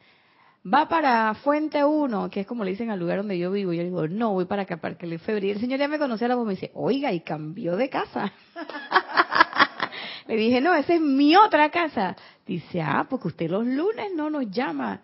Va 0.65 0.87
para 0.87 1.33
Fuente 1.35 1.83
1, 1.83 2.29
que 2.29 2.39
es 2.39 2.47
como 2.47 2.63
le 2.63 2.71
dicen 2.71 2.89
al 2.89 2.99
lugar 2.99 3.17
donde 3.17 3.37
yo 3.37 3.51
vivo. 3.51 3.73
Yo 3.73 3.83
digo, 3.83 4.07
no, 4.07 4.31
voy 4.31 4.45
para 4.45 4.61
acá, 4.61 4.77
para 4.77 4.95
le 4.99 5.19
febril. 5.19 5.51
El 5.51 5.59
señor 5.59 5.79
ya 5.79 5.89
me 5.89 5.99
conocía 5.99 6.29
la 6.29 6.35
voz, 6.35 6.47
me 6.47 6.53
dice, 6.53 6.71
oiga, 6.73 7.11
y 7.11 7.19
cambió 7.19 7.75
de 7.75 7.89
casa. 7.89 8.31
le 10.27 10.35
dije, 10.37 10.61
no, 10.61 10.73
esa 10.73 10.95
es 10.95 11.01
mi 11.01 11.35
otra 11.35 11.69
casa. 11.69 12.15
Dice, 12.47 12.81
ah, 12.81 13.05
porque 13.09 13.27
usted 13.27 13.49
los 13.49 13.65
lunes 13.65 14.11
no 14.15 14.29
nos 14.29 14.49
llama. 14.49 15.01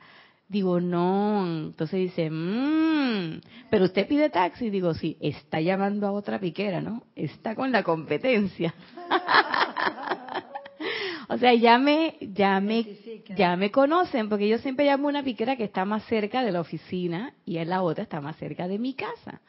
Digo, 0.51 0.81
no. 0.81 1.45
Entonces 1.45 1.97
dice, 1.97 2.29
mmm, 2.29 3.39
pero 3.69 3.85
usted 3.85 4.05
pide 4.05 4.29
taxi. 4.29 4.69
Digo, 4.69 4.93
sí, 4.93 5.15
está 5.21 5.61
llamando 5.61 6.07
a 6.07 6.11
otra 6.11 6.41
piquera, 6.41 6.81
¿no? 6.81 7.03
Está 7.15 7.55
con 7.55 7.71
la 7.71 7.83
competencia. 7.83 8.73
o 11.29 11.37
sea, 11.37 11.53
ya 11.53 11.77
me, 11.77 12.17
ya 12.19 12.59
me, 12.59 12.85
ya 13.33 13.55
me 13.55 13.71
conocen, 13.71 14.27
porque 14.27 14.49
yo 14.49 14.57
siempre 14.57 14.87
llamo 14.87 15.07
a 15.07 15.11
una 15.11 15.23
piquera 15.23 15.55
que 15.55 15.63
está 15.63 15.85
más 15.85 16.03
cerca 16.07 16.43
de 16.43 16.51
la 16.51 16.59
oficina 16.59 17.33
y 17.45 17.55
en 17.55 17.69
la 17.69 17.81
otra 17.81 18.03
está 18.03 18.19
más 18.19 18.35
cerca 18.35 18.67
de 18.67 18.77
mi 18.77 18.93
casa. 18.93 19.39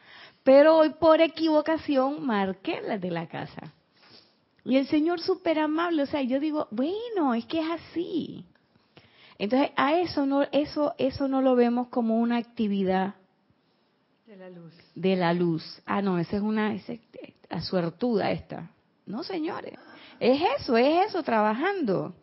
Pero 0.45 0.77
hoy 0.77 0.91
por 1.01 1.21
equivocación 1.21 2.25
marqué 2.25 2.81
la 2.81 2.99
de 2.99 3.11
la 3.11 3.27
casa. 3.27 3.75
Y 4.65 4.77
el 4.77 4.87
Señor 4.87 5.19
súper 5.19 5.59
amable, 5.59 6.05
o 6.05 6.07
sea, 6.07 6.23
yo 6.23 6.39
digo, 6.39 6.69
bueno, 6.71 7.35
es 7.35 7.45
que 7.47 7.59
es 7.59 7.67
así. 7.69 8.45
Entonces, 9.39 9.71
a 9.77 9.99
eso 9.99 10.27
no, 10.27 10.43
eso, 10.53 10.95
eso 10.99 11.29
no 11.29 11.43
lo 11.43 11.55
vemos 11.55 11.89
como 11.89 12.21
una 12.21 12.37
actividad 12.37 13.15
de 14.27 14.37
la 14.37 14.51
luz. 14.51 14.73
De 14.95 15.17
la 15.17 15.35
luz. 15.35 15.83
Ah, 15.85 16.01
no, 16.01 16.19
esa 16.19 16.37
es 16.37 16.43
una, 16.43 16.75
esa, 16.75 16.95
suertuda 17.61 18.31
esta. 18.31 18.71
No, 19.07 19.23
señores. 19.23 19.75
Es 20.21 20.41
eso, 20.59 20.77
es 20.77 21.09
eso, 21.09 21.23
trabajando. 21.23 22.15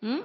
¿Mm? 0.00 0.20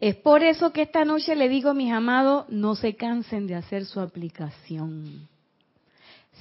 Es 0.00 0.16
por 0.16 0.42
eso 0.42 0.72
que 0.72 0.82
esta 0.82 1.04
noche 1.04 1.34
le 1.34 1.48
digo 1.48 1.70
a 1.70 1.74
mis 1.74 1.92
amados, 1.92 2.46
no 2.48 2.74
se 2.76 2.96
cansen 2.96 3.46
de 3.46 3.56
hacer 3.56 3.84
su 3.84 4.00
aplicación 4.00 5.28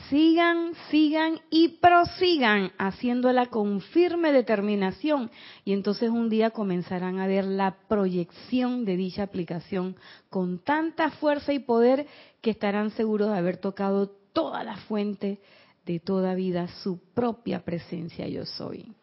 sigan, 0.09 0.73
sigan 0.89 1.39
y 1.49 1.79
prosigan 1.79 2.71
haciéndola 2.77 3.47
con 3.47 3.81
firme 3.81 4.31
determinación 4.31 5.31
y 5.63 5.73
entonces 5.73 6.09
un 6.09 6.29
día 6.29 6.51
comenzarán 6.51 7.19
a 7.19 7.27
ver 7.27 7.45
la 7.45 7.75
proyección 7.87 8.85
de 8.85 8.97
dicha 8.97 9.23
aplicación 9.23 9.95
con 10.29 10.59
tanta 10.59 11.11
fuerza 11.11 11.53
y 11.53 11.59
poder 11.59 12.07
que 12.41 12.51
estarán 12.51 12.91
seguros 12.91 13.31
de 13.31 13.37
haber 13.37 13.57
tocado 13.57 14.09
toda 14.33 14.63
la 14.63 14.77
fuente 14.77 15.39
de 15.85 15.99
toda 15.99 16.35
vida, 16.35 16.67
su 16.83 16.99
propia 17.13 17.63
presencia 17.63 18.27
yo 18.27 18.45
soy. 18.45 18.93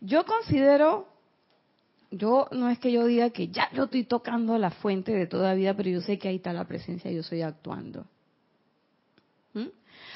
Yo 0.00 0.24
considero, 0.24 1.08
yo 2.10 2.48
no 2.52 2.68
es 2.68 2.78
que 2.78 2.92
yo 2.92 3.04
diga 3.06 3.30
que 3.30 3.48
ya 3.48 3.68
yo 3.72 3.84
estoy 3.84 4.04
tocando 4.04 4.56
la 4.56 4.70
fuente 4.70 5.12
de 5.12 5.26
toda 5.26 5.54
vida, 5.54 5.74
pero 5.74 5.90
yo 5.90 6.00
sé 6.00 6.18
que 6.18 6.28
ahí 6.28 6.36
está 6.36 6.52
la 6.52 6.66
presencia 6.66 7.10
yo 7.10 7.22
soy 7.22 7.42
actuando. 7.42 8.06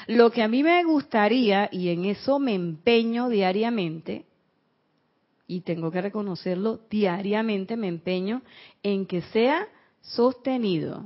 Lo 0.06 0.30
que 0.30 0.42
a 0.42 0.48
mí 0.48 0.62
me 0.62 0.82
gustaría, 0.84 1.68
y 1.70 1.88
en 1.90 2.04
eso 2.04 2.38
me 2.38 2.54
empeño 2.54 3.28
diariamente, 3.28 4.26
y 5.46 5.60
tengo 5.60 5.90
que 5.90 6.00
reconocerlo, 6.00 6.80
diariamente 6.88 7.76
me 7.76 7.88
empeño 7.88 8.42
en 8.82 9.06
que 9.06 9.22
sea 9.22 9.68
sostenido, 10.00 11.04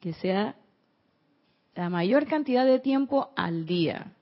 que 0.00 0.12
sea 0.12 0.56
la 1.74 1.88
mayor 1.88 2.26
cantidad 2.26 2.66
de 2.66 2.78
tiempo 2.78 3.30
al 3.36 3.64
día. 3.66 4.12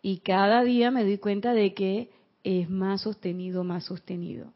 Y 0.00 0.18
cada 0.18 0.62
día 0.62 0.90
me 0.90 1.02
doy 1.04 1.18
cuenta 1.18 1.52
de 1.52 1.74
que 1.74 2.10
es 2.44 2.70
más 2.70 3.02
sostenido, 3.02 3.64
más 3.64 3.84
sostenido. 3.84 4.52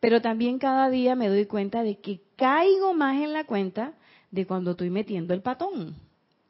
Pero 0.00 0.20
también 0.20 0.58
cada 0.58 0.90
día 0.90 1.14
me 1.14 1.28
doy 1.28 1.46
cuenta 1.46 1.82
de 1.82 2.00
que 2.00 2.20
caigo 2.36 2.94
más 2.94 3.16
en 3.22 3.32
la 3.32 3.44
cuenta 3.44 3.94
de 4.30 4.46
cuando 4.46 4.72
estoy 4.72 4.90
metiendo 4.90 5.34
el 5.34 5.42
patón. 5.42 5.94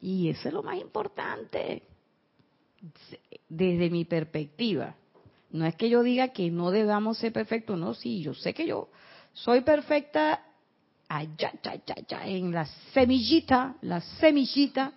Y 0.05 0.29
eso 0.29 0.49
es 0.49 0.53
lo 0.53 0.61
más 0.61 0.79
importante 0.79 1.81
desde 3.49 3.89
mi 3.89 4.05
perspectiva. 4.05 4.93
No 5.49 5.65
es 5.65 5.73
que 5.75 5.89
yo 5.89 6.03
diga 6.03 6.27
que 6.27 6.51
no 6.51 6.69
debamos 6.69 7.17
ser 7.17 7.33
perfectos, 7.33 7.75
no, 7.79 7.95
sí, 7.95 8.21
yo 8.21 8.35
sé 8.35 8.53
que 8.53 8.67
yo 8.67 8.89
soy 9.33 9.61
perfecta 9.61 10.45
allá, 11.07 11.53
allá, 11.63 11.95
allá, 11.97 12.27
en 12.27 12.51
la 12.51 12.67
semillita, 12.93 13.77
la 13.81 13.99
semillita, 13.99 14.93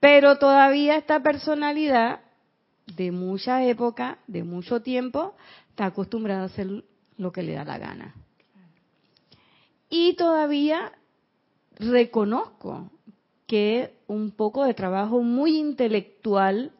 pero 0.00 0.38
todavía 0.38 0.96
esta 0.96 1.22
personalidad 1.22 2.20
de 2.86 3.12
mucha 3.12 3.62
época, 3.66 4.20
de 4.26 4.42
mucho 4.42 4.80
tiempo, 4.80 5.34
está 5.68 5.84
acostumbrada 5.84 6.44
a 6.44 6.46
hacer 6.46 6.82
lo 7.18 7.30
que 7.30 7.42
le 7.42 7.52
da 7.52 7.64
la 7.66 7.76
gana. 7.76 8.14
Y 9.90 10.14
todavía 10.14 10.92
reconozco 11.78 12.90
que 13.50 13.96
un 14.06 14.30
poco 14.30 14.64
de 14.64 14.74
trabajo 14.74 15.22
muy 15.22 15.58
intelectual 15.58 16.70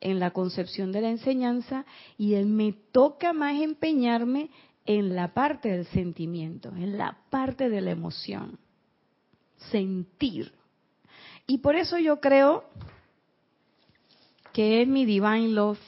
en 0.00 0.20
la 0.20 0.30
concepción 0.30 0.92
de 0.92 1.00
la 1.00 1.10
enseñanza 1.10 1.84
y 2.16 2.36
me 2.44 2.72
toca 2.92 3.32
más 3.32 3.60
empeñarme 3.60 4.48
en 4.86 5.16
la 5.16 5.34
parte 5.34 5.72
del 5.72 5.84
sentimiento, 5.86 6.68
en 6.76 6.96
la 6.96 7.18
parte 7.28 7.68
de 7.68 7.80
la 7.80 7.90
emoción, 7.90 8.60
sentir. 9.72 10.52
Y 11.48 11.58
por 11.58 11.74
eso 11.74 11.98
yo 11.98 12.20
creo 12.20 12.66
que 14.52 14.82
es 14.82 14.86
mi 14.86 15.04
divine 15.04 15.48
love 15.48 15.80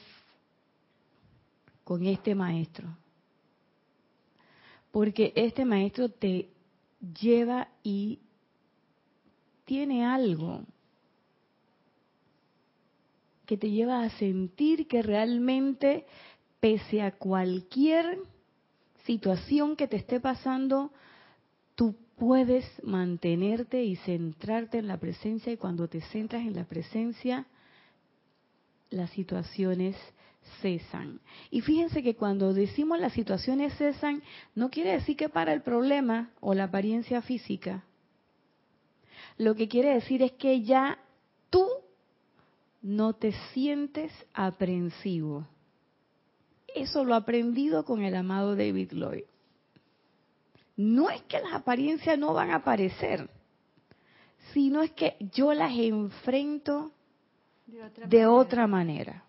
con 1.85 2.05
este 2.05 2.35
maestro. 2.35 2.89
Porque 4.91 5.31
este 5.33 5.63
maestro 5.63 6.09
te 6.09 6.49
lleva 7.21 7.69
y 7.83 8.19
tiene 9.65 10.05
algo 10.05 10.61
que 13.45 13.57
te 13.57 13.69
lleva 13.69 14.03
a 14.03 14.09
sentir 14.11 14.87
que 14.87 15.01
realmente, 15.01 16.05
pese 16.59 17.01
a 17.01 17.11
cualquier 17.11 18.19
situación 19.05 19.75
que 19.75 19.87
te 19.87 19.97
esté 19.97 20.19
pasando, 20.19 20.91
tú 21.75 21.95
puedes 22.17 22.65
mantenerte 22.83 23.83
y 23.83 23.97
centrarte 23.97 24.79
en 24.79 24.87
la 24.87 24.97
presencia 24.97 25.51
y 25.51 25.57
cuando 25.57 25.87
te 25.87 26.01
centras 26.01 26.41
en 26.41 26.55
la 26.55 26.65
presencia, 26.65 27.45
las 28.89 29.11
situaciones 29.11 29.95
cesan. 30.61 31.19
Y 31.51 31.61
fíjense 31.61 32.01
que 32.01 32.15
cuando 32.15 32.53
decimos 32.53 32.99
las 32.99 33.13
situaciones 33.13 33.75
cesan, 33.77 34.23
no 34.55 34.69
quiere 34.69 34.93
decir 34.93 35.17
que 35.17 35.29
para 35.29 35.53
el 35.53 35.61
problema 35.61 36.31
o 36.39 36.53
la 36.53 36.65
apariencia 36.65 37.21
física, 37.21 37.83
lo 39.37 39.55
que 39.55 39.67
quiere 39.67 39.93
decir 39.93 40.21
es 40.21 40.31
que 40.33 40.61
ya 40.61 40.97
tú 41.49 41.67
no 42.81 43.13
te 43.13 43.33
sientes 43.53 44.11
aprensivo. 44.33 45.47
Eso 46.73 47.03
lo 47.03 47.13
he 47.13 47.17
aprendido 47.17 47.83
con 47.85 48.03
el 48.03 48.15
amado 48.15 48.55
David 48.55 48.91
Lloyd. 48.93 49.23
No 50.77 51.09
es 51.09 51.21
que 51.23 51.39
las 51.39 51.53
apariencias 51.53 52.19
no 52.19 52.33
van 52.33 52.51
a 52.51 52.57
aparecer, 52.57 53.29
sino 54.53 54.81
es 54.83 54.91
que 54.91 55.15
yo 55.33 55.53
las 55.53 55.71
enfrento 55.71 56.91
de 58.07 58.27
otra, 58.27 58.67
manera. 58.67 59.23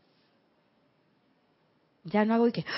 Ya 2.04 2.24
no 2.24 2.34
hago 2.34 2.50
que... 2.52 2.64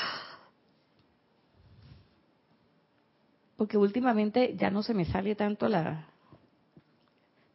Porque 3.56 3.76
últimamente 3.76 4.54
ya 4.56 4.70
no 4.70 4.82
se 4.82 4.94
me 4.94 5.04
sale 5.04 5.34
tanto 5.34 5.66
la, 5.68 6.07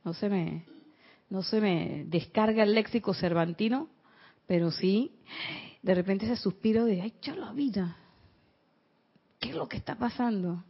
no 0.03 0.13
se 0.13 0.29
me, 0.29 0.65
no 1.29 1.43
se 1.43 1.61
me 1.61 2.05
descarga 2.07 2.63
el 2.63 2.73
léxico 2.73 3.13
cervantino, 3.13 3.89
pero 4.47 4.71
sí, 4.71 5.11
de 5.81 5.95
repente 5.95 6.25
ese 6.25 6.35
suspiro 6.35 6.85
de, 6.85 7.01
ay, 7.01 7.13
la 7.35 7.53
vida, 7.53 7.97
¿qué 9.39 9.49
es 9.49 9.55
lo 9.55 9.67
que 9.67 9.77
está 9.77 9.95
pasando? 9.95 10.63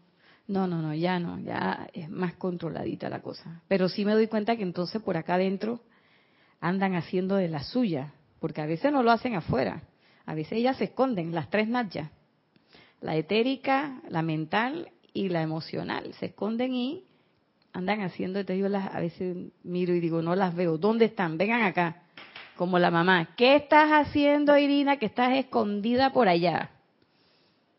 No, 0.47 0.67
no, 0.67 0.81
no, 0.81 0.93
ya 0.93 1.19
no, 1.19 1.39
ya 1.39 1.89
es 1.93 2.09
más 2.09 2.33
controladita 2.35 3.09
la 3.09 3.21
cosa. 3.21 3.61
Pero 3.67 3.87
sí 3.87 4.03
me 4.03 4.13
doy 4.13 4.27
cuenta 4.27 4.57
que 4.57 4.63
entonces 4.63 5.01
por 5.01 5.15
acá 5.15 5.35
adentro 5.35 5.81
andan 6.59 6.95
haciendo 6.95 7.35
de 7.35 7.47
la 7.47 7.63
suya, 7.63 8.13
porque 8.39 8.61
a 8.61 8.65
veces 8.65 8.91
no 8.91 9.03
lo 9.03 9.11
hacen 9.11 9.35
afuera, 9.35 9.83
a 10.25 10.33
veces 10.33 10.53
ellas 10.53 10.77
se 10.77 10.85
esconden, 10.85 11.33
las 11.33 11.49
tres 11.49 11.67
nachas, 11.67 12.09
la 13.01 13.15
etérica, 13.15 14.01
la 14.09 14.21
mental 14.21 14.91
y 15.13 15.29
la 15.29 15.41
emocional, 15.41 16.13
se 16.15 16.27
esconden 16.27 16.73
y 16.73 17.05
andan 17.73 18.01
haciendo, 18.01 18.39
entonces 18.39 18.61
yo 18.61 18.69
las, 18.69 18.93
a 18.93 18.99
veces 18.99 19.35
miro 19.63 19.93
y 19.93 19.99
digo, 19.99 20.21
no 20.21 20.35
las 20.35 20.55
veo, 20.55 20.77
¿dónde 20.77 21.05
están? 21.05 21.37
Vengan 21.37 21.63
acá, 21.63 22.03
como 22.55 22.77
la 22.79 22.91
mamá, 22.91 23.29
¿qué 23.35 23.55
estás 23.55 23.89
haciendo 23.91 24.57
Irina 24.57 24.97
que 24.97 25.07
estás 25.07 25.33
escondida 25.33 26.13
por 26.13 26.27
allá? 26.27 26.69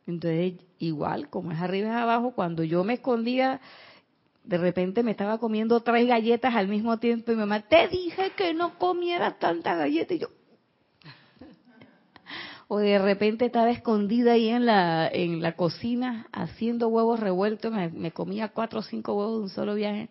Entonces, 0.07 0.55
igual, 0.79 1.31
como 1.31 1.53
es 1.53 1.61
arriba 1.61 1.89
y 1.89 1.93
abajo, 1.93 2.33
cuando 2.33 2.65
yo 2.65 2.85
me 2.85 2.95
escondía, 2.95 3.61
de 4.43 4.59
repente 4.59 5.03
me 5.03 5.13
estaba 5.13 5.39
comiendo 5.39 5.81
tres 5.81 6.07
galletas 6.07 6.55
al 6.55 6.69
mismo 6.69 6.99
tiempo 6.99 7.33
y 7.33 7.35
mi 7.35 7.41
mamá, 7.41 7.61
te 7.61 7.89
dije 7.89 8.33
que 8.37 8.53
no 8.53 8.79
comieras 8.79 9.39
tantas 9.39 9.79
galletas. 9.79 10.17
Y 10.17 10.21
yo, 10.21 10.29
o 12.75 12.79
de 12.79 12.99
repente 12.99 13.47
estaba 13.47 13.71
escondida 13.71 14.33
ahí 14.33 14.49
en 14.49 14.67
la, 14.67 15.07
en 15.07 15.41
la 15.41 15.55
cocina 15.55 16.27
haciendo 16.33 16.89
huevos 16.89 17.21
revueltos, 17.21 17.73
me, 17.73 18.11
comía 18.11 18.49
cuatro 18.49 18.81
o 18.81 18.83
cinco 18.83 19.15
huevos 19.15 19.37
de 19.39 19.43
un 19.45 19.49
solo 19.49 19.75
viaje. 19.77 20.09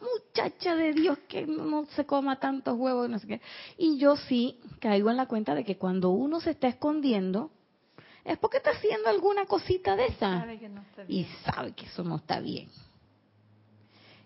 Muchacha 0.00 0.74
de 0.74 0.92
Dios, 0.92 1.16
que 1.28 1.46
no 1.46 1.86
se 1.94 2.04
coma 2.06 2.40
tantos 2.40 2.76
huevos, 2.76 3.08
no 3.08 3.20
sé 3.20 3.28
qué. 3.28 3.40
Y 3.78 3.98
yo 3.98 4.16
sí 4.16 4.58
caigo 4.80 5.10
en 5.10 5.16
la 5.16 5.26
cuenta 5.26 5.54
de 5.54 5.64
que 5.64 5.78
cuando 5.78 6.10
uno 6.10 6.40
se 6.40 6.50
está 6.50 6.66
escondiendo, 6.66 7.52
es 8.24 8.36
porque 8.38 8.56
está 8.56 8.70
haciendo 8.70 9.08
alguna 9.08 9.46
cosita 9.46 9.94
de 9.94 10.06
esa. 10.06 10.44
y 11.06 11.24
sabe 11.44 11.72
que 11.72 11.86
eso 11.86 12.02
no 12.02 12.16
está 12.16 12.40
bien. 12.40 12.68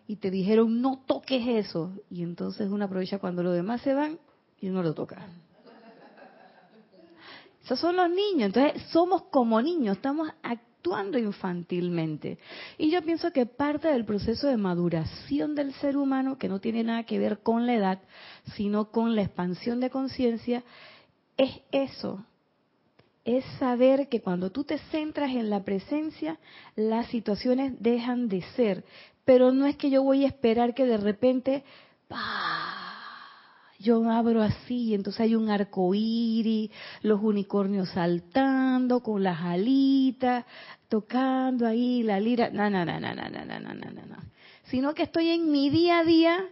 Y 0.06 0.16
te 0.16 0.30
dijeron, 0.30 0.80
no 0.80 1.02
toques 1.06 1.46
eso. 1.46 1.92
Y 2.08 2.22
entonces 2.22 2.70
uno 2.70 2.86
aprovecha 2.86 3.18
cuando 3.18 3.42
los 3.42 3.54
demás 3.54 3.82
se 3.82 3.92
van 3.92 4.18
y 4.62 4.68
uno 4.68 4.82
lo 4.82 4.94
toca. 4.94 5.28
Esos 7.66 7.80
son 7.80 7.96
los 7.96 8.08
niños. 8.08 8.46
Entonces 8.54 8.80
somos 8.92 9.24
como 9.24 9.60
niños, 9.60 9.96
estamos 9.96 10.30
actuando 10.40 11.18
infantilmente. 11.18 12.38
Y 12.78 12.90
yo 12.92 13.02
pienso 13.02 13.32
que 13.32 13.44
parte 13.44 13.88
del 13.88 14.04
proceso 14.04 14.46
de 14.46 14.56
maduración 14.56 15.56
del 15.56 15.74
ser 15.74 15.96
humano, 15.96 16.38
que 16.38 16.48
no 16.48 16.60
tiene 16.60 16.84
nada 16.84 17.02
que 17.02 17.18
ver 17.18 17.40
con 17.40 17.66
la 17.66 17.74
edad, 17.74 17.98
sino 18.54 18.92
con 18.92 19.16
la 19.16 19.22
expansión 19.22 19.80
de 19.80 19.90
conciencia, 19.90 20.62
es 21.36 21.60
eso, 21.72 22.24
es 23.24 23.44
saber 23.58 24.08
que 24.08 24.20
cuando 24.20 24.52
tú 24.52 24.62
te 24.62 24.78
centras 24.92 25.30
en 25.30 25.50
la 25.50 25.64
presencia, 25.64 26.38
las 26.76 27.08
situaciones 27.08 27.74
dejan 27.80 28.28
de 28.28 28.42
ser. 28.54 28.84
Pero 29.24 29.50
no 29.50 29.66
es 29.66 29.76
que 29.76 29.90
yo 29.90 30.04
voy 30.04 30.24
a 30.24 30.28
esperar 30.28 30.72
que 30.72 30.86
de 30.86 30.98
repente, 30.98 31.64
yo 33.86 34.10
abro 34.10 34.42
así 34.42 34.88
y 34.88 34.94
entonces 34.94 35.20
hay 35.20 35.34
un 35.36 35.48
arco 35.48 35.94
iris, 35.94 36.70
los 37.02 37.22
unicornios 37.22 37.88
saltando 37.90 39.00
con 39.00 39.22
las 39.22 39.40
alitas, 39.40 40.44
tocando 40.88 41.66
ahí 41.66 42.02
la 42.02 42.18
lira. 42.18 42.50
No, 42.50 42.68
no, 42.68 42.84
no, 42.84 42.98
no, 42.98 43.14
no, 43.14 43.28
no, 43.30 43.44
no, 43.44 43.60
no, 43.60 43.74
no, 43.74 44.06
no. 44.06 44.16
Sino 44.64 44.92
que 44.94 45.04
estoy 45.04 45.28
en 45.28 45.50
mi 45.50 45.70
día 45.70 46.00
a 46.00 46.04
día 46.04 46.48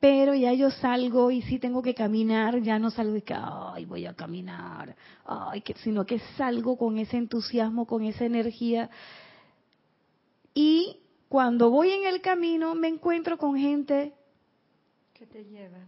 pero 0.00 0.34
ya 0.34 0.54
yo 0.54 0.70
salgo 0.70 1.30
y 1.30 1.42
si 1.42 1.58
tengo 1.58 1.82
que 1.82 1.94
caminar, 1.94 2.62
ya 2.62 2.78
no 2.78 2.90
salgo 2.90 3.12
de 3.12 3.22
que, 3.22 3.34
ay, 3.36 3.84
voy 3.84 4.06
a 4.06 4.14
caminar, 4.14 4.96
ay, 5.26 5.60
que, 5.60 5.74
sino 5.74 6.06
que 6.06 6.18
salgo 6.38 6.78
con 6.78 6.96
ese 6.96 7.18
entusiasmo, 7.18 7.86
con 7.86 8.02
esa 8.04 8.24
energía. 8.24 8.88
Y 10.54 10.96
cuando 11.28 11.68
voy 11.68 11.90
en 11.90 12.06
el 12.06 12.22
camino 12.22 12.74
me 12.74 12.88
encuentro 12.88 13.36
con 13.36 13.58
gente 13.58 14.14
que 15.12 15.26
te 15.26 15.44
lleva. 15.44 15.86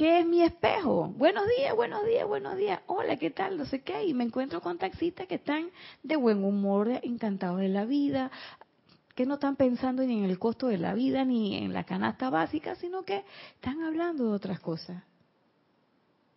Que 0.00 0.20
es 0.20 0.26
mi 0.26 0.42
espejo. 0.42 1.08
Buenos 1.08 1.44
días, 1.58 1.76
buenos 1.76 2.06
días, 2.06 2.26
buenos 2.26 2.56
días. 2.56 2.80
Hola, 2.86 3.18
¿qué 3.18 3.28
tal? 3.28 3.58
No 3.58 3.66
sé 3.66 3.82
qué. 3.82 4.06
Y 4.06 4.14
me 4.14 4.24
encuentro 4.24 4.62
con 4.62 4.78
taxistas 4.78 5.26
que 5.26 5.34
están 5.34 5.68
de 6.02 6.16
buen 6.16 6.42
humor, 6.42 6.88
encantados 7.02 7.60
de 7.60 7.68
la 7.68 7.84
vida, 7.84 8.30
que 9.14 9.26
no 9.26 9.34
están 9.34 9.56
pensando 9.56 10.02
ni 10.02 10.16
en 10.16 10.24
el 10.24 10.38
costo 10.38 10.68
de 10.68 10.78
la 10.78 10.94
vida 10.94 11.26
ni 11.26 11.58
en 11.58 11.74
la 11.74 11.84
canasta 11.84 12.30
básica, 12.30 12.76
sino 12.76 13.02
que 13.02 13.26
están 13.56 13.82
hablando 13.82 14.24
de 14.24 14.30
otras 14.30 14.58
cosas. 14.60 15.02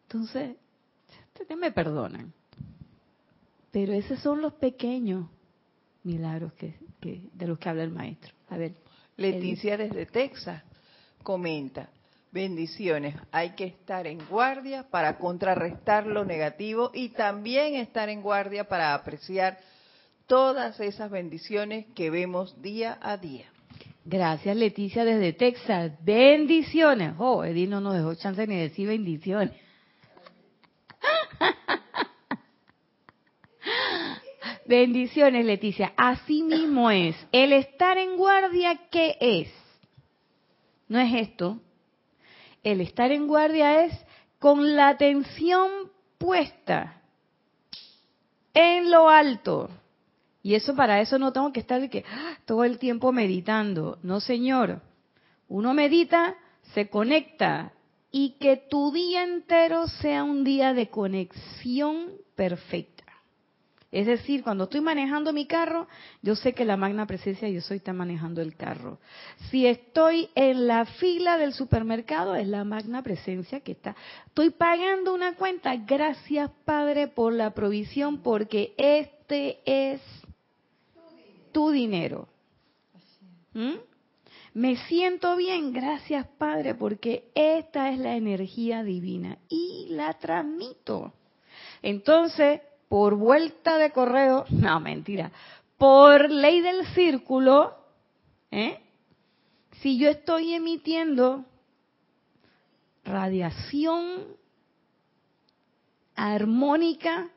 Entonces, 0.07 0.57
que 1.47 1.55
me 1.55 1.71
perdonan. 1.71 2.33
Pero 3.71 3.93
esos 3.93 4.19
son 4.19 4.41
los 4.41 4.55
pequeños 4.55 5.25
milagros 6.03 6.51
que, 6.51 6.75
de 6.99 7.47
los 7.47 7.57
que 7.59 7.69
habla 7.69 7.83
el 7.83 7.91
maestro. 7.91 8.33
A 8.49 8.57
ver. 8.57 8.73
Leticia 9.15 9.77
desde 9.77 10.05
Texas 10.05 10.61
comenta, 11.23 11.89
bendiciones, 12.33 13.15
hay 13.31 13.51
que 13.51 13.65
estar 13.65 14.07
en 14.07 14.19
guardia 14.27 14.89
para 14.89 15.17
contrarrestar 15.17 16.07
lo 16.07 16.25
negativo 16.25 16.91
y 16.93 17.09
también 17.09 17.75
estar 17.75 18.09
en 18.09 18.21
guardia 18.21 18.67
para 18.67 18.95
apreciar 18.95 19.59
todas 20.25 20.79
esas 20.79 21.11
bendiciones 21.11 21.85
que 21.95 22.09
vemos 22.09 22.61
día 22.61 22.97
a 23.01 23.17
día. 23.17 23.45
Gracias 24.03 24.57
Leticia 24.57 25.05
desde 25.05 25.31
Texas. 25.33 25.93
Bendiciones. 26.03 27.13
Oh, 27.19 27.45
Edith 27.45 27.69
no 27.69 27.79
nos 27.79 27.93
dejó 27.95 28.15
chance 28.15 28.45
ni 28.47 28.57
decir 28.57 28.87
bendiciones. 28.87 29.53
Bendiciones, 34.65 35.45
Leticia. 35.45 35.93
Así 35.97 36.41
mismo 36.41 36.89
es. 36.89 37.15
El 37.31 37.51
estar 37.53 37.97
en 37.97 38.15
guardia, 38.17 38.79
¿qué 38.89 39.17
es? 39.19 39.53
No 40.87 40.99
es 40.99 41.13
esto. 41.13 41.59
El 42.63 42.81
estar 42.81 43.11
en 43.11 43.27
guardia 43.27 43.85
es 43.85 43.93
con 44.39 44.75
la 44.75 44.89
atención 44.89 45.69
puesta 46.17 47.01
en 48.53 48.91
lo 48.91 49.09
alto 49.09 49.69
y 50.43 50.55
eso 50.55 50.75
para 50.75 50.99
eso 50.99 51.17
no 51.17 51.31
tengo 51.31 51.53
que 51.53 51.61
estar 51.61 51.89
que, 51.89 52.03
¡ah! 52.05 52.37
todo 52.45 52.65
el 52.65 52.77
tiempo 52.77 53.13
meditando. 53.13 53.97
No, 54.03 54.19
señor. 54.19 54.81
Uno 55.47 55.73
medita, 55.73 56.35
se 56.73 56.89
conecta 56.89 57.71
y 58.11 58.31
que 58.39 58.57
tu 58.57 58.91
día 58.91 59.23
entero 59.23 59.87
sea 59.87 60.25
un 60.25 60.43
día 60.43 60.73
de 60.73 60.89
conexión 60.89 62.11
perfecta. 62.35 62.92
Es 63.93 64.07
decir, 64.07 64.43
cuando 64.43 64.63
estoy 64.63 64.81
manejando 64.81 65.31
mi 65.33 65.45
carro, 65.45 65.87
yo 66.23 66.35
sé 66.35 66.53
que 66.53 66.65
la 66.65 66.77
magna 66.77 67.05
presencia 67.05 67.47
yo 67.47 67.61
soy 67.61 67.77
está 67.77 67.93
manejando 67.93 68.41
el 68.41 68.55
carro. 68.55 68.97
Si 69.51 69.67
estoy 69.67 70.29
en 70.33 70.65
la 70.65 70.85
fila 70.85 71.37
del 71.37 71.53
supermercado, 71.53 72.33
es 72.33 72.47
la 72.47 72.63
magna 72.63 73.03
presencia 73.03 73.59
que 73.59 73.73
está. 73.73 73.95
Estoy 74.25 74.49
pagando 74.49 75.13
una 75.13 75.35
cuenta. 75.35 75.75
Gracias, 75.75 76.49
Padre, 76.65 77.07
por 77.07 77.33
la 77.33 77.51
provisión, 77.51 78.23
porque 78.23 78.73
este 78.77 79.59
es 79.63 80.01
tu 81.51 81.69
dinero. 81.69 82.27
¿Mm? 83.53 83.75
Me 84.55 84.75
siento 84.87 85.35
bien, 85.35 85.71
gracias 85.71 86.27
Padre, 86.39 86.73
porque 86.73 87.25
esta 87.35 87.91
es 87.91 87.99
la 87.99 88.15
energía 88.15 88.83
divina 88.83 89.37
y 89.49 89.87
la 89.91 90.13
transmito. 90.13 91.13
Entonces, 91.83 92.61
por 92.93 93.15
vuelta 93.15 93.79
de 93.79 93.89
correo, 93.89 94.45
no 94.51 94.79
mentira, 94.79 95.31
por 95.79 96.29
ley 96.29 96.61
del 96.61 96.85
círculo, 96.93 97.75
¿eh? 98.51 98.79
si 99.81 99.97
yo 99.97 100.11
estoy 100.11 100.53
emitiendo 100.53 101.43
radiación 103.03 104.35
armónica, 106.13 107.31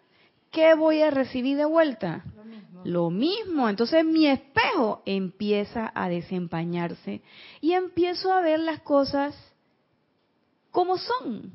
¿qué 0.50 0.74
voy 0.74 1.00
a 1.00 1.10
recibir 1.10 1.56
de 1.56 1.64
vuelta? 1.64 2.22
lo 2.84 3.08
mismo. 3.08 3.68
Entonces 3.70 4.04
mi 4.04 4.26
espejo 4.26 5.02
empieza 5.06 5.90
a 5.94 6.10
desempañarse 6.10 7.22
y 7.62 7.72
empiezo 7.72 8.30
a 8.30 8.42
ver 8.42 8.60
las 8.60 8.80
cosas 8.82 9.34
como 10.70 10.98
son. 10.98 11.54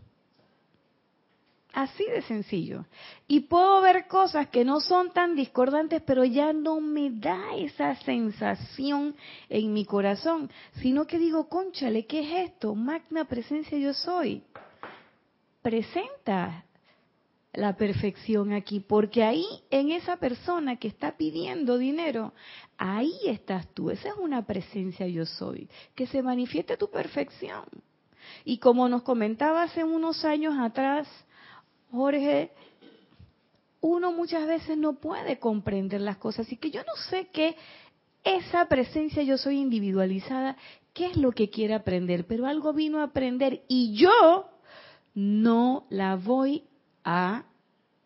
Así 1.74 2.06
de 2.06 2.22
sencillo. 2.24 2.86
Y 3.28 3.42
puedo 3.42 3.82
ver 3.82 4.08
cosas 4.08 4.50
que 4.50 4.66
no 4.66 4.82
son 4.82 5.12
tan 5.12 5.36
discordantes, 5.36 6.02
pero 6.02 6.26
ya 6.26 6.52
no 6.52 6.82
me 6.82 7.12
da 7.12 7.56
esa 7.56 7.96
sensación 7.96 9.16
en 9.48 9.72
mi 9.72 9.86
corazón, 9.86 10.52
sino 10.82 11.08
que 11.08 11.18
digo, 11.18 11.48
conchale, 11.48 12.06
¿qué 12.06 12.20
es 12.20 12.50
esto? 12.52 12.76
Magna 12.76 13.24
presencia 13.26 13.78
yo 13.78 13.94
soy. 13.94 14.44
Presenta 15.62 16.66
la 17.54 17.76
perfección 17.78 18.52
aquí, 18.52 18.82
porque 18.82 19.24
ahí 19.24 19.46
en 19.70 19.92
esa 19.92 20.18
persona 20.18 20.78
que 20.78 20.90
está 20.90 21.16
pidiendo 21.16 21.78
dinero, 21.78 22.34
ahí 22.78 23.14
estás 23.28 23.68
tú, 23.74 23.92
esa 23.92 24.10
es 24.10 24.16
una 24.18 24.46
presencia 24.46 25.08
yo 25.08 25.26
soy, 25.26 25.70
que 25.96 26.08
se 26.08 26.22
manifieste 26.22 26.78
tu 26.78 26.90
perfección. 26.90 27.64
Y 28.46 28.58
como 28.58 28.88
nos 28.90 29.04
comentaba 29.04 29.64
hace 29.64 29.84
unos 29.84 30.24
años 30.24 30.56
atrás, 30.60 31.08
Jorge, 31.92 32.52
uno 33.82 34.12
muchas 34.12 34.48
veces 34.48 34.78
no 34.78 34.94
puede 34.94 35.40
comprender 35.40 36.02
las 36.02 36.18
cosas, 36.18 36.48
así 36.48 36.58
que 36.58 36.72
yo 36.72 36.82
no 36.82 36.96
sé 37.10 37.28
qué 37.34 37.56
esa 38.24 38.66
presencia 38.66 39.24
yo 39.24 39.38
soy 39.38 39.58
individualizada, 39.58 40.56
qué 40.94 41.08
es 41.08 41.18
lo 41.18 41.32
que 41.32 41.50
quiere 41.50 41.74
aprender, 41.74 42.26
pero 42.28 42.46
algo 42.46 42.74
vino 42.74 43.00
a 43.00 43.06
aprender 43.06 43.64
y 43.68 43.96
yo 43.96 44.50
no 45.16 45.86
la 45.90 46.16
voy 46.16 46.64
a 47.04 47.46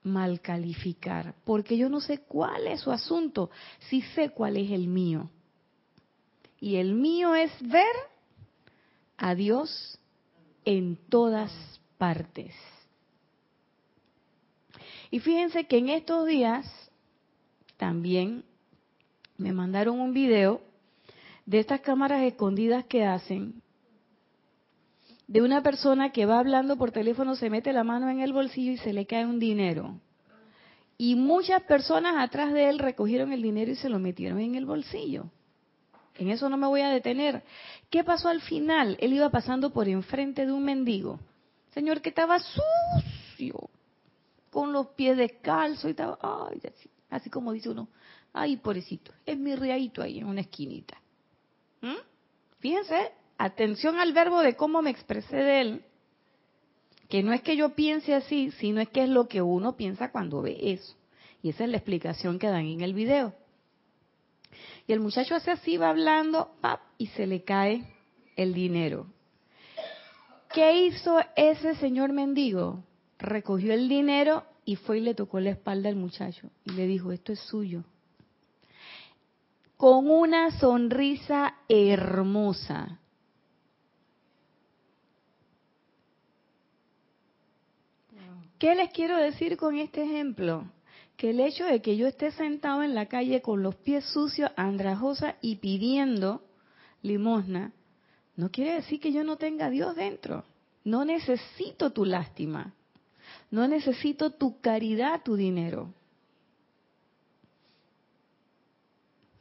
mal 0.03 0.39
calificar, 0.39 1.35
porque 1.43 1.77
yo 1.77 1.89
no 1.89 1.99
sé 1.99 2.19
cuál 2.19 2.67
es 2.67 2.81
su 2.81 2.91
asunto, 2.91 3.49
si 3.89 4.01
sé 4.01 4.29
cuál 4.29 4.57
es 4.57 4.71
el 4.71 4.87
mío. 4.87 5.29
Y 6.59 6.77
el 6.77 6.93
mío 6.93 7.35
es 7.35 7.51
ver 7.61 7.95
a 9.17 9.35
Dios 9.35 9.99
en 10.63 10.97
todas 11.09 11.51
partes. 11.97 12.53
Y 15.11 15.19
fíjense 15.19 15.65
que 15.65 15.77
en 15.77 15.89
estos 15.89 16.25
días 16.27 16.65
también 17.77 18.43
me 19.37 19.51
mandaron 19.51 19.99
un 19.99 20.13
video 20.13 20.61
de 21.45 21.59
estas 21.59 21.81
cámaras 21.81 22.23
escondidas 22.23 22.85
que 22.85 23.05
hacen 23.05 23.61
de 25.27 25.41
una 25.41 25.63
persona 25.63 26.11
que 26.11 26.25
va 26.25 26.39
hablando 26.39 26.77
por 26.77 26.91
teléfono, 26.91 27.35
se 27.35 27.49
mete 27.49 27.73
la 27.73 27.83
mano 27.83 28.09
en 28.09 28.19
el 28.19 28.31
bolsillo 28.31 28.71
y 28.73 28.77
se 28.77 28.93
le 28.93 29.05
cae 29.05 29.25
un 29.25 29.39
dinero. 29.39 29.99
Y 30.97 31.15
muchas 31.15 31.63
personas 31.63 32.15
atrás 32.17 32.53
de 32.53 32.69
él 32.69 32.79
recogieron 32.79 33.33
el 33.33 33.41
dinero 33.41 33.71
y 33.71 33.75
se 33.75 33.89
lo 33.89 33.99
metieron 33.99 34.39
en 34.39 34.55
el 34.55 34.65
bolsillo. 34.65 35.25
En 36.17 36.29
eso 36.29 36.47
no 36.47 36.57
me 36.57 36.67
voy 36.67 36.81
a 36.81 36.89
detener. 36.89 37.43
¿Qué 37.89 38.03
pasó 38.03 38.29
al 38.29 38.39
final? 38.41 38.95
Él 39.01 39.13
iba 39.13 39.29
pasando 39.29 39.73
por 39.73 39.89
enfrente 39.89 40.45
de 40.45 40.51
un 40.53 40.63
mendigo. 40.63 41.19
Señor 41.73 42.01
que 42.01 42.09
estaba 42.09 42.39
sucio, 42.39 43.69
con 44.55 44.71
los 44.71 44.87
pies 44.91 45.17
descalzos 45.17 45.83
y 45.83 45.89
estaba, 45.89 46.17
así 47.09 47.29
como 47.29 47.51
dice 47.51 47.67
uno, 47.67 47.89
ay, 48.31 48.55
pobrecito, 48.55 49.11
es 49.25 49.37
mi 49.37 49.53
riadito 49.53 50.01
ahí 50.01 50.19
en 50.19 50.27
una 50.27 50.39
esquinita. 50.39 50.95
¿Mm? 51.81 51.97
Fíjense, 52.59 53.11
atención 53.37 53.99
al 53.99 54.13
verbo 54.13 54.39
de 54.39 54.55
cómo 54.55 54.81
me 54.81 54.91
expresé 54.91 55.35
de 55.35 55.59
él, 55.59 55.85
que 57.09 57.21
no 57.21 57.33
es 57.33 57.41
que 57.41 57.57
yo 57.57 57.75
piense 57.75 58.15
así, 58.15 58.49
sino 58.51 58.79
es 58.79 58.87
que 58.87 59.03
es 59.03 59.09
lo 59.09 59.27
que 59.27 59.41
uno 59.41 59.75
piensa 59.75 60.09
cuando 60.09 60.41
ve 60.41 60.57
eso. 60.61 60.95
Y 61.43 61.49
esa 61.49 61.65
es 61.65 61.69
la 61.69 61.75
explicación 61.75 62.39
que 62.39 62.47
dan 62.47 62.65
en 62.65 62.79
el 62.79 62.93
video. 62.93 63.33
Y 64.87 64.93
el 64.93 65.01
muchacho 65.01 65.35
hace 65.35 65.51
así, 65.51 65.75
va 65.75 65.89
hablando, 65.89 66.55
pap, 66.61 66.79
y 66.97 67.07
se 67.07 67.27
le 67.27 67.43
cae 67.43 67.83
el 68.37 68.53
dinero. 68.53 69.07
¿Qué 70.53 70.85
hizo 70.85 71.19
ese 71.35 71.75
señor 71.75 72.13
mendigo? 72.13 72.85
Recogió 73.17 73.73
el 73.73 73.87
dinero 73.87 74.43
y 74.65 74.75
fue 74.75 74.97
y 74.97 75.01
le 75.01 75.13
tocó 75.13 75.39
la 75.39 75.51
espalda 75.51 75.89
al 75.89 75.95
muchacho 75.95 76.49
y 76.63 76.71
le 76.71 76.87
dijo, 76.87 77.11
esto 77.11 77.31
es 77.31 77.39
suyo. 77.39 77.83
Con 79.77 80.09
una 80.09 80.51
sonrisa 80.59 81.55
hermosa. 81.67 82.99
¿Qué 88.57 88.73
les 88.73 88.89
quiero 88.91 89.17
decir 89.17 89.57
con 89.57 89.77
este 89.77 90.03
ejemplo? 90.03 90.65
Que 91.17 91.31
el 91.31 91.39
hecho 91.39 91.65
de 91.65 91.81
que 91.81 91.97
yo 91.97 92.07
esté 92.07 92.31
sentado 92.31 92.83
en 92.83 92.95
la 92.95 93.07
calle 93.07 93.41
con 93.41 93.61
los 93.61 93.75
pies 93.75 94.05
sucios, 94.05 94.51
andrajosa 94.55 95.35
y 95.41 95.57
pidiendo 95.57 96.41
limosna, 97.01 97.73
no 98.35 98.49
quiere 98.51 98.75
decir 98.75 98.99
que 98.99 99.13
yo 99.13 99.23
no 99.23 99.37
tenga 99.37 99.67
a 99.67 99.69
Dios 99.69 99.95
dentro. 99.95 100.45
No 100.83 101.05
necesito 101.05 101.91
tu 101.91 102.05
lástima. 102.05 102.73
No 103.55 103.69
necesito 103.69 104.31
tu 104.31 104.59
caridad, 104.59 105.21
tu 105.23 105.37
dinero. 105.37 105.93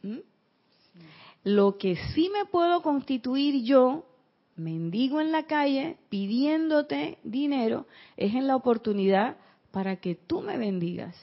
¿Mm? 0.02 0.18
Lo 1.42 1.78
que 1.78 1.96
sí 2.14 2.30
me 2.32 2.44
puedo 2.44 2.80
constituir 2.80 3.64
yo 3.64 4.06
mendigo 4.54 5.20
en 5.20 5.32
la 5.32 5.48
calle 5.48 5.96
pidiéndote 6.10 7.18
dinero, 7.24 7.88
es 8.16 8.32
en 8.36 8.46
la 8.46 8.54
oportunidad 8.54 9.36
para 9.72 9.96
que 9.96 10.14
tú 10.14 10.42
me 10.42 10.58
bendigas, 10.58 11.16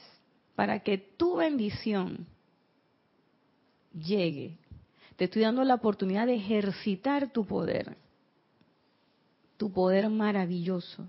para 0.54 0.80
que 0.80 0.98
tu 0.98 1.36
bendición 1.36 2.26
llegue. 3.94 4.58
Te 5.16 5.24
estoy 5.24 5.40
dando 5.40 5.64
la 5.64 5.76
oportunidad 5.76 6.26
de 6.26 6.34
ejercitar 6.34 7.32
tu 7.32 7.46
poder, 7.46 7.96
tu 9.56 9.72
poder 9.72 10.10
maravilloso. 10.10 11.06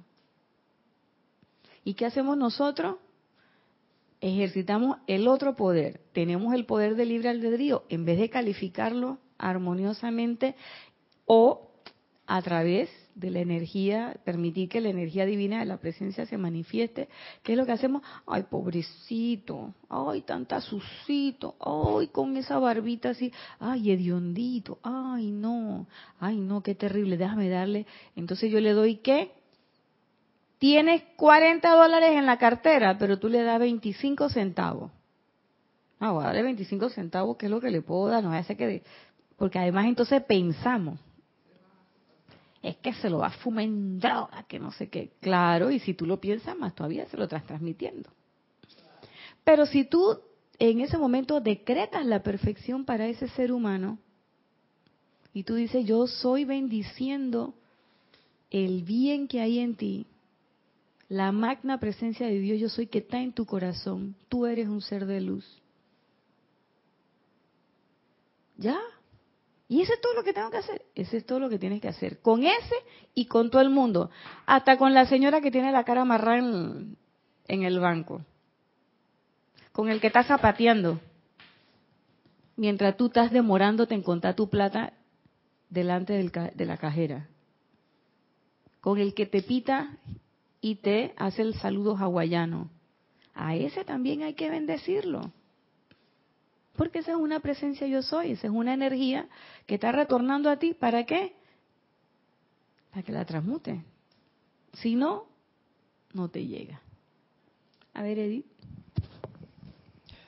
¿Y 1.83 1.95
qué 1.95 2.05
hacemos 2.05 2.37
nosotros? 2.37 2.97
Ejercitamos 4.21 4.97
el 5.07 5.27
otro 5.27 5.55
poder. 5.55 5.99
Tenemos 6.13 6.53
el 6.53 6.65
poder 6.65 6.95
de 6.95 7.05
libre 7.05 7.29
albedrío. 7.29 7.83
En 7.89 8.05
vez 8.05 8.19
de 8.19 8.29
calificarlo 8.29 9.17
armoniosamente 9.37 10.55
o 11.25 11.69
a 12.25 12.41
través 12.41 12.89
de 13.15 13.29
la 13.29 13.41
energía, 13.41 14.17
permitir 14.23 14.69
que 14.69 14.81
la 14.81 14.89
energía 14.89 15.25
divina 15.25 15.59
de 15.59 15.65
la 15.65 15.77
presencia 15.77 16.25
se 16.25 16.37
manifieste. 16.37 17.09
¿Qué 17.43 17.51
es 17.51 17.57
lo 17.57 17.65
que 17.65 17.73
hacemos? 17.73 18.01
Ay, 18.25 18.43
pobrecito, 18.49 19.73
ay, 19.89 20.21
tanta 20.21 20.61
sucito, 20.61 21.55
ay, 21.59 22.07
con 22.07 22.37
esa 22.37 22.57
barbita 22.59 23.09
así, 23.09 23.31
ay, 23.59 23.91
hediondito, 23.91 24.79
ay, 24.83 25.31
no, 25.31 25.87
ay, 26.19 26.37
no, 26.37 26.63
qué 26.63 26.75
terrible, 26.75 27.17
déjame 27.17 27.49
darle. 27.49 27.85
Entonces 28.15 28.51
yo 28.51 28.59
le 28.59 28.71
doy 28.71 28.95
qué? 28.95 29.31
Tienes 30.63 31.03
40 31.17 31.69
dólares 31.71 32.11
en 32.11 32.25
la 32.25 32.37
cartera, 32.37 32.97
pero 32.97 33.19
tú 33.19 33.27
le 33.27 33.43
das 33.43 33.59
25 33.59 34.29
centavos. 34.29 34.93
Ah, 35.99 36.11
voy 36.11 36.23
a 36.23 36.27
darle 36.27 36.41
25 36.43 36.87
centavos, 36.87 37.35
¿qué 37.35 37.47
es 37.47 37.51
lo 37.51 37.59
que 37.59 37.69
le 37.69 37.81
puedo 37.81 38.07
dar? 38.07 38.23
No 38.23 38.31
hace 38.31 38.55
que... 38.55 38.81
Porque 39.35 39.59
además 39.59 39.87
entonces 39.87 40.23
pensamos, 40.23 41.01
es 42.61 42.77
que 42.77 42.93
se 42.93 43.09
lo 43.09 43.17
va 43.17 43.27
a 43.27 43.31
fumar 43.31 43.65
en 43.65 43.99
droga, 43.99 44.45
que 44.47 44.57
no 44.57 44.71
sé 44.71 44.87
qué. 44.87 45.11
Claro, 45.19 45.69
y 45.69 45.79
si 45.79 45.95
tú 45.95 46.05
lo 46.05 46.21
piensas 46.21 46.55
más 46.55 46.73
todavía 46.73 47.07
se 47.07 47.17
lo 47.17 47.25
estás 47.25 47.45
transmitiendo. 47.45 48.09
Pero 49.43 49.65
si 49.65 49.83
tú 49.83 50.17
en 50.59 50.79
ese 50.79 50.97
momento 50.97 51.41
decretas 51.41 52.05
la 52.05 52.23
perfección 52.23 52.85
para 52.85 53.07
ese 53.07 53.27
ser 53.27 53.51
humano 53.51 53.99
y 55.33 55.43
tú 55.43 55.55
dices, 55.55 55.85
yo 55.85 56.07
soy 56.07 56.45
bendiciendo 56.45 57.53
el 58.49 58.83
bien 58.83 59.27
que 59.27 59.41
hay 59.41 59.59
en 59.59 59.75
ti, 59.75 60.07
la 61.13 61.31
magna 61.31 61.79
presencia 61.79 62.25
de 62.25 62.39
Dios, 62.39 62.59
yo 62.59 62.69
soy 62.69 62.87
que 62.87 62.97
está 62.97 63.21
en 63.21 63.33
tu 63.33 63.45
corazón, 63.45 64.15
tú 64.29 64.47
eres 64.47 64.67
un 64.67 64.81
ser 64.81 65.05
de 65.05 65.21
luz. 65.21 65.45
¿Ya? 68.57 68.79
Y 69.67 69.81
ese 69.81 69.93
es 69.93 70.01
todo 70.01 70.15
lo 70.15 70.23
que 70.23 70.33
tengo 70.33 70.49
que 70.49 70.57
hacer. 70.57 70.81
Ese 70.95 71.17
es 71.17 71.25
todo 71.27 71.39
lo 71.39 71.49
que 71.49 71.59
tienes 71.59 71.81
que 71.81 71.87
hacer. 71.87 72.19
Con 72.19 72.43
ese 72.43 72.75
y 73.13 73.27
con 73.27 73.51
todo 73.51 73.61
el 73.61 73.69
mundo. 73.69 74.09
Hasta 74.47 74.75
con 74.79 74.95
la 74.95 75.05
señora 75.05 75.39
que 75.39 75.51
tiene 75.51 75.71
la 75.71 75.83
cara 75.83 76.01
amarrada 76.01 76.39
en, 76.39 76.97
el 77.47 77.79
banco. 77.79 78.25
Con 79.71 79.89
el 79.89 80.01
que 80.01 80.07
está 80.07 80.23
zapateando. 80.23 80.99
Mientras 82.55 82.97
tú 82.97 83.05
estás 83.05 83.31
demorándote 83.31 83.93
en 83.93 84.01
contar 84.01 84.33
tu 84.35 84.49
plata 84.49 84.93
delante 85.69 86.13
de 86.13 86.65
la 86.65 86.77
cajera. 86.77 87.29
Con 88.81 88.97
el 88.97 89.13
que 89.13 89.27
te 89.27 89.43
pita 89.43 89.99
y 90.63 90.75
te 90.75 91.13
hace 91.17 91.41
el 91.41 91.55
saludo 91.55 91.97
hawaiano. 91.97 92.69
A 93.35 93.53
ese 93.53 93.83
también 93.83 94.23
hay 94.23 94.33
que 94.33 94.49
bendecirlo. 94.49 95.33
Porque 96.77 96.99
esa 96.99 97.11
es 97.11 97.17
una 97.17 97.41
presencia 97.41 97.85
yo 97.85 98.01
soy, 98.01 98.31
esa 98.31 98.47
es 98.47 98.53
una 98.53 98.73
energía 98.73 99.27
que 99.67 99.75
está 99.75 99.91
retornando 99.91 100.49
a 100.49 100.55
ti. 100.55 100.73
¿Para 100.73 101.05
qué? 101.05 101.35
Para 102.91 103.03
que 103.03 103.11
la 103.11 103.25
transmute. 103.25 103.83
Si 104.75 104.95
no, 104.95 105.27
no 106.13 106.29
te 106.29 106.45
llega. 106.45 106.81
A 107.93 108.01
ver, 108.01 108.17
Edith. 108.19 108.45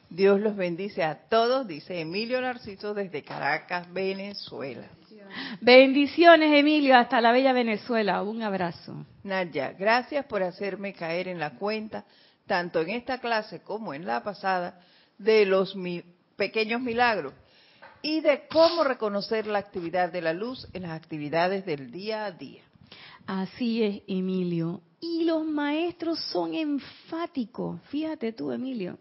Dios 0.10 0.42
los 0.42 0.58
bendice 0.58 1.02
a 1.02 1.30
todos, 1.30 1.66
dice 1.66 2.02
Emilio 2.02 2.42
Narciso 2.42 2.94
desde 2.94 3.24
Caracas, 3.24 3.92
Venezuela. 3.94 4.90
Bendiciones, 5.62 6.54
Emilio, 6.54 6.96
hasta 6.96 7.22
la 7.22 7.32
bella 7.32 7.54
Venezuela. 7.54 8.22
Un 8.24 8.42
abrazo. 8.42 9.06
Nadia, 9.24 9.74
gracias 9.74 10.26
por 10.26 10.44
hacerme 10.44 10.94
caer 10.94 11.28
en 11.28 11.40
la 11.40 11.52
cuenta, 11.52 12.06
tanto 12.46 12.82
en 12.82 12.92
esta 12.92 13.20
clase 13.20 13.62
como 13.62 13.94
en 13.94 14.06
la 14.06 14.24
pasada, 14.24 14.80
de 15.18 15.46
los 15.46 15.76
pequeños 16.36 16.82
milagros 16.82 17.34
y 18.02 18.22
de 18.22 18.48
cómo 18.50 18.84
reconocer 18.84 19.48
la 19.48 19.60
actividad 19.60 20.12
de 20.12 20.22
la 20.22 20.34
luz 20.34 20.68
en 20.74 20.84
las 20.84 20.92
actividades 20.92 21.66
del 21.66 21.92
día 21.92 22.26
a 22.26 22.32
día. 22.32 22.62
Así 23.26 23.82
es, 23.82 24.04
Emilio. 24.08 24.82
Y 25.00 25.24
los 25.24 25.44
maestros 25.46 26.20
son 26.32 26.54
enfáticos. 26.54 27.82
Fíjate 27.90 28.34
tú, 28.34 28.52
Emilio. 28.52 29.00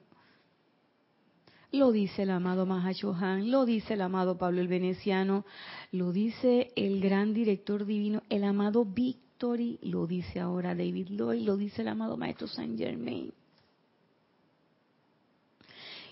Lo 1.74 1.90
dice 1.90 2.22
el 2.22 2.30
amado 2.30 2.66
Mahashohan, 2.66 3.50
lo 3.50 3.64
dice 3.64 3.94
el 3.94 4.02
amado 4.02 4.38
Pablo 4.38 4.60
el 4.60 4.68
Veneciano, 4.68 5.44
lo 5.90 6.12
dice 6.12 6.70
el 6.76 7.00
gran 7.00 7.34
director 7.34 7.84
divino, 7.84 8.22
el 8.30 8.44
amado 8.44 8.84
Victory, 8.84 9.80
lo 9.82 10.06
dice 10.06 10.38
ahora 10.38 10.76
David 10.76 11.08
Lloyd, 11.08 11.42
lo 11.42 11.56
dice 11.56 11.82
el 11.82 11.88
amado 11.88 12.16
Maestro 12.16 12.46
Saint 12.46 12.78
Germain. 12.78 13.32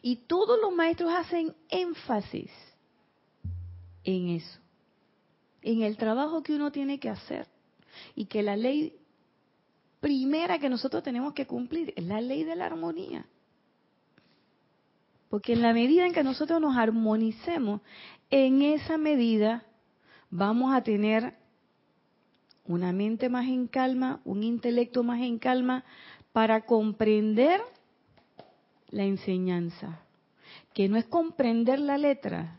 Y 0.02 0.16
todos 0.26 0.60
los 0.60 0.74
maestros 0.74 1.12
hacen 1.14 1.54
énfasis 1.68 2.50
en 4.02 4.30
eso, 4.30 4.58
en 5.62 5.82
el 5.82 5.96
trabajo 5.96 6.42
que 6.42 6.56
uno 6.56 6.72
tiene 6.72 6.98
que 6.98 7.08
hacer 7.08 7.46
y 8.16 8.24
que 8.24 8.42
la 8.42 8.56
ley 8.56 8.96
primera 10.00 10.58
que 10.58 10.68
nosotros 10.68 11.04
tenemos 11.04 11.34
que 11.34 11.46
cumplir 11.46 11.94
es 11.94 12.02
la 12.02 12.20
ley 12.20 12.42
de 12.42 12.56
la 12.56 12.66
armonía. 12.66 13.24
Porque 15.33 15.55
en 15.55 15.62
la 15.62 15.72
medida 15.72 16.05
en 16.05 16.12
que 16.12 16.22
nosotros 16.22 16.61
nos 16.61 16.76
armonicemos, 16.76 17.80
en 18.28 18.61
esa 18.61 18.99
medida 18.99 19.64
vamos 20.28 20.74
a 20.74 20.83
tener 20.83 21.33
una 22.66 22.93
mente 22.93 23.30
más 23.30 23.47
en 23.47 23.66
calma, 23.66 24.20
un 24.26 24.43
intelecto 24.43 25.03
más 25.03 25.22
en 25.22 25.39
calma 25.39 25.87
para 26.35 26.66
comprender 26.66 27.62
la 28.91 29.05
enseñanza, 29.05 30.01
que 30.74 30.87
no 30.91 30.99
es 30.99 31.07
comprender 31.07 31.78
la 31.78 31.97
letra, 31.97 32.59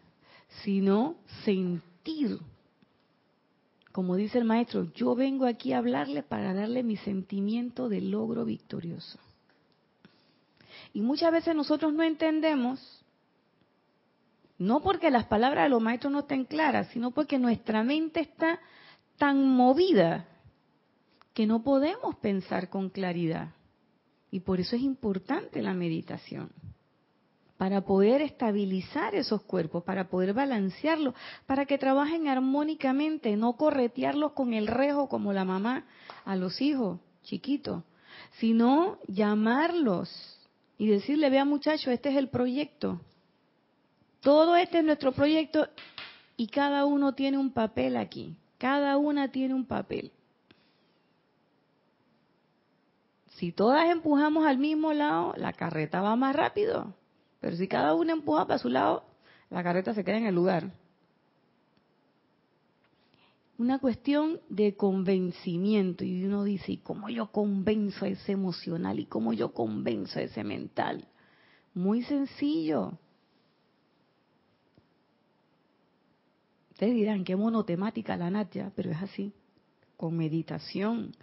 sino 0.64 1.18
sentir. 1.44 2.40
Como 3.92 4.16
dice 4.16 4.40
el 4.40 4.46
maestro, 4.46 4.92
yo 4.96 5.14
vengo 5.14 5.46
aquí 5.46 5.74
a 5.74 5.78
hablarle 5.78 6.24
para 6.24 6.56
darle 6.56 6.82
mi 6.82 6.98
sentimiento 6.98 7.88
de 7.88 8.02
logro 8.02 8.46
victorioso. 8.46 9.20
Y 10.94 11.02
muchas 11.02 11.32
veces 11.32 11.56
nosotros 11.56 11.92
no 11.92 12.04
entendemos, 12.04 13.04
no 14.60 14.82
porque 14.82 15.10
las 15.10 15.26
palabras 15.26 15.66
de 15.66 15.70
los 15.70 15.82
maestros 15.82 16.14
no 16.14 16.20
estén 16.20 16.46
claras, 16.46 16.88
sino 16.90 17.12
porque 17.12 17.40
nuestra 17.40 17.84
mente 17.84 18.20
está 18.20 18.60
tan 19.18 19.44
movida 19.44 20.28
que 21.34 21.48
no 21.48 21.64
podemos 21.64 22.16
pensar 22.18 22.70
con 22.70 22.90
claridad. 22.90 23.50
Y 24.30 24.42
por 24.42 24.60
eso 24.60 24.76
es 24.76 24.84
importante 24.84 25.64
la 25.64 25.74
meditación, 25.74 26.52
para 27.58 27.82
poder 27.82 28.22
estabilizar 28.22 29.16
esos 29.16 29.42
cuerpos, 29.42 29.84
para 29.84 30.10
poder 30.10 30.34
balancearlos, 30.34 31.16
para 31.48 31.66
que 31.66 31.78
trabajen 31.80 32.28
armónicamente, 32.28 33.36
no 33.36 33.54
corretearlos 33.54 34.34
con 34.34 34.54
el 34.54 34.68
rejo 34.68 35.10
como 35.10 35.34
la 35.34 35.46
mamá 35.46 35.86
a 36.26 36.36
los 36.36 36.62
hijos 36.62 37.00
chiquitos, 37.24 37.84
sino 38.40 39.00
llamarlos 39.08 40.10
y 40.78 40.88
decirle, 40.88 41.30
vea 41.30 41.46
muchacho, 41.46 41.92
este 41.92 42.10
es 42.10 42.18
el 42.18 42.30
proyecto. 42.30 43.02
Todo 44.22 44.56
este 44.56 44.80
es 44.80 44.84
nuestro 44.84 45.12
proyecto 45.12 45.68
y 46.38 46.48
cada 46.48 46.86
uno 46.86 47.14
tiene 47.14 47.38
un 47.38 47.52
papel 47.52 47.98
aquí. 47.98 48.36
Cada 48.58 48.98
una 48.98 49.32
tiene 49.32 49.54
un 49.54 49.66
papel. 49.66 50.12
Si 53.36 53.52
todas 53.52 53.90
empujamos 53.90 54.46
al 54.46 54.58
mismo 54.58 54.94
lado, 54.94 55.34
la 55.38 55.54
carreta 55.54 56.02
va 56.02 56.16
más 56.16 56.36
rápido. 56.36 56.94
Pero 57.40 57.58
si 57.58 57.68
cada 57.68 57.94
una 57.94 58.14
empuja 58.14 58.48
para 58.48 58.60
su 58.60 58.70
lado, 58.70 59.04
la 59.50 59.64
carreta 59.64 59.94
se 59.94 60.04
queda 60.04 60.18
en 60.18 60.28
el 60.28 60.36
lugar 60.36 60.72
una 63.58 63.80
cuestión 63.80 64.40
de 64.50 64.76
convencimiento. 64.76 66.04
Y 66.04 66.26
uno 66.26 66.44
dice, 66.44 66.74
¿y 66.74 66.78
cómo 66.78 67.10
yo 67.10 67.32
convenzo 67.32 68.06
a 68.06 68.10
ese 68.10 68.32
emocional? 68.32 69.00
¿Y 69.00 69.06
cómo 69.06 69.34
yo 69.34 69.54
convenzo 69.54 70.20
a 70.20 70.24
ese 70.24 70.44
mental? 70.44 71.08
Muy 71.74 72.04
sencillo. 72.04 72.98
Ustedes 76.72 76.96
dirán, 76.96 77.24
qué 77.24 77.36
monotemática 77.36 78.18
la 78.18 78.30
Natia, 78.30 78.72
pero 78.76 78.92
es 78.92 79.02
así. 79.02 79.34
Con 79.96 80.18
meditación, 80.18 81.16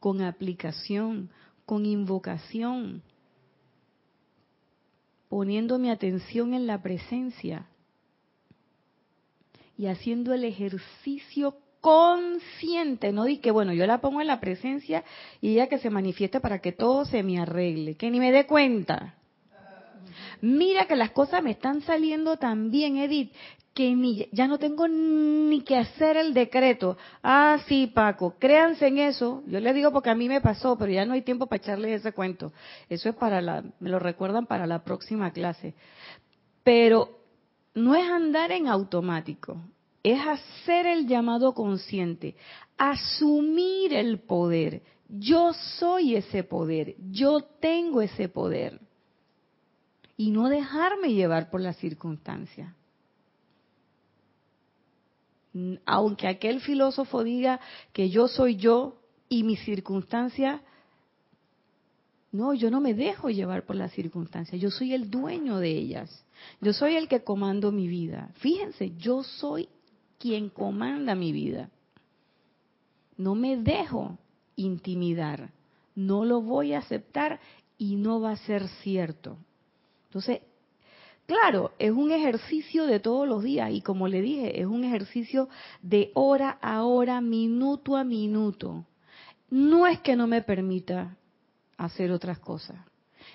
con 0.00 0.20
aplicación, 0.20 1.30
con 1.64 1.86
invocación, 1.86 3.02
poniendo 5.28 5.78
mi 5.78 5.90
atención 5.90 6.54
en 6.54 6.66
la 6.66 6.82
presencia 6.82 7.66
y 9.78 9.86
haciendo 9.86 10.32
el 10.32 10.44
ejercicio 10.44 11.56
consciente, 11.86 13.12
no 13.12 13.26
di 13.26 13.36
que 13.38 13.52
bueno, 13.52 13.72
yo 13.72 13.86
la 13.86 13.98
pongo 13.98 14.20
en 14.20 14.26
la 14.26 14.40
presencia 14.40 15.04
y 15.40 15.52
ella 15.52 15.68
que 15.68 15.78
se 15.78 15.88
manifieste 15.88 16.40
para 16.40 16.58
que 16.58 16.72
todo 16.72 17.04
se 17.04 17.22
me 17.22 17.38
arregle, 17.38 17.94
que 17.94 18.10
ni 18.10 18.18
me 18.18 18.32
dé 18.32 18.44
cuenta. 18.44 19.14
Mira 20.40 20.86
que 20.86 20.96
las 20.96 21.12
cosas 21.12 21.44
me 21.44 21.52
están 21.52 21.82
saliendo 21.82 22.38
tan 22.38 22.72
bien, 22.72 22.96
Edith, 22.96 23.32
que 23.72 23.94
ni, 23.94 24.28
ya 24.32 24.48
no 24.48 24.58
tengo 24.58 24.88
ni 24.88 25.60
que 25.60 25.76
hacer 25.76 26.16
el 26.16 26.34
decreto. 26.34 26.98
Ah, 27.22 27.58
sí, 27.68 27.86
Paco, 27.86 28.34
créanse 28.36 28.88
en 28.88 28.98
eso. 28.98 29.44
Yo 29.46 29.60
le 29.60 29.72
digo 29.72 29.92
porque 29.92 30.10
a 30.10 30.16
mí 30.16 30.28
me 30.28 30.40
pasó, 30.40 30.76
pero 30.76 30.90
ya 30.90 31.06
no 31.06 31.12
hay 31.12 31.22
tiempo 31.22 31.46
para 31.46 31.62
echarle 31.62 31.94
ese 31.94 32.10
cuento. 32.10 32.52
Eso 32.88 33.10
es 33.10 33.14
para 33.14 33.40
la, 33.40 33.62
me 33.78 33.90
lo 33.90 34.00
recuerdan 34.00 34.46
para 34.46 34.66
la 34.66 34.82
próxima 34.82 35.30
clase. 35.30 35.74
Pero 36.64 37.20
no 37.74 37.94
es 37.94 38.10
andar 38.10 38.50
en 38.50 38.66
automático 38.66 39.60
es 40.12 40.20
hacer 40.24 40.86
el 40.86 41.08
llamado 41.08 41.52
consciente, 41.52 42.36
asumir 42.78 43.92
el 43.92 44.20
poder. 44.20 44.82
Yo 45.08 45.52
soy 45.52 46.14
ese 46.14 46.44
poder, 46.44 46.94
yo 47.10 47.40
tengo 47.40 48.00
ese 48.00 48.28
poder. 48.28 48.80
Y 50.16 50.30
no 50.30 50.48
dejarme 50.48 51.12
llevar 51.12 51.50
por 51.50 51.60
la 51.60 51.72
circunstancia. 51.72 52.76
Aunque 55.84 56.28
aquel 56.28 56.60
filósofo 56.60 57.24
diga 57.24 57.58
que 57.92 58.08
yo 58.08 58.28
soy 58.28 58.54
yo 58.54 59.00
y 59.28 59.42
mi 59.42 59.56
circunstancia, 59.56 60.62
no, 62.30 62.54
yo 62.54 62.70
no 62.70 62.80
me 62.80 62.94
dejo 62.94 63.28
llevar 63.28 63.66
por 63.66 63.74
las 63.74 63.90
circunstancias, 63.90 64.60
yo 64.60 64.70
soy 64.70 64.94
el 64.94 65.10
dueño 65.10 65.58
de 65.58 65.70
ellas. 65.70 66.24
Yo 66.60 66.72
soy 66.72 66.94
el 66.94 67.08
que 67.08 67.24
comando 67.24 67.72
mi 67.72 67.88
vida. 67.88 68.30
Fíjense, 68.34 68.92
yo 68.96 69.24
soy 69.24 69.68
quien 70.26 70.48
comanda 70.48 71.14
mi 71.14 71.30
vida. 71.30 71.70
No 73.16 73.36
me 73.36 73.56
dejo 73.56 74.18
intimidar, 74.56 75.52
no 75.94 76.24
lo 76.24 76.40
voy 76.40 76.72
a 76.72 76.80
aceptar 76.80 77.38
y 77.78 77.94
no 77.94 78.20
va 78.20 78.32
a 78.32 78.36
ser 78.38 78.66
cierto. 78.82 79.36
Entonces, 80.06 80.40
claro, 81.26 81.70
es 81.78 81.92
un 81.92 82.10
ejercicio 82.10 82.86
de 82.86 82.98
todos 82.98 83.28
los 83.28 83.44
días 83.44 83.70
y 83.70 83.82
como 83.82 84.08
le 84.08 84.20
dije, 84.20 84.60
es 84.60 84.66
un 84.66 84.82
ejercicio 84.82 85.48
de 85.80 86.10
hora 86.14 86.58
a 86.60 86.82
hora, 86.82 87.20
minuto 87.20 87.96
a 87.96 88.02
minuto. 88.02 88.84
No 89.48 89.86
es 89.86 90.00
que 90.00 90.16
no 90.16 90.26
me 90.26 90.42
permita 90.42 91.16
hacer 91.76 92.10
otras 92.10 92.40
cosas. 92.40 92.84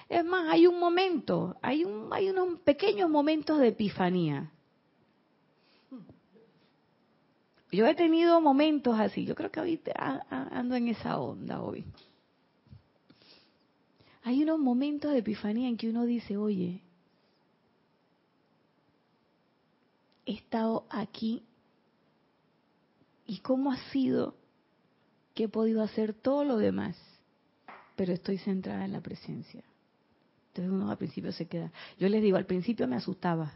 Es 0.09 0.25
más, 0.25 0.49
hay 0.49 0.67
un 0.67 0.77
momento, 0.77 1.55
hay, 1.61 1.85
un, 1.85 2.09
hay 2.11 2.29
unos 2.29 2.59
pequeños 2.59 3.09
momentos 3.09 3.59
de 3.59 3.69
epifanía 3.69 4.51
yo 7.71 7.85
he 7.87 7.95
tenido 7.95 8.41
momentos 8.41 8.99
así, 8.99 9.25
yo 9.25 9.33
creo 9.35 9.51
que 9.51 9.59
ahorita 9.59 10.25
ando 10.29 10.75
en 10.75 10.89
esa 10.89 11.17
onda 11.19 11.61
hoy. 11.61 11.85
Hay 14.23 14.43
unos 14.43 14.59
momentos 14.59 15.11
de 15.11 15.19
epifanía 15.19 15.67
en 15.67 15.77
que 15.77 15.89
uno 15.89 16.05
dice, 16.05 16.37
oye, 16.37 16.81
he 20.25 20.33
estado 20.33 20.85
aquí 20.89 21.43
y 23.25 23.39
cómo 23.39 23.71
ha 23.71 23.77
sido 23.91 24.35
que 25.33 25.45
he 25.45 25.49
podido 25.49 25.81
hacer 25.81 26.13
todo 26.13 26.43
lo 26.43 26.57
demás, 26.57 26.97
pero 27.95 28.13
estoy 28.13 28.37
centrada 28.37 28.83
en 28.83 28.91
la 28.91 29.01
presencia. 29.01 29.63
Entonces 30.49 30.73
uno 30.73 30.91
al 30.91 30.97
principio 30.97 31.31
se 31.31 31.47
queda. 31.47 31.71
Yo 31.97 32.09
les 32.09 32.21
digo, 32.21 32.35
al 32.35 32.45
principio 32.45 32.87
me 32.87 32.97
asustaba. 32.97 33.53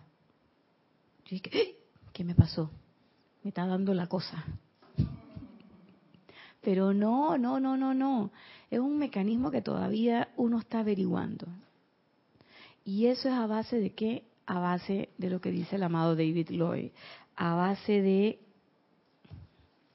Yo 1.26 1.32
dije, 1.32 1.76
¿qué 2.14 2.24
me 2.24 2.34
pasó? 2.34 2.72
Me 3.46 3.50
está 3.50 3.68
dando 3.68 3.94
la 3.94 4.08
cosa. 4.08 4.44
Pero 6.62 6.96
no, 6.96 7.38
no, 7.38 7.60
no, 7.60 7.78
no, 7.78 7.94
no. 7.94 8.32
Es 8.72 8.80
un 8.80 8.98
mecanismo 8.98 9.52
que 9.52 9.62
todavía 9.62 10.30
uno 10.36 10.58
está 10.58 10.80
averiguando. 10.80 11.46
Y 12.84 13.06
eso 13.06 13.30
es 13.30 13.36
a 13.36 13.46
base 13.46 13.80
de 13.80 13.92
qué? 13.92 14.24
A 14.48 14.58
base 14.58 15.10
de 15.20 15.30
lo 15.30 15.42
que 15.42 15.52
dice 15.52 15.76
el 15.76 15.84
amado 15.84 16.16
David 16.16 16.50
Lloyd. 16.50 16.90
A 17.36 17.54
base 17.54 18.02
de... 18.02 18.40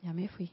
Ya 0.01 0.13
me 0.13 0.29
fui. 0.29 0.53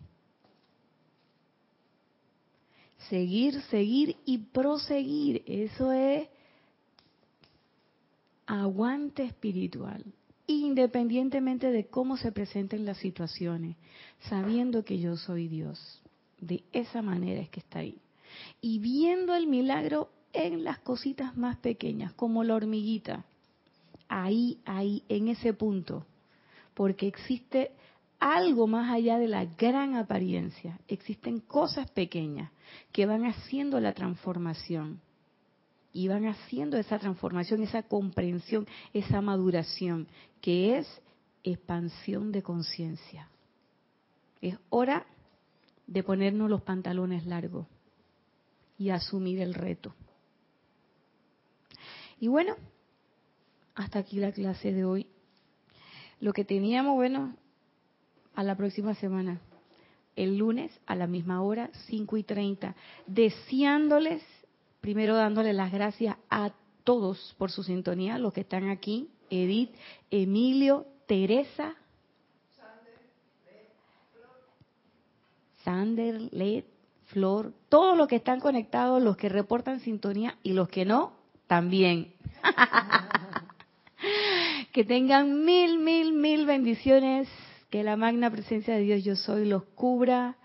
Seguir, 3.09 3.61
seguir 3.69 4.17
y 4.25 4.39
proseguir. 4.39 5.43
Eso 5.45 5.91
es 5.91 6.27
aguante 8.47 9.23
espiritual 9.23 10.03
independientemente 10.47 11.71
de 11.71 11.87
cómo 11.87 12.17
se 12.17 12.31
presenten 12.31 12.85
las 12.85 12.97
situaciones, 12.97 13.75
sabiendo 14.29 14.83
que 14.83 14.99
yo 14.99 15.17
soy 15.17 15.47
Dios. 15.47 16.01
De 16.39 16.63
esa 16.71 17.01
manera 17.01 17.41
es 17.41 17.49
que 17.49 17.59
está 17.59 17.79
ahí. 17.79 17.99
Y 18.61 18.79
viendo 18.79 19.35
el 19.35 19.47
milagro 19.47 20.09
en 20.33 20.63
las 20.63 20.79
cositas 20.79 21.35
más 21.35 21.57
pequeñas, 21.57 22.13
como 22.13 22.43
la 22.43 22.55
hormiguita. 22.55 23.25
Ahí, 24.07 24.59
ahí, 24.65 25.03
en 25.09 25.27
ese 25.27 25.53
punto. 25.53 26.05
Porque 26.73 27.07
existe 27.07 27.71
algo 28.19 28.67
más 28.67 28.91
allá 28.91 29.17
de 29.17 29.27
la 29.27 29.45
gran 29.45 29.95
apariencia. 29.95 30.79
Existen 30.87 31.39
cosas 31.39 31.89
pequeñas 31.91 32.51
que 32.91 33.05
van 33.05 33.25
haciendo 33.25 33.79
la 33.79 33.93
transformación. 33.93 35.01
Y 35.97 36.09
van 36.09 36.27
haciendo 36.27 36.77
esa 36.77 36.99
transformación, 36.99 37.63
esa 37.63 37.81
comprensión, 37.81 38.67
esa 38.93 39.19
maduración, 39.19 40.07
que 40.41 40.77
es 40.77 41.01
expansión 41.43 42.31
de 42.31 42.43
conciencia. 42.43 43.27
Es 44.39 44.59
hora 44.69 45.07
de 45.87 46.03
ponernos 46.03 46.51
los 46.51 46.61
pantalones 46.61 47.25
largos 47.25 47.65
y 48.77 48.91
asumir 48.91 49.39
el 49.39 49.55
reto. 49.55 49.95
Y 52.19 52.27
bueno, 52.27 52.55
hasta 53.73 53.97
aquí 53.97 54.19
la 54.19 54.31
clase 54.31 54.71
de 54.71 54.85
hoy. 54.85 55.07
Lo 56.19 56.31
que 56.31 56.45
teníamos, 56.45 56.93
bueno, 56.93 57.35
a 58.35 58.43
la 58.43 58.55
próxima 58.55 58.93
semana, 58.93 59.41
el 60.15 60.37
lunes 60.37 60.79
a 60.85 60.93
la 60.93 61.07
misma 61.07 61.41
hora, 61.41 61.71
5 61.87 62.17
y 62.17 62.23
30, 62.23 62.75
deseándoles, 63.07 64.21
primero 64.81 65.15
dándoles 65.15 65.55
las 65.55 65.71
gracias 65.71 66.17
a 66.29 66.51
todos 66.83 67.35
por 67.37 67.51
su 67.51 67.63
sintonía, 67.63 68.17
los 68.17 68.33
que 68.33 68.41
están 68.41 68.69
aquí, 68.69 69.09
Edith, 69.29 69.71
Emilio, 70.09 70.85
Teresa, 71.05 71.75
Sander, 75.63 76.29
Led, 76.31 76.63
Flor, 77.07 77.53
todos 77.67 77.97
los 77.97 78.07
que 78.07 78.17
están 78.17 78.39
conectados, 78.39 79.01
los 79.01 79.17
que 79.17 79.27
reportan 79.27 79.81
sintonía 79.81 80.37
y 80.43 80.53
los 80.53 80.69
que 80.69 80.85
no, 80.85 81.13
también. 81.47 82.13
que 84.73 84.85
tengan 84.85 85.43
mil, 85.43 85.79
mil, 85.79 86.13
mil 86.13 86.45
bendiciones. 86.45 87.27
Que 87.69 87.83
la 87.83 87.97
magna 87.97 88.31
presencia 88.31 88.75
de 88.75 88.81
Dios 88.81 89.03
yo 89.03 89.17
soy 89.17 89.45
los 89.45 89.63
cubra 89.75 90.37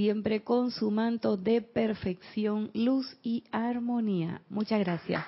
siempre 0.00 0.42
con 0.42 0.70
su 0.70 0.90
manto 0.90 1.36
de 1.36 1.60
perfección, 1.60 2.70
luz 2.72 3.18
y 3.22 3.44
armonía. 3.52 4.40
Muchas 4.48 4.78
gracias. 4.78 5.22